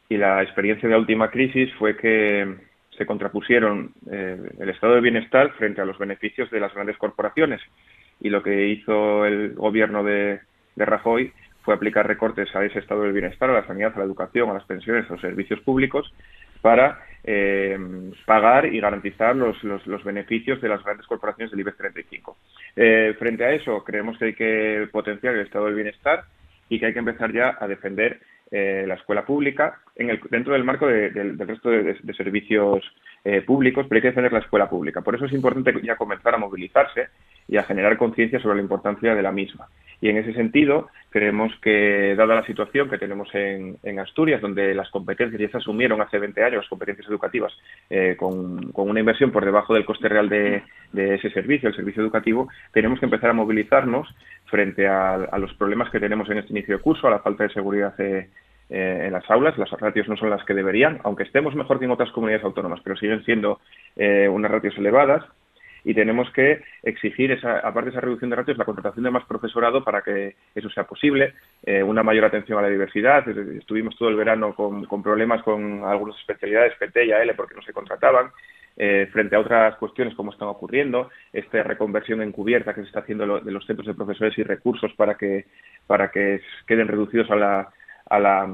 Y 0.09 0.17
la 0.17 0.43
experiencia 0.43 0.87
de 0.87 0.93
la 0.93 0.99
última 0.99 1.31
crisis 1.31 1.73
fue 1.75 1.95
que 1.95 2.55
se 2.97 3.05
contrapusieron 3.05 3.93
eh, 4.11 4.37
el 4.59 4.69
estado 4.69 4.95
de 4.95 5.01
bienestar 5.01 5.53
frente 5.53 5.81
a 5.81 5.85
los 5.85 5.97
beneficios 5.97 6.49
de 6.51 6.59
las 6.59 6.73
grandes 6.73 6.97
corporaciones. 6.97 7.61
Y 8.19 8.29
lo 8.29 8.43
que 8.43 8.67
hizo 8.67 9.25
el 9.25 9.53
gobierno 9.53 10.03
de, 10.03 10.39
de 10.75 10.85
Rajoy 10.85 11.31
fue 11.61 11.75
aplicar 11.75 12.07
recortes 12.07 12.53
a 12.55 12.65
ese 12.65 12.79
estado 12.79 13.03
del 13.03 13.13
bienestar, 13.13 13.49
a 13.49 13.53
la 13.53 13.67
sanidad, 13.67 13.93
a 13.95 13.99
la 13.99 14.05
educación, 14.05 14.49
a 14.49 14.53
las 14.53 14.65
pensiones, 14.65 15.05
a 15.09 15.13
los 15.13 15.21
servicios 15.21 15.59
públicos 15.61 16.11
para 16.61 16.99
eh, 17.23 17.77
pagar 18.25 18.73
y 18.73 18.79
garantizar 18.79 19.35
los, 19.35 19.61
los, 19.63 20.03
beneficios 20.03 20.61
de 20.61 20.69
las 20.69 20.83
grandes 20.83 21.07
corporaciones 21.07 21.51
del 21.51 21.59
IBEX 21.61 21.77
35. 21.77 22.37
Eh, 22.75 23.15
frente 23.19 23.45
a 23.45 23.51
eso, 23.51 23.83
creemos 23.83 24.17
que 24.17 24.25
hay 24.25 24.33
que 24.33 24.87
potenciar 24.91 25.35
el 25.35 25.45
estado 25.45 25.65
del 25.65 25.75
bienestar 25.75 26.23
y 26.69 26.79
que 26.79 26.87
hay 26.87 26.93
que 26.93 26.99
empezar 26.99 27.33
ya 27.33 27.57
a 27.59 27.67
defender 27.67 28.19
eh, 28.49 28.85
la 28.87 28.95
escuela 28.95 29.25
pública 29.25 29.79
en 29.95 30.09
el, 30.09 30.21
dentro 30.29 30.53
del 30.53 30.63
marco 30.63 30.87
del 30.87 31.37
resto 31.37 31.69
de, 31.69 31.97
servicios 32.15 32.81
públicos, 33.45 33.85
pero 33.87 33.97
hay 33.97 34.01
que 34.01 34.07
defender 34.07 34.31
la 34.31 34.39
escuela 34.39 34.69
pública. 34.69 35.01
Por 35.01 35.15
eso 35.15 35.25
es 35.25 35.33
importante 35.33 35.73
ya 35.83 35.97
comenzar 35.97 36.33
a 36.35 36.37
movilizarse 36.37 37.09
y 37.47 37.57
a 37.57 37.63
generar 37.63 37.97
conciencia 37.97 38.39
sobre 38.39 38.57
la 38.57 38.61
importancia 38.61 39.13
de 39.13 39.21
la 39.21 39.31
misma. 39.31 39.67
Y 39.99 40.09
en 40.09 40.17
ese 40.17 40.33
sentido, 40.33 40.89
creemos 41.09 41.51
que, 41.61 42.13
dada 42.15 42.35
la 42.35 42.45
situación 42.45 42.89
que 42.89 42.99
tenemos 42.99 43.29
en, 43.33 43.99
Asturias, 43.99 44.41
donde 44.41 44.75
las 44.75 44.89
competencias 44.91 45.41
ya 45.41 45.49
se 45.49 45.57
asumieron 45.57 46.01
hace 46.01 46.19
20 46.19 46.43
años, 46.43 46.57
las 46.57 46.69
competencias 46.69 47.07
educativas, 47.07 47.51
eh, 47.89 48.15
con, 48.17 48.71
una 48.75 48.99
inversión 48.99 49.31
por 49.31 49.43
debajo 49.43 49.73
del 49.73 49.85
coste 49.85 50.07
real 50.07 50.29
de, 50.29 50.61
ese 50.93 51.31
servicio, 51.31 51.69
el 51.69 51.75
servicio 51.75 52.03
educativo, 52.03 52.47
tenemos 52.71 52.99
que 52.99 53.05
empezar 53.05 53.31
a 53.31 53.33
movilizarnos 53.33 54.07
frente 54.45 54.87
a, 54.87 55.35
los 55.39 55.53
problemas 55.55 55.89
que 55.89 55.99
tenemos 55.99 56.29
en 56.29 56.37
este 56.37 56.51
inicio 56.51 56.77
de 56.77 56.83
curso, 56.83 57.07
a 57.07 57.11
la 57.11 57.19
falta 57.19 57.43
de 57.43 57.49
seguridad 57.49 57.99
eh, 57.99 58.29
eh, 58.69 59.03
en 59.07 59.13
las 59.13 59.29
aulas. 59.29 59.57
Las 59.57 59.71
ratios 59.71 60.07
no 60.07 60.17
son 60.17 60.29
las 60.29 60.43
que 60.45 60.53
deberían, 60.53 60.99
aunque 61.03 61.23
estemos 61.23 61.55
mejor 61.55 61.79
que 61.79 61.85
en 61.85 61.91
otras 61.91 62.11
comunidades 62.11 62.45
autónomas, 62.45 62.81
pero 62.83 62.97
siguen 62.97 63.23
siendo 63.23 63.59
unas 63.95 64.51
ratios 64.51 64.77
elevadas 64.77 65.23
y 65.87 65.93
tenemos 65.93 66.29
que 66.31 66.61
exigir, 66.83 67.31
esa, 67.31 67.59
aparte 67.59 67.85
de 67.85 67.91
esa 67.91 68.01
reducción 68.01 68.29
de 68.29 68.35
ratios, 68.35 68.57
la 68.57 68.65
contratación 68.65 69.05
de 69.05 69.09
más 69.09 69.23
profesorado 69.23 69.85
para 69.85 70.01
que 70.01 70.35
eso 70.53 70.69
sea 70.69 70.83
posible, 70.83 71.33
eh, 71.63 71.81
una 71.81 72.03
mayor 72.03 72.25
atención 72.25 72.59
a 72.59 72.63
la 72.63 72.67
diversidad. 72.67 73.25
Estuvimos 73.29 73.95
todo 73.95 74.09
el 74.09 74.17
verano 74.17 74.53
con, 74.53 74.85
problemas 75.01 75.41
con 75.43 75.85
algunas 75.85 76.17
especialidades 76.19 76.73
PT 76.77 77.05
y 77.05 77.11
AL 77.13 77.33
porque 77.37 77.55
no 77.55 77.61
se 77.61 77.71
contrataban. 77.71 78.31
Eh, 78.79 79.07
frente 79.13 79.37
a 79.37 79.39
otras 79.39 79.77
cuestiones 79.77 80.13
como 80.13 80.33
están 80.33 80.49
ocurriendo, 80.49 81.09
esta 81.31 81.63
reconversión 81.63 82.21
encubierta 82.21 82.75
que 82.75 82.81
se 82.81 82.87
está 82.87 82.99
haciendo 82.99 83.39
de 83.39 83.51
los 83.51 83.65
centros 83.65 83.87
de 83.87 83.93
profesores 83.93 84.37
y 84.37 84.43
recursos 84.43 84.91
para 84.93 85.15
que, 85.15 85.45
para 85.87 86.11
que 86.11 86.41
queden 86.67 86.89
reducidos 86.89 87.31
a 87.31 87.35
la, 87.37 87.69
a 88.09 88.19
la 88.19 88.47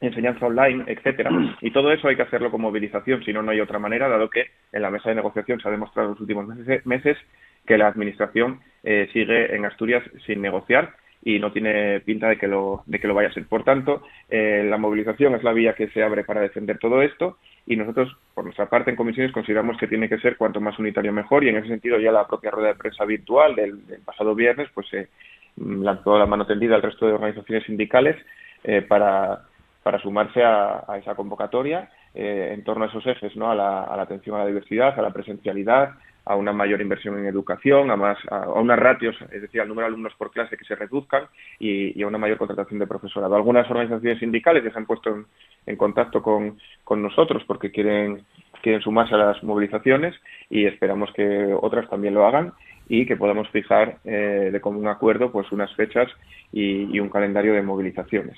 enseñanza 0.00 0.46
online, 0.46 0.84
etcétera. 0.86 1.30
Y 1.60 1.70
todo 1.70 1.92
eso 1.92 2.08
hay 2.08 2.16
que 2.16 2.22
hacerlo 2.22 2.50
con 2.50 2.60
movilización, 2.60 3.24
si 3.24 3.32
no, 3.32 3.42
no 3.42 3.52
hay 3.52 3.60
otra 3.60 3.78
manera, 3.78 4.08
dado 4.08 4.28
que 4.28 4.46
en 4.72 4.82
la 4.82 4.90
mesa 4.90 5.08
de 5.08 5.14
negociación 5.14 5.60
se 5.60 5.68
ha 5.68 5.70
demostrado 5.70 6.08
en 6.08 6.12
los 6.14 6.20
últimos 6.20 6.46
meses, 6.84 7.18
que 7.66 7.78
la 7.78 7.86
Administración 7.86 8.60
eh, 8.82 9.08
sigue 9.12 9.54
en 9.54 9.64
Asturias 9.64 10.02
sin 10.26 10.42
negociar 10.42 10.94
y 11.24 11.38
no 11.38 11.52
tiene 11.52 12.00
pinta 12.00 12.28
de 12.28 12.36
que 12.36 12.48
lo, 12.48 12.82
de 12.86 12.98
que 12.98 13.06
lo 13.06 13.14
vaya 13.14 13.28
a 13.28 13.32
ser. 13.32 13.46
Por 13.46 13.62
tanto, 13.62 14.02
eh, 14.28 14.66
la 14.68 14.76
movilización 14.76 15.34
es 15.34 15.44
la 15.44 15.52
vía 15.52 15.74
que 15.74 15.88
se 15.88 16.02
abre 16.02 16.24
para 16.24 16.40
defender 16.40 16.78
todo 16.78 17.00
esto 17.00 17.38
y 17.66 17.76
nosotros, 17.76 18.16
por 18.34 18.44
nuestra 18.44 18.68
parte, 18.68 18.90
en 18.90 18.96
comisiones 18.96 19.32
consideramos 19.32 19.76
que 19.78 19.86
tiene 19.86 20.08
que 20.08 20.18
ser 20.18 20.36
cuanto 20.36 20.60
más 20.60 20.78
unitario 20.78 21.12
mejor 21.12 21.44
y 21.44 21.48
en 21.48 21.58
ese 21.58 21.68
sentido 21.68 21.98
ya 22.00 22.10
la 22.10 22.26
propia 22.26 22.50
rueda 22.50 22.68
de 22.68 22.74
prensa 22.74 23.04
virtual 23.04 23.54
del, 23.54 23.78
pasado 24.04 24.34
viernes 24.34 24.68
pues 24.74 24.88
se 24.88 25.08
lanzó 25.56 26.18
la 26.18 26.26
mano 26.26 26.46
tendida 26.46 26.76
al 26.76 26.82
resto 26.82 27.06
de 27.06 27.12
organizaciones 27.12 27.64
sindicales 27.64 28.16
eh, 28.64 28.82
para 28.82 29.42
para 29.82 29.98
sumarse 30.00 30.42
a, 30.44 30.84
esa 30.98 31.14
convocatoria 31.14 31.90
eh, 32.14 32.50
en 32.54 32.62
torno 32.64 32.84
a 32.84 32.88
esos 32.88 33.06
ejes, 33.06 33.34
¿no? 33.36 33.50
A 33.50 33.54
la, 33.54 34.02
atención 34.02 34.36
a 34.36 34.40
la 34.40 34.46
diversidad, 34.46 34.98
a 34.98 35.02
la 35.02 35.10
presencialidad, 35.10 35.94
a 36.24 36.36
una 36.36 36.52
mayor 36.52 36.80
inversión 36.80 37.18
en 37.18 37.26
educación, 37.26 37.90
a, 37.90 37.96
más, 37.96 38.16
a, 38.30 38.48
unas 38.50 38.78
ratios, 38.78 39.16
es 39.32 39.42
decir, 39.42 39.60
al 39.60 39.68
número 39.68 39.86
de 39.86 39.88
alumnos 39.88 40.14
por 40.16 40.30
clase 40.30 40.56
que 40.56 40.64
se 40.64 40.76
reduzcan 40.76 41.24
y, 41.58 42.00
a 42.00 42.06
una 42.06 42.18
mayor 42.18 42.38
contratación 42.38 42.78
de 42.78 42.86
profesorado. 42.86 43.34
Algunas 43.34 43.68
organizaciones 43.68 44.20
sindicales 44.20 44.62
ya 44.62 44.70
se 44.70 44.78
han 44.78 44.86
puesto 44.86 45.24
en, 45.66 45.76
contacto 45.76 46.22
con, 46.22 46.58
con, 46.84 47.02
nosotros 47.02 47.42
porque 47.46 47.72
quieren, 47.72 48.24
quieren 48.62 48.82
sumarse 48.82 49.14
a 49.14 49.18
las 49.18 49.42
movilizaciones 49.42 50.14
y 50.48 50.66
esperamos 50.66 51.12
que 51.12 51.56
otras 51.60 51.90
también 51.90 52.14
lo 52.14 52.24
hagan 52.24 52.52
y 52.88 53.06
que 53.06 53.16
podamos 53.16 53.48
fijar 53.50 53.98
eh, 54.04 54.50
de 54.52 54.60
común 54.60 54.86
acuerdo 54.88 55.30
pues 55.30 55.50
unas 55.52 55.74
fechas 55.74 56.10
y, 56.52 56.98
un 56.98 57.08
calendario 57.08 57.54
de 57.54 57.62
movilizaciones. 57.62 58.36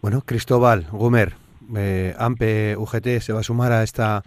Bueno, 0.00 0.22
Cristóbal 0.22 0.86
Gumer, 0.90 1.34
eh, 1.76 2.14
AMPE 2.18 2.76
UGT 2.76 3.20
se 3.20 3.32
va 3.32 3.40
a 3.40 3.44
sumar 3.44 3.72
a 3.72 3.82
esta 3.82 4.22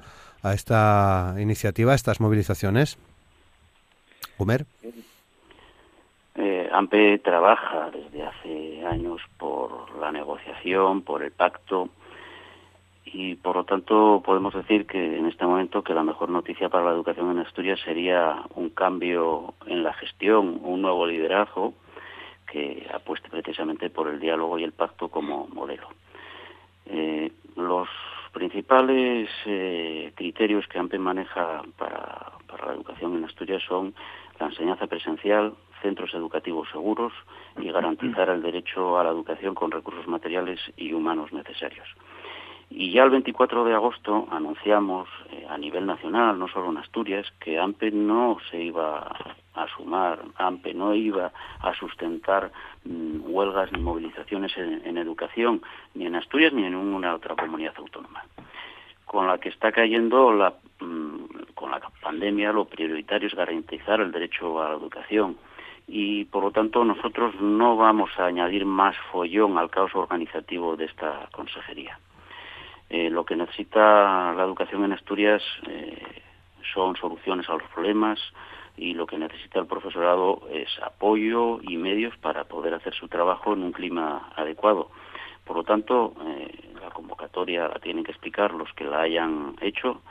a 0.45 0.53
esta 0.53 1.35
iniciativa, 1.39 1.93
a 1.93 1.95
estas 1.95 2.21
movilizaciones. 2.21 2.99
Gumer. 4.37 4.65
Eh, 6.35 6.69
AMPE 6.71 7.19
trabaja 7.19 7.89
desde 7.91 8.23
hace 8.23 8.85
años 8.85 9.21
por 9.37 9.97
la 9.99 10.11
negociación, 10.11 11.01
por 11.01 11.23
el 11.23 11.31
pacto 11.31 11.89
y 13.05 13.35
por 13.35 13.55
lo 13.55 13.63
tanto 13.63 14.21
podemos 14.25 14.53
decir 14.53 14.87
que 14.87 15.17
en 15.17 15.27
este 15.27 15.45
momento 15.45 15.83
que 15.83 15.93
la 15.93 16.03
mejor 16.03 16.29
noticia 16.29 16.69
para 16.69 16.85
la 16.85 16.91
educación 16.91 17.31
en 17.31 17.39
Asturias 17.39 17.79
sería 17.85 18.41
un 18.55 18.69
cambio 18.69 19.53
en 19.67 19.83
la 19.83 19.93
gestión, 19.93 20.59
un 20.63 20.81
nuevo 20.81 21.05
liderazgo 21.05 21.73
que 22.51 22.87
apueste 22.93 23.29
precisamente 23.29 23.89
por 23.89 24.07
el 24.07 24.19
diálogo 24.19 24.57
y 24.57 24.63
el 24.63 24.71
pacto 24.71 25.09
como 25.09 25.47
modelo. 25.47 25.87
Eh, 26.87 27.31
los 27.55 27.87
principales 28.33 29.29
eh, 29.45 30.11
criterios 30.15 30.67
que 30.67 30.79
AMPE 30.79 30.99
maneja 30.99 31.61
para, 31.77 32.31
para 32.47 32.67
la 32.67 32.73
educación 32.73 33.15
en 33.15 33.25
Asturias 33.25 33.63
son 33.67 33.93
la 34.39 34.47
enseñanza 34.47 34.87
presencial, 34.87 35.53
centros 35.81 36.13
educativos 36.13 36.67
seguros 36.71 37.13
y 37.57 37.71
garantizar 37.71 38.29
el 38.29 38.41
derecho 38.41 38.97
a 38.97 39.03
la 39.03 39.11
educación 39.11 39.53
con 39.55 39.71
recursos 39.71 40.07
materiales 40.07 40.59
y 40.75 40.93
humanos 40.93 41.31
necesarios. 41.31 41.87
Y 42.69 42.91
ya 42.91 43.03
el 43.03 43.11
24 43.11 43.63
de 43.63 43.73
agosto 43.73 44.27
anunciamos 44.31 45.07
eh, 45.31 45.45
a 45.49 45.57
nivel 45.57 45.85
nacional, 45.85 46.37
no 46.37 46.47
solo 46.47 46.71
en 46.71 46.77
Asturias, 46.77 47.25
que 47.39 47.59
AMPE 47.59 47.91
no 47.91 48.37
se 48.49 48.61
iba 48.61 49.15
a 49.53 49.67
sumar, 49.75 50.19
AMPE 50.37 50.73
no 50.73 50.93
iba 50.93 51.31
a 51.61 51.73
sustentar 51.75 52.51
mm, 52.83 53.21
huelgas 53.23 53.71
ni 53.71 53.81
movilizaciones 53.81 54.57
en, 54.57 54.97
educación, 54.97 55.61
ni 55.93 56.05
en 56.05 56.15
Asturias 56.15 56.53
ni 56.53 56.65
en 56.65 56.73
ninguna 56.73 57.15
otra 57.15 57.35
comunidad 57.35 57.73
autónoma. 57.77 58.25
Con 59.05 59.27
la 59.27 59.37
que 59.37 59.49
está 59.49 59.71
cayendo 59.71 60.33
la, 60.33 60.55
mm, 60.79 61.53
con 61.53 61.71
la 61.71 61.79
pandemia, 62.01 62.51
lo 62.51 62.65
prioritario 62.65 63.27
es 63.27 63.35
garantizar 63.35 64.01
el 64.01 64.11
derecho 64.11 64.61
a 64.61 64.69
la 64.69 64.75
educación 64.75 65.37
y 65.87 66.25
por 66.25 66.43
lo 66.43 66.51
tanto 66.51 66.83
nosotros 66.83 67.35
no 67.39 67.77
vamos 67.77 68.09
a 68.17 68.25
añadir 68.25 68.65
más 68.65 68.95
follón 69.11 69.57
al 69.57 69.69
caos 69.69 69.93
organizativo 69.93 70.75
de 70.75 70.85
esta 70.85 71.29
consejería. 71.31 71.99
Eh, 72.95 73.09
lo 73.09 73.25
que 73.25 73.35
necesita 73.35 74.31
la 74.33 74.43
educación 74.45 74.85
en 74.85 74.93
Asturias 74.93 75.43
eh, 75.67 76.01
son 76.73 76.95
soluciones 76.95 77.49
a 77.49 77.53
los 77.55 77.63
problemas 77.63 78.17
y 78.77 78.93
lo 78.93 79.05
que 79.05 79.17
necesita 79.17 79.59
el 79.59 79.65
profesorado 79.65 80.47
es 80.49 80.69
apoyo 80.81 81.59
y 81.61 81.75
medios 81.75 82.15
para 82.19 82.45
poder 82.45 82.73
hacer 82.73 82.93
su 82.93 83.09
trabajo 83.09 83.51
en 83.51 83.63
un 83.63 83.73
clima 83.73 84.31
adecuado. 84.37 84.91
Por 85.43 85.57
lo 85.57 85.63
tanto, 85.65 86.13
eh, 86.25 86.71
la 86.81 86.89
convocatoria 86.91 87.67
la 87.67 87.79
tienen 87.79 88.05
que 88.05 88.11
explicar 88.11 88.53
los 88.53 88.71
que 88.71 88.85
la 88.85 89.01
hayan 89.01 89.57
hecho, 89.59 90.01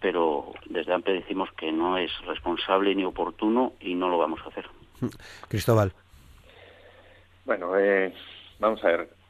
pero 0.00 0.54
desde 0.70 0.94
AMPE 0.94 1.12
decimos 1.12 1.50
que 1.52 1.70
no 1.70 1.98
es 1.98 2.10
responsable 2.24 2.94
ni 2.94 3.04
oportuno 3.04 3.74
y 3.78 3.94
no 3.94 4.08
lo 4.08 4.16
vamos 4.16 4.40
a 4.42 4.48
hacer. 4.48 4.66
Cristóbal. 5.48 5.92
Bueno, 7.44 7.72
vamos 8.58 8.82
a 8.82 8.86
ver. 8.86 9.25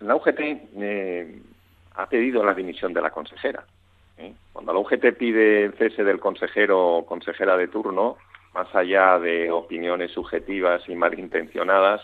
La 0.00 0.14
UGT 0.14 0.40
eh, 0.40 1.42
ha 1.94 2.08
pedido 2.08 2.44
la 2.44 2.54
dimisión 2.54 2.92
de 2.92 3.00
la 3.00 3.10
consejera. 3.10 3.64
¿eh? 4.16 4.32
Cuando 4.52 4.72
la 4.72 4.78
UGT 4.78 5.16
pide 5.16 5.64
el 5.64 5.72
cese 5.74 6.04
del 6.04 6.20
consejero 6.20 6.98
o 6.98 7.06
consejera 7.06 7.56
de 7.56 7.68
turno, 7.68 8.16
más 8.54 8.72
allá 8.74 9.18
de 9.18 9.50
opiniones 9.50 10.12
subjetivas 10.12 10.88
y 10.88 10.94
malintencionadas, 10.94 12.00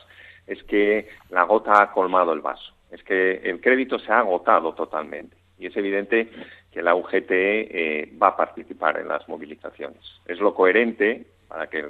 es 0.47 0.63
que 0.65 1.09
la 1.31 1.45
gota 1.45 1.83
ha 1.83 1.93
colmado 1.93 2.33
el 2.33 2.41
vaso. 2.41 2.73
Es 2.91 3.03
que 3.03 3.37
el 3.45 3.61
crédito 3.61 3.99
se 3.99 4.13
ha 4.13 4.19
agotado 4.19 4.75
totalmente. 4.75 5.37
Y 5.59 5.67
es 5.67 5.77
evidente 5.77 6.31
que 6.73 6.83
la 6.83 6.95
UGT 6.95 7.31
eh, 7.31 8.13
va 8.21 8.29
a 8.29 8.37
participar 8.37 8.99
en 8.99 9.09
las 9.09 9.29
movilizaciones. 9.29 10.03
Es 10.27 10.41
lo 10.41 10.55
coherente 10.55 11.27
para 11.49 11.69
que, 11.69 11.85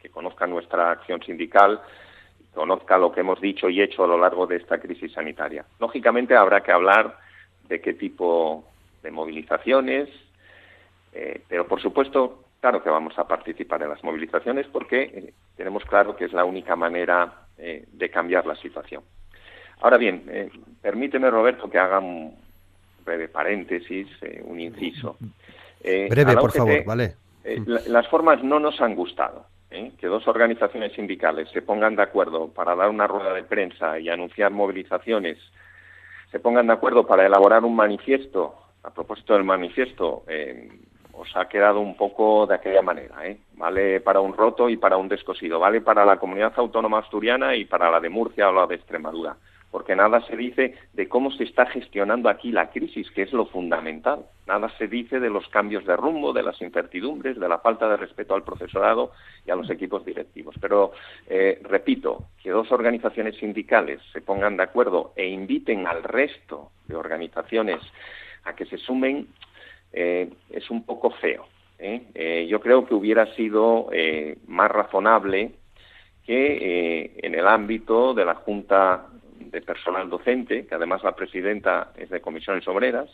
que 0.00 0.08
conozca 0.08 0.46
nuestra 0.46 0.90
acción 0.90 1.22
sindical 1.22 1.80
conozca 2.54 2.96
lo 2.96 3.12
que 3.12 3.20
hemos 3.20 3.40
dicho 3.40 3.68
y 3.68 3.82
hecho 3.82 4.04
a 4.04 4.06
lo 4.06 4.18
largo 4.18 4.46
de 4.46 4.56
esta 4.56 4.78
crisis 4.78 5.12
sanitaria. 5.12 5.64
Lógicamente 5.80 6.36
habrá 6.36 6.62
que 6.62 6.72
hablar 6.72 7.18
de 7.68 7.80
qué 7.80 7.94
tipo 7.94 8.64
de 9.02 9.10
movilizaciones, 9.10 10.08
eh, 11.12 11.42
pero 11.48 11.66
por 11.66 11.80
supuesto, 11.80 12.44
claro 12.60 12.82
que 12.82 12.90
vamos 12.90 13.18
a 13.18 13.28
participar 13.28 13.82
en 13.82 13.90
las 13.90 14.02
movilizaciones 14.02 14.66
porque 14.68 15.02
eh, 15.02 15.32
tenemos 15.56 15.84
claro 15.84 16.16
que 16.16 16.24
es 16.24 16.32
la 16.32 16.44
única 16.44 16.76
manera 16.76 17.46
eh, 17.58 17.84
de 17.92 18.10
cambiar 18.10 18.46
la 18.46 18.56
situación. 18.56 19.02
Ahora 19.80 19.98
bien, 19.98 20.50
permíteme, 20.80 21.28
Roberto, 21.28 21.68
que 21.68 21.78
haga 21.78 21.98
un 21.98 22.34
breve 23.04 23.28
paréntesis, 23.28 24.06
un 24.44 24.58
inciso. 24.60 25.16
breve, 25.82 26.36
por 26.36 26.52
favor, 26.52 26.84
vale. 26.84 27.16
las 27.88 28.08
formas 28.08 28.42
no 28.42 28.60
nos 28.60 28.80
han 28.80 28.94
gustado. 28.94 29.44
¿Eh? 29.74 29.92
que 29.98 30.06
dos 30.06 30.26
organizaciones 30.28 30.92
sindicales 30.92 31.48
se 31.50 31.62
pongan 31.62 31.96
de 31.96 32.02
acuerdo 32.02 32.48
para 32.48 32.74
dar 32.74 32.88
una 32.88 33.06
rueda 33.06 33.34
de 33.34 33.42
prensa 33.42 33.98
y 33.98 34.08
anunciar 34.08 34.52
movilizaciones, 34.52 35.38
se 36.30 36.40
pongan 36.40 36.66
de 36.66 36.72
acuerdo 36.72 37.06
para 37.06 37.26
elaborar 37.26 37.64
un 37.64 37.76
manifiesto, 37.76 38.54
a 38.82 38.90
propósito 38.90 39.34
del 39.34 39.44
manifiesto, 39.44 40.24
eh, 40.28 40.68
os 41.12 41.36
ha 41.36 41.48
quedado 41.48 41.80
un 41.80 41.96
poco 41.96 42.46
de 42.46 42.56
aquella 42.56 42.82
manera, 42.82 43.26
¿eh? 43.26 43.38
Vale 43.54 44.00
para 44.00 44.20
un 44.20 44.32
roto 44.32 44.68
y 44.68 44.76
para 44.76 44.96
un 44.96 45.08
descosido, 45.08 45.60
vale 45.60 45.80
para 45.80 46.04
la 46.04 46.16
comunidad 46.16 46.52
autónoma 46.56 46.98
asturiana 46.98 47.54
y 47.54 47.64
para 47.64 47.90
la 47.90 48.00
de 48.00 48.08
Murcia 48.08 48.48
o 48.48 48.52
la 48.52 48.66
de 48.66 48.74
Extremadura 48.74 49.36
porque 49.74 49.96
nada 49.96 50.20
se 50.28 50.36
dice 50.36 50.76
de 50.92 51.08
cómo 51.08 51.32
se 51.32 51.42
está 51.42 51.66
gestionando 51.66 52.28
aquí 52.28 52.52
la 52.52 52.70
crisis, 52.70 53.10
que 53.10 53.22
es 53.22 53.32
lo 53.32 53.46
fundamental. 53.46 54.24
Nada 54.46 54.68
se 54.78 54.86
dice 54.86 55.18
de 55.18 55.28
los 55.28 55.48
cambios 55.48 55.84
de 55.84 55.96
rumbo, 55.96 56.32
de 56.32 56.44
las 56.44 56.62
incertidumbres, 56.62 57.40
de 57.40 57.48
la 57.48 57.58
falta 57.58 57.88
de 57.88 57.96
respeto 57.96 58.36
al 58.36 58.44
profesorado 58.44 59.10
y 59.44 59.50
a 59.50 59.56
los 59.56 59.68
equipos 59.68 60.04
directivos. 60.04 60.54
Pero, 60.60 60.92
eh, 61.26 61.60
repito, 61.64 62.26
que 62.40 62.50
dos 62.50 62.70
organizaciones 62.70 63.34
sindicales 63.38 64.00
se 64.12 64.20
pongan 64.20 64.56
de 64.56 64.62
acuerdo 64.62 65.12
e 65.16 65.26
inviten 65.26 65.88
al 65.88 66.04
resto 66.04 66.70
de 66.86 66.94
organizaciones 66.94 67.80
a 68.44 68.54
que 68.54 68.66
se 68.66 68.78
sumen 68.78 69.26
eh, 69.92 70.30
es 70.50 70.70
un 70.70 70.86
poco 70.86 71.10
feo. 71.10 71.48
¿eh? 71.80 72.46
yo 72.48 72.60
creo 72.60 72.86
que 72.86 72.94
hubiera 72.94 73.26
sido 73.34 73.88
más 74.46 74.70
razonable 74.70 75.50
que 76.24 77.12
en 77.16 77.34
el 77.34 77.48
ámbito 77.48 78.14
de 78.14 78.24
la 78.24 78.36
Junta 78.36 79.08
de 79.38 79.60
personal 79.60 80.08
docente, 80.08 80.66
que 80.66 80.74
además 80.74 81.02
la 81.02 81.14
presidenta 81.14 81.92
es 81.96 82.10
de 82.10 82.20
comisiones 82.20 82.66
obreras, 82.68 83.08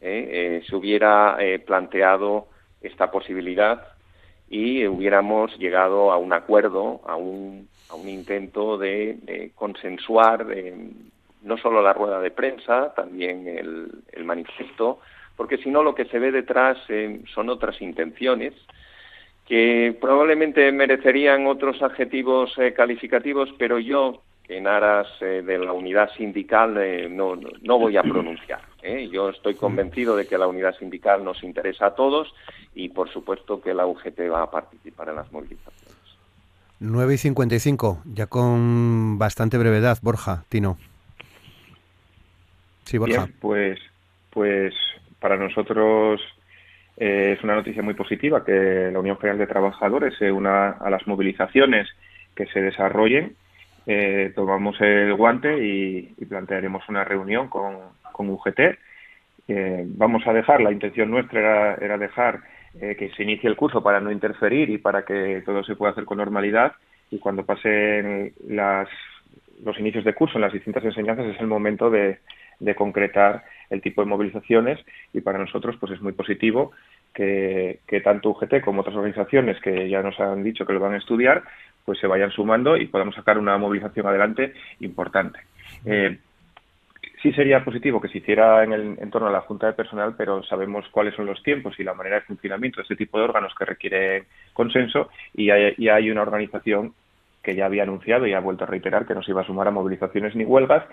eh, 0.00 0.60
eh, 0.60 0.62
se 0.66 0.76
hubiera 0.76 1.36
eh, 1.40 1.58
planteado 1.58 2.48
esta 2.80 3.10
posibilidad 3.10 3.88
y 4.48 4.86
hubiéramos 4.86 5.56
llegado 5.58 6.10
a 6.10 6.16
un 6.16 6.32
acuerdo, 6.32 7.02
a 7.06 7.16
un, 7.16 7.68
a 7.90 7.94
un 7.94 8.08
intento 8.08 8.78
de, 8.78 9.52
consensuar 9.54 10.46
no 11.42 11.56
solo 11.58 11.82
la 11.82 11.92
rueda 11.92 12.20
de 12.20 12.30
prensa, 12.30 12.92
también 12.94 13.46
el, 13.46 13.90
el 14.12 14.24
manifiesto, 14.24 15.00
porque 15.36 15.58
si 15.58 15.70
no 15.70 15.82
lo 15.82 15.94
que 15.94 16.06
se 16.06 16.18
ve 16.18 16.32
detrás 16.32 16.78
son 17.32 17.48
otras 17.48 17.80
intenciones 17.80 18.54
que 19.46 19.96
probablemente 20.00 20.72
merecerían 20.72 21.46
otros 21.46 21.80
adjetivos 21.82 22.54
calificativos, 22.74 23.50
pero 23.58 23.78
yo 23.78 24.22
en 24.50 24.66
aras 24.66 25.06
eh, 25.20 25.42
de 25.46 25.58
la 25.58 25.72
unidad 25.72 26.10
sindical 26.16 26.76
eh, 26.78 27.08
no, 27.08 27.36
no, 27.36 27.78
voy 27.78 27.96
a 27.96 28.02
pronunciar. 28.02 28.60
¿eh? 28.82 29.08
Yo 29.08 29.30
estoy 29.30 29.54
convencido 29.54 30.16
de 30.16 30.26
que 30.26 30.36
la 30.36 30.48
unidad 30.48 30.74
sindical 30.76 31.24
nos 31.24 31.42
interesa 31.44 31.86
a 31.86 31.94
todos 31.94 32.34
y 32.74 32.88
por 32.88 33.08
supuesto 33.10 33.60
que 33.60 33.72
la 33.72 33.86
UGT 33.86 34.18
va 34.30 34.42
a 34.42 34.50
participar 34.50 35.10
en 35.10 35.16
las 35.16 35.30
movilizaciones. 35.30 35.96
9 36.80 37.14
y 37.14 37.18
55, 37.18 38.02
ya 38.12 38.26
con 38.26 39.18
bastante 39.18 39.56
brevedad, 39.56 39.98
Borja, 40.02 40.44
Tino. 40.48 40.78
Sí, 42.84 42.98
Borja. 42.98 43.28
pues, 43.40 43.78
pues 44.30 44.74
para 45.20 45.36
nosotros 45.36 46.20
es 46.96 47.42
una 47.44 47.54
noticia 47.54 47.82
muy 47.82 47.94
positiva 47.94 48.44
que 48.44 48.90
la 48.92 48.98
Unión 48.98 49.16
General 49.18 49.38
de 49.38 49.46
Trabajadores 49.46 50.14
se 50.18 50.32
una 50.32 50.70
a 50.70 50.90
las 50.90 51.06
movilizaciones 51.06 51.88
que 52.34 52.46
se 52.46 52.60
desarrollen 52.60 53.36
eh, 53.86 54.32
tomamos 54.34 54.80
el 54.80 55.14
guante 55.14 55.58
y, 55.64 56.14
plantearemos 56.26 56.88
una 56.88 57.04
reunión 57.04 57.48
con, 57.48 57.74
UGT. 58.16 58.60
Eh, 59.48 59.84
vamos 59.86 60.26
a 60.26 60.32
dejar, 60.34 60.60
la 60.60 60.72
intención 60.72 61.10
nuestra 61.10 61.74
era, 61.74 61.96
dejar 61.96 62.40
eh, 62.80 62.94
que 62.96 63.10
se 63.10 63.22
inicie 63.22 63.48
el 63.48 63.56
curso 63.56 63.82
para 63.82 64.00
no 64.00 64.12
interferir 64.12 64.68
y 64.68 64.78
para 64.78 65.04
que 65.04 65.42
todo 65.44 65.64
se 65.64 65.74
pueda 65.74 65.92
hacer 65.92 66.04
con 66.04 66.18
normalidad 66.18 66.72
y 67.10 67.18
cuando 67.18 67.46
pasen 67.46 68.34
las, 68.46 68.88
los 69.64 69.78
inicios 69.80 70.04
de 70.04 70.14
curso 70.14 70.36
en 70.36 70.42
las 70.42 70.52
distintas 70.52 70.84
enseñanzas 70.84 71.34
es 71.34 71.40
el 71.40 71.46
momento 71.46 71.90
de 71.90 72.18
concretar 72.76 73.42
el 73.70 73.80
tipo 73.80 74.02
de 74.02 74.08
movilizaciones 74.08 74.78
y 75.14 75.20
para 75.22 75.38
nosotros 75.38 75.76
pues 75.80 75.92
es 75.92 76.02
muy 76.02 76.12
positivo 76.12 76.72
que, 77.14 77.80
tanto 78.04 78.30
UGT 78.30 78.60
como 78.62 78.80
otras 78.80 78.96
organizaciones 78.96 79.60
que 79.60 79.88
ya 79.88 80.02
nos 80.02 80.18
han 80.20 80.42
dicho 80.42 80.66
que 80.66 80.72
lo 80.72 80.80
van 80.80 80.94
a 80.94 80.98
estudiar 80.98 81.42
pues 81.84 81.98
se 81.98 82.06
vayan 82.06 82.30
sumando 82.30 82.76
y 82.76 82.86
podamos 82.86 83.14
sacar 83.14 83.38
una 83.38 83.56
movilización 83.58 84.06
adelante 84.06 84.54
importante. 84.80 85.40
Eh, 85.84 86.18
sí 87.22 87.32
sería 87.32 87.64
positivo 87.64 88.00
que 88.00 88.08
se 88.08 88.18
hiciera 88.18 88.64
en, 88.64 88.72
el, 88.72 88.98
en 88.98 89.10
torno 89.10 89.28
a 89.28 89.32
la 89.32 89.42
Junta 89.42 89.66
de 89.66 89.72
Personal, 89.72 90.14
pero 90.16 90.42
sabemos 90.42 90.86
cuáles 90.90 91.14
son 91.14 91.26
los 91.26 91.42
tiempos 91.42 91.78
y 91.78 91.84
la 91.84 91.94
manera 91.94 92.16
de 92.16 92.22
funcionamiento 92.22 92.76
de 92.76 92.82
este 92.82 92.96
tipo 92.96 93.18
de 93.18 93.24
órganos 93.24 93.54
que 93.54 93.64
requiere 93.64 94.24
consenso 94.52 95.10
y 95.34 95.50
hay, 95.50 95.74
y 95.76 95.88
hay 95.88 96.10
una 96.10 96.22
organización 96.22 96.94
que 97.42 97.54
ya 97.54 97.66
había 97.66 97.84
anunciado 97.84 98.26
y 98.26 98.34
ha 98.34 98.40
vuelto 98.40 98.64
a 98.64 98.66
reiterar 98.66 99.06
que 99.06 99.14
no 99.14 99.22
se 99.22 99.30
iba 99.30 99.42
a 99.42 99.46
sumar 99.46 99.66
a 99.68 99.70
movilizaciones 99.70 100.34
ni 100.36 100.44
huelgas. 100.44 100.84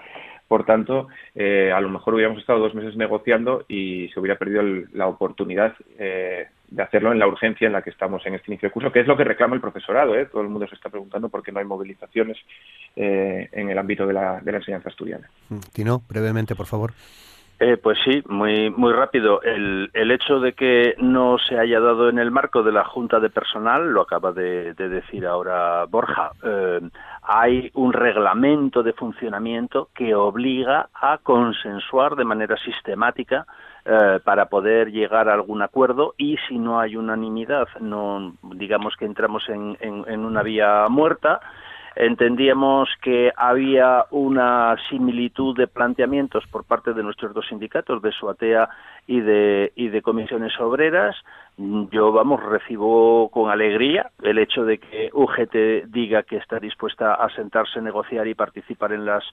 Por 0.48 0.66
tanto, 0.66 1.08
eh, 1.36 1.74
a 1.76 1.82
lo 1.82 1.90
mejor 1.90 2.14
hubiéramos 2.14 2.40
estado 2.40 2.60
dos 2.60 2.74
meses 2.74 2.96
negociando 2.96 3.66
y 3.68 4.08
se 4.14 4.20
hubiera 4.20 4.38
perdido 4.38 4.64
la 4.94 5.08
oportunidad 5.08 5.74
eh, 6.00 6.48
de 6.68 6.84
hacerlo 6.84 7.12
en 7.12 7.20
la 7.20 7.28
urgencia 7.28 7.68
en 7.68 7.74
la 7.74 7.82
que 7.82 7.90
estamos 7.90 8.26
en 8.26 8.36
este 8.36 8.52
inicio 8.52 8.70
de 8.70 8.74
curso, 8.74 8.92
que 8.92 9.00
es 9.00 9.08
lo 9.08 9.16
que 9.16 9.24
reclama 9.24 9.56
el 9.56 9.62
profesorado. 9.62 10.16
¿eh? 10.16 10.26
Todo 10.26 10.42
el 10.42 10.50
mundo 10.50 10.68
se 10.68 10.76
está 10.76 10.90
preguntando 10.90 11.30
por 11.30 11.44
qué 11.44 11.52
no 11.52 11.60
hay 11.60 11.66
movilizaciones 11.66 12.38
en 12.96 13.70
el 13.70 13.78
ámbito 13.78 14.06
de 14.08 14.14
la, 14.14 14.40
de 14.42 14.52
la 14.52 14.58
enseñanza 14.58 14.90
asturiana. 14.90 15.30
Tino, 15.74 16.02
brevemente, 16.10 16.56
por 16.56 16.66
favor. 16.66 16.94
Eh, 17.60 17.78
pues 17.78 17.98
sí, 18.06 18.22
muy, 18.28 18.70
muy 18.70 18.94
rápido. 18.94 19.42
El, 19.42 19.90
el, 19.94 20.12
hecho 20.12 20.40
de 20.40 20.54
que 20.54 20.94
no 21.00 21.40
se 21.40 21.58
haya 21.58 21.80
dado 21.80 22.08
en 22.08 22.20
el 22.20 22.30
marco 22.30 22.62
de 22.62 22.72
la 22.72 22.84
Junta 22.84 23.20
de 23.20 23.32
Personal, 23.32 23.92
lo 23.92 24.02
acaba 24.02 24.32
de, 24.32 24.76
decir 24.76 25.26
ahora 25.26 25.86
Borja, 25.86 26.34
eh, 26.44 26.82
hay 27.24 27.72
un 27.74 27.94
reglamento 27.94 28.84
de 28.84 28.94
funcionamiento 28.94 29.90
que 29.96 30.14
obliga 30.14 30.90
a 30.94 31.18
consensuar 31.18 32.16
de 32.16 32.26
manera 32.26 32.58
sistemática 32.58 33.48
eh, 33.86 34.20
para 34.24 34.46
poder 34.46 34.92
llegar 34.92 35.28
a 35.28 35.34
algún 35.34 35.64
acuerdo 35.64 36.14
y 36.16 36.38
si 36.48 36.60
no 36.60 36.80
hay 36.80 36.96
unanimidad, 36.96 37.68
no 37.80 38.34
digamos 38.54 38.96
que 38.98 39.06
entramos 39.06 39.50
en, 39.50 39.76
en 39.82 40.20
una 40.20 40.44
vía 40.44 40.86
muerta, 40.90 41.40
Entendíamos 42.00 42.90
que 43.02 43.32
había 43.36 44.06
una 44.12 44.76
similitud 44.88 45.58
de 45.58 45.66
planteamientos 45.66 46.46
por 46.52 46.64
parte 46.64 46.94
de 46.94 47.02
nuestros 47.02 47.34
dos 47.34 47.48
sindicatos, 47.48 48.04
de 48.04 48.12
SUATEA 48.12 48.70
y 49.08 49.20
de, 49.22 49.72
y 49.76 49.88
de 49.88 50.04
comisiones 50.04 50.54
obreras. 50.60 51.16
Yo, 51.58 52.12
vamos, 52.12 52.44
recibo 52.44 53.30
con 53.30 53.50
alegría 53.50 54.12
el 54.22 54.38
hecho 54.38 54.64
de 54.64 54.78
que 54.78 55.10
UGT 55.12 55.88
diga 55.88 56.22
que 56.22 56.38
está 56.38 56.60
dispuesta 56.60 57.16
a 57.16 57.30
sentarse, 57.32 57.82
negociar 57.82 58.28
y 58.28 58.36
participar 58.36 58.94
en 58.94 59.04
las, 59.04 59.24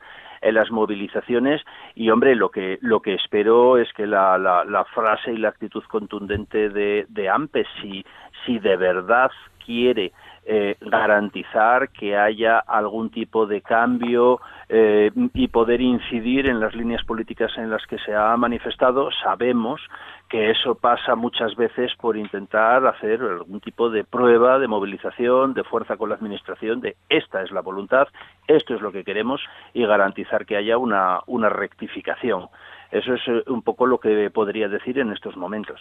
en 0.41 0.55
las 0.55 0.71
movilizaciones. 0.71 1.61
Y, 1.95 2.09
hombre, 2.09 2.35
lo 2.35 2.49
que, 2.49 2.79
lo 2.81 3.01
que 3.03 3.13
espero 3.13 3.77
es 3.77 3.93
que 3.93 4.07
la, 4.07 4.39
la, 4.39 4.85
frase 4.95 5.35
y 5.35 5.37
la 5.37 5.51
actitud 5.51 5.83
contundente 5.85 6.71
de, 6.71 7.05
de 7.11 7.29
AMPE, 7.29 7.67
si, 7.83 8.07
si 8.47 8.59
de 8.59 8.79
verdad 8.79 9.31
quiere 9.63 10.13
eh, 10.47 10.77
garantizar 10.81 11.89
que 11.91 12.17
haya 12.17 12.59
algún 12.59 13.11
tipo 13.11 13.47
de 13.47 13.63
cambio 13.63 14.41
eh, 14.69 15.11
y 15.33 15.49
poder 15.49 15.81
incidir 15.81 16.47
en 16.47 16.61
las 16.61 16.75
líneas 16.75 17.05
políticas 17.05 17.51
en 17.57 17.71
las 17.71 17.87
que 17.87 17.99
se 17.99 18.15
ha 18.15 18.37
manifestado. 18.37 19.11
Sabemos 19.23 19.81
que 20.29 20.51
eso 20.51 20.75
pasa 20.75 21.15
muchas 21.15 21.55
veces 21.57 21.93
por 22.01 22.17
intentar 22.17 22.87
hacer 22.87 23.21
algún 23.23 23.61
tipo 23.61 23.89
de 23.91 24.05
prueba 24.05 24.59
de 24.59 24.69
movilización, 24.69 25.55
de 25.55 25.65
fuerza 25.65 25.97
con 25.97 26.09
la 26.09 26.17
Administración, 26.17 26.81
de 26.81 26.97
esta 27.09 27.43
es 27.43 27.51
la 27.51 27.61
voluntad, 27.61 28.09
esto 28.47 28.75
es 28.75 28.81
lo 28.81 28.93
que 28.93 29.05
queremos 29.05 29.41
y 29.73 29.87
garantizar 29.87 30.45
que 30.45 30.57
haya 30.57 30.77
una, 30.77 31.21
una 31.27 31.49
rectificación. 31.49 32.49
Eso 32.91 33.15
es 33.15 33.21
eh, 33.29 33.43
un 33.47 33.63
poco 33.63 33.87
lo 33.87 33.99
que 33.99 34.31
podría 34.31 34.69
decir 34.69 34.99
en 34.99 35.13
estos 35.13 35.37
momentos. 35.37 35.81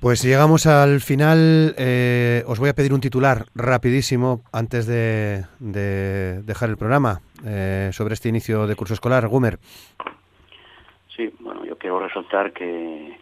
Pues 0.00 0.22
llegamos 0.22 0.66
al 0.66 1.00
final. 1.00 1.74
Eh, 1.78 2.44
os 2.46 2.58
voy 2.58 2.68
a 2.68 2.74
pedir 2.74 2.92
un 2.92 3.00
titular 3.00 3.46
rapidísimo 3.54 4.42
antes 4.52 4.86
de, 4.86 5.44
dejar 5.60 6.70
el 6.70 6.76
programa 6.76 7.20
eh, 7.44 7.90
sobre 7.92 8.14
este 8.14 8.28
inicio 8.28 8.66
de 8.66 8.76
curso 8.76 8.94
escolar. 8.94 9.26
Gumer. 9.28 9.58
Sí, 11.16 11.32
bueno, 11.40 11.64
yo 11.64 11.78
quiero 11.78 12.00
resaltar 12.00 12.52
que, 12.52 13.16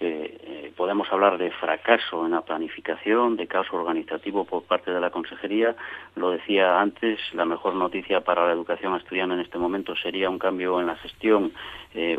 eh, 0.00 0.72
podemos 0.76 1.10
hablar 1.12 1.38
de 1.38 1.50
fracaso 1.50 2.24
en 2.26 2.32
la 2.32 2.42
planificación, 2.42 3.36
de 3.36 3.46
caos 3.46 3.66
organizativo 3.72 4.44
por 4.44 4.62
parte 4.64 4.90
de 4.90 5.00
la 5.00 5.10
Consejería. 5.10 5.74
Lo 6.14 6.30
decía 6.30 6.80
antes, 6.80 7.18
la 7.32 7.44
mejor 7.44 7.74
noticia 7.74 8.20
para 8.20 8.46
la 8.46 8.52
educación 8.52 8.94
asturiana 8.94 9.34
en 9.34 9.40
este 9.40 9.58
momento 9.58 9.94
sería 9.96 10.30
un 10.30 10.38
cambio 10.38 10.80
en 10.80 10.86
la 10.86 10.96
gestión, 10.96 11.52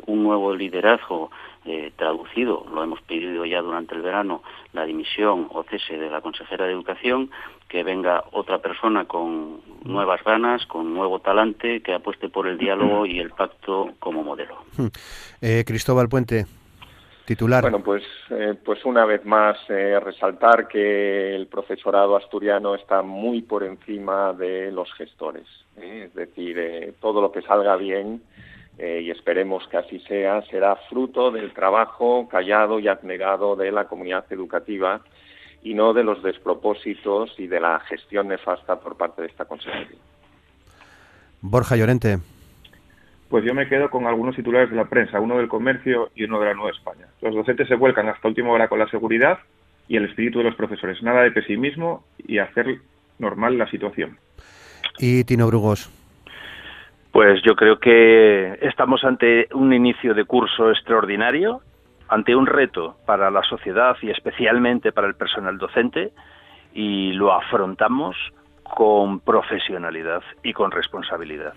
un 0.08 0.24
nuevo 0.24 0.54
liderazgo 0.54 1.30
eh, 1.66 1.92
traducido, 1.98 2.66
lo 2.74 2.84
hemos 2.84 3.02
pedido 3.02 3.46
ya 3.46 3.62
durante 3.62 3.94
el 3.94 4.02
verano, 4.02 4.42
la 4.72 4.86
dimisión 4.86 5.50
o 5.52 5.64
cese 5.64 5.98
de 5.98 6.10
la 6.10 6.22
consejera 6.22 6.66
de 6.66 6.72
Educación, 6.72 7.30
que 7.68 7.84
venga 7.84 8.24
otra 8.32 8.60
persona 8.60 9.06
con 9.06 9.60
nuevas 9.84 10.24
ganas, 10.24 10.66
con 10.68 10.94
nuevo 10.94 11.20
talante, 11.20 11.82
que 11.82 11.94
apueste 11.94 12.30
por 12.30 12.48
el 12.48 12.58
diálogo 12.58 13.06
y 13.06 13.20
el 13.20 13.32
pacto 13.32 13.90
como 14.00 14.24
modelo. 14.24 14.56
Hmm. 14.78 14.88
Eh, 15.42 15.64
Cristóbal 15.68 16.08
Puente. 16.08 16.46
Titular. 17.30 17.62
Bueno, 17.62 17.84
pues, 17.84 18.02
eh, 18.32 18.56
pues 18.66 18.84
una 18.86 19.06
vez 19.06 19.24
más 19.24 19.56
resaltar 19.68 20.68
que 20.68 21.36
el 21.36 21.46
profesorado 21.46 22.16
asturiano 22.16 22.74
está 22.74 23.04
muy 23.04 23.44
por 23.44 23.64
encima 23.64 24.34
de 24.34 24.72
los 24.72 24.92
gestores. 24.94 25.46
Es 25.78 26.12
decir, 26.16 26.96
todo 27.00 27.22
lo 27.22 27.32
que 27.32 27.44
salga 27.44 27.76
bien 27.76 28.24
eh, 28.80 29.02
y 29.04 29.12
esperemos 29.12 29.68
que 29.68 29.76
así 29.76 30.00
sea, 30.08 30.42
será 30.44 30.78
fruto 30.90 31.32
del 31.32 31.54
trabajo 31.54 32.30
callado 32.32 32.80
y 32.80 32.88
abnegado 32.88 33.58
de 33.58 33.74
la 33.74 33.90
comunidad 33.90 34.26
educativa 34.32 35.02
y 35.62 35.74
no 35.74 35.94
de 35.94 36.06
los 36.06 36.24
despropósitos 36.24 37.38
y 37.38 37.48
de 37.48 37.60
la 37.60 37.82
gestión 37.82 38.30
nefasta 38.30 38.80
por 38.80 38.96
parte 38.96 39.22
de 39.22 39.28
esta 39.28 39.44
consejería. 39.44 40.00
Borja 41.42 41.76
Llorente. 41.76 42.20
Pues 43.30 43.46
yo 43.46 43.54
me 43.54 43.68
quedo 43.68 43.90
con 43.90 44.08
algunos 44.08 44.36
titulares 44.36 44.72
de 44.72 44.76
la 44.76 44.86
prensa, 44.86 45.20
uno 45.20 45.38
del 45.38 45.48
comercio 45.48 46.10
y 46.16 46.24
uno 46.24 46.40
de 46.40 46.48
la 46.48 46.54
Nueva 46.56 46.72
España. 46.72 47.06
Los 47.22 47.36
docentes 47.36 47.68
se 47.68 47.76
vuelcan 47.76 48.10
hasta 48.10 48.28
última 48.28 48.52
hora 48.52 48.68
con 48.68 48.80
la 48.80 48.90
seguridad 48.90 49.38
y 49.88 49.98
el 49.98 50.06
espíritu 50.06 50.40
de 50.40 50.46
los 50.46 50.56
profesores. 50.56 51.02
Nada 51.04 51.22
de 51.22 51.32
pesimismo 51.32 52.06
y 52.18 52.40
hacer 52.40 52.80
normal 53.20 53.58
la 53.58 53.70
situación. 53.70 54.18
Y 54.98 55.24
Tino 55.26 55.46
Brugos. 55.48 55.92
Pues 57.12 57.42
yo 57.44 57.56
creo 57.56 57.80
que 57.80 58.58
estamos 58.62 59.04
ante 59.04 59.48
un 59.54 59.74
inicio 59.74 60.14
de 60.14 60.26
curso 60.26 60.72
extraordinario, 60.72 61.62
ante 62.08 62.36
un 62.36 62.48
reto 62.48 62.98
para 63.06 63.30
la 63.30 63.44
sociedad 63.44 63.96
y 64.02 64.10
especialmente 64.10 64.92
para 64.92 65.08
el 65.08 65.16
personal 65.16 65.58
docente 65.58 66.12
y 66.74 67.14
lo 67.14 67.34
afrontamos 67.34 68.16
con 68.64 69.20
profesionalidad 69.20 70.22
y 70.44 70.54
con 70.54 70.72
responsabilidad. 70.72 71.54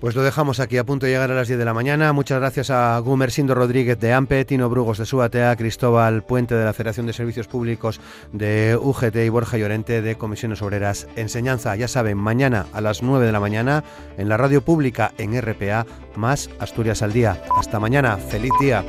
Pues 0.00 0.14
lo 0.14 0.22
dejamos 0.22 0.60
aquí 0.60 0.76
a 0.76 0.84
punto 0.84 1.06
de 1.06 1.12
llegar 1.12 1.30
a 1.30 1.34
las 1.34 1.48
10 1.48 1.58
de 1.58 1.64
la 1.64 1.72
mañana. 1.72 2.12
Muchas 2.12 2.38
gracias 2.38 2.70
a 2.70 2.98
Gumersindo 2.98 3.54
Rodríguez 3.54 3.98
de 3.98 4.12
AMPE, 4.12 4.44
Tino 4.44 4.68
Brugos 4.68 4.98
de 4.98 5.06
SUATEA, 5.06 5.56
Cristóbal 5.56 6.22
Puente 6.22 6.54
de 6.54 6.64
la 6.64 6.74
Federación 6.74 7.06
de 7.06 7.14
Servicios 7.14 7.48
Públicos 7.48 8.00
de 8.32 8.78
UGT 8.80 9.16
y 9.16 9.28
Borja 9.30 9.56
Llorente 9.56 10.02
de 10.02 10.16
Comisiones 10.16 10.60
Obreras 10.60 11.08
Enseñanza. 11.16 11.74
Ya 11.76 11.88
saben, 11.88 12.18
mañana 12.18 12.66
a 12.74 12.82
las 12.82 13.02
9 13.02 13.24
de 13.24 13.32
la 13.32 13.40
mañana 13.40 13.84
en 14.18 14.28
la 14.28 14.36
radio 14.36 14.62
pública 14.62 15.12
en 15.16 15.40
RPA, 15.40 15.86
más 16.14 16.50
Asturias 16.58 17.02
al 17.02 17.14
día. 17.14 17.42
Hasta 17.56 17.80
mañana. 17.80 18.18
Feliz 18.18 18.52
día. 18.60 18.84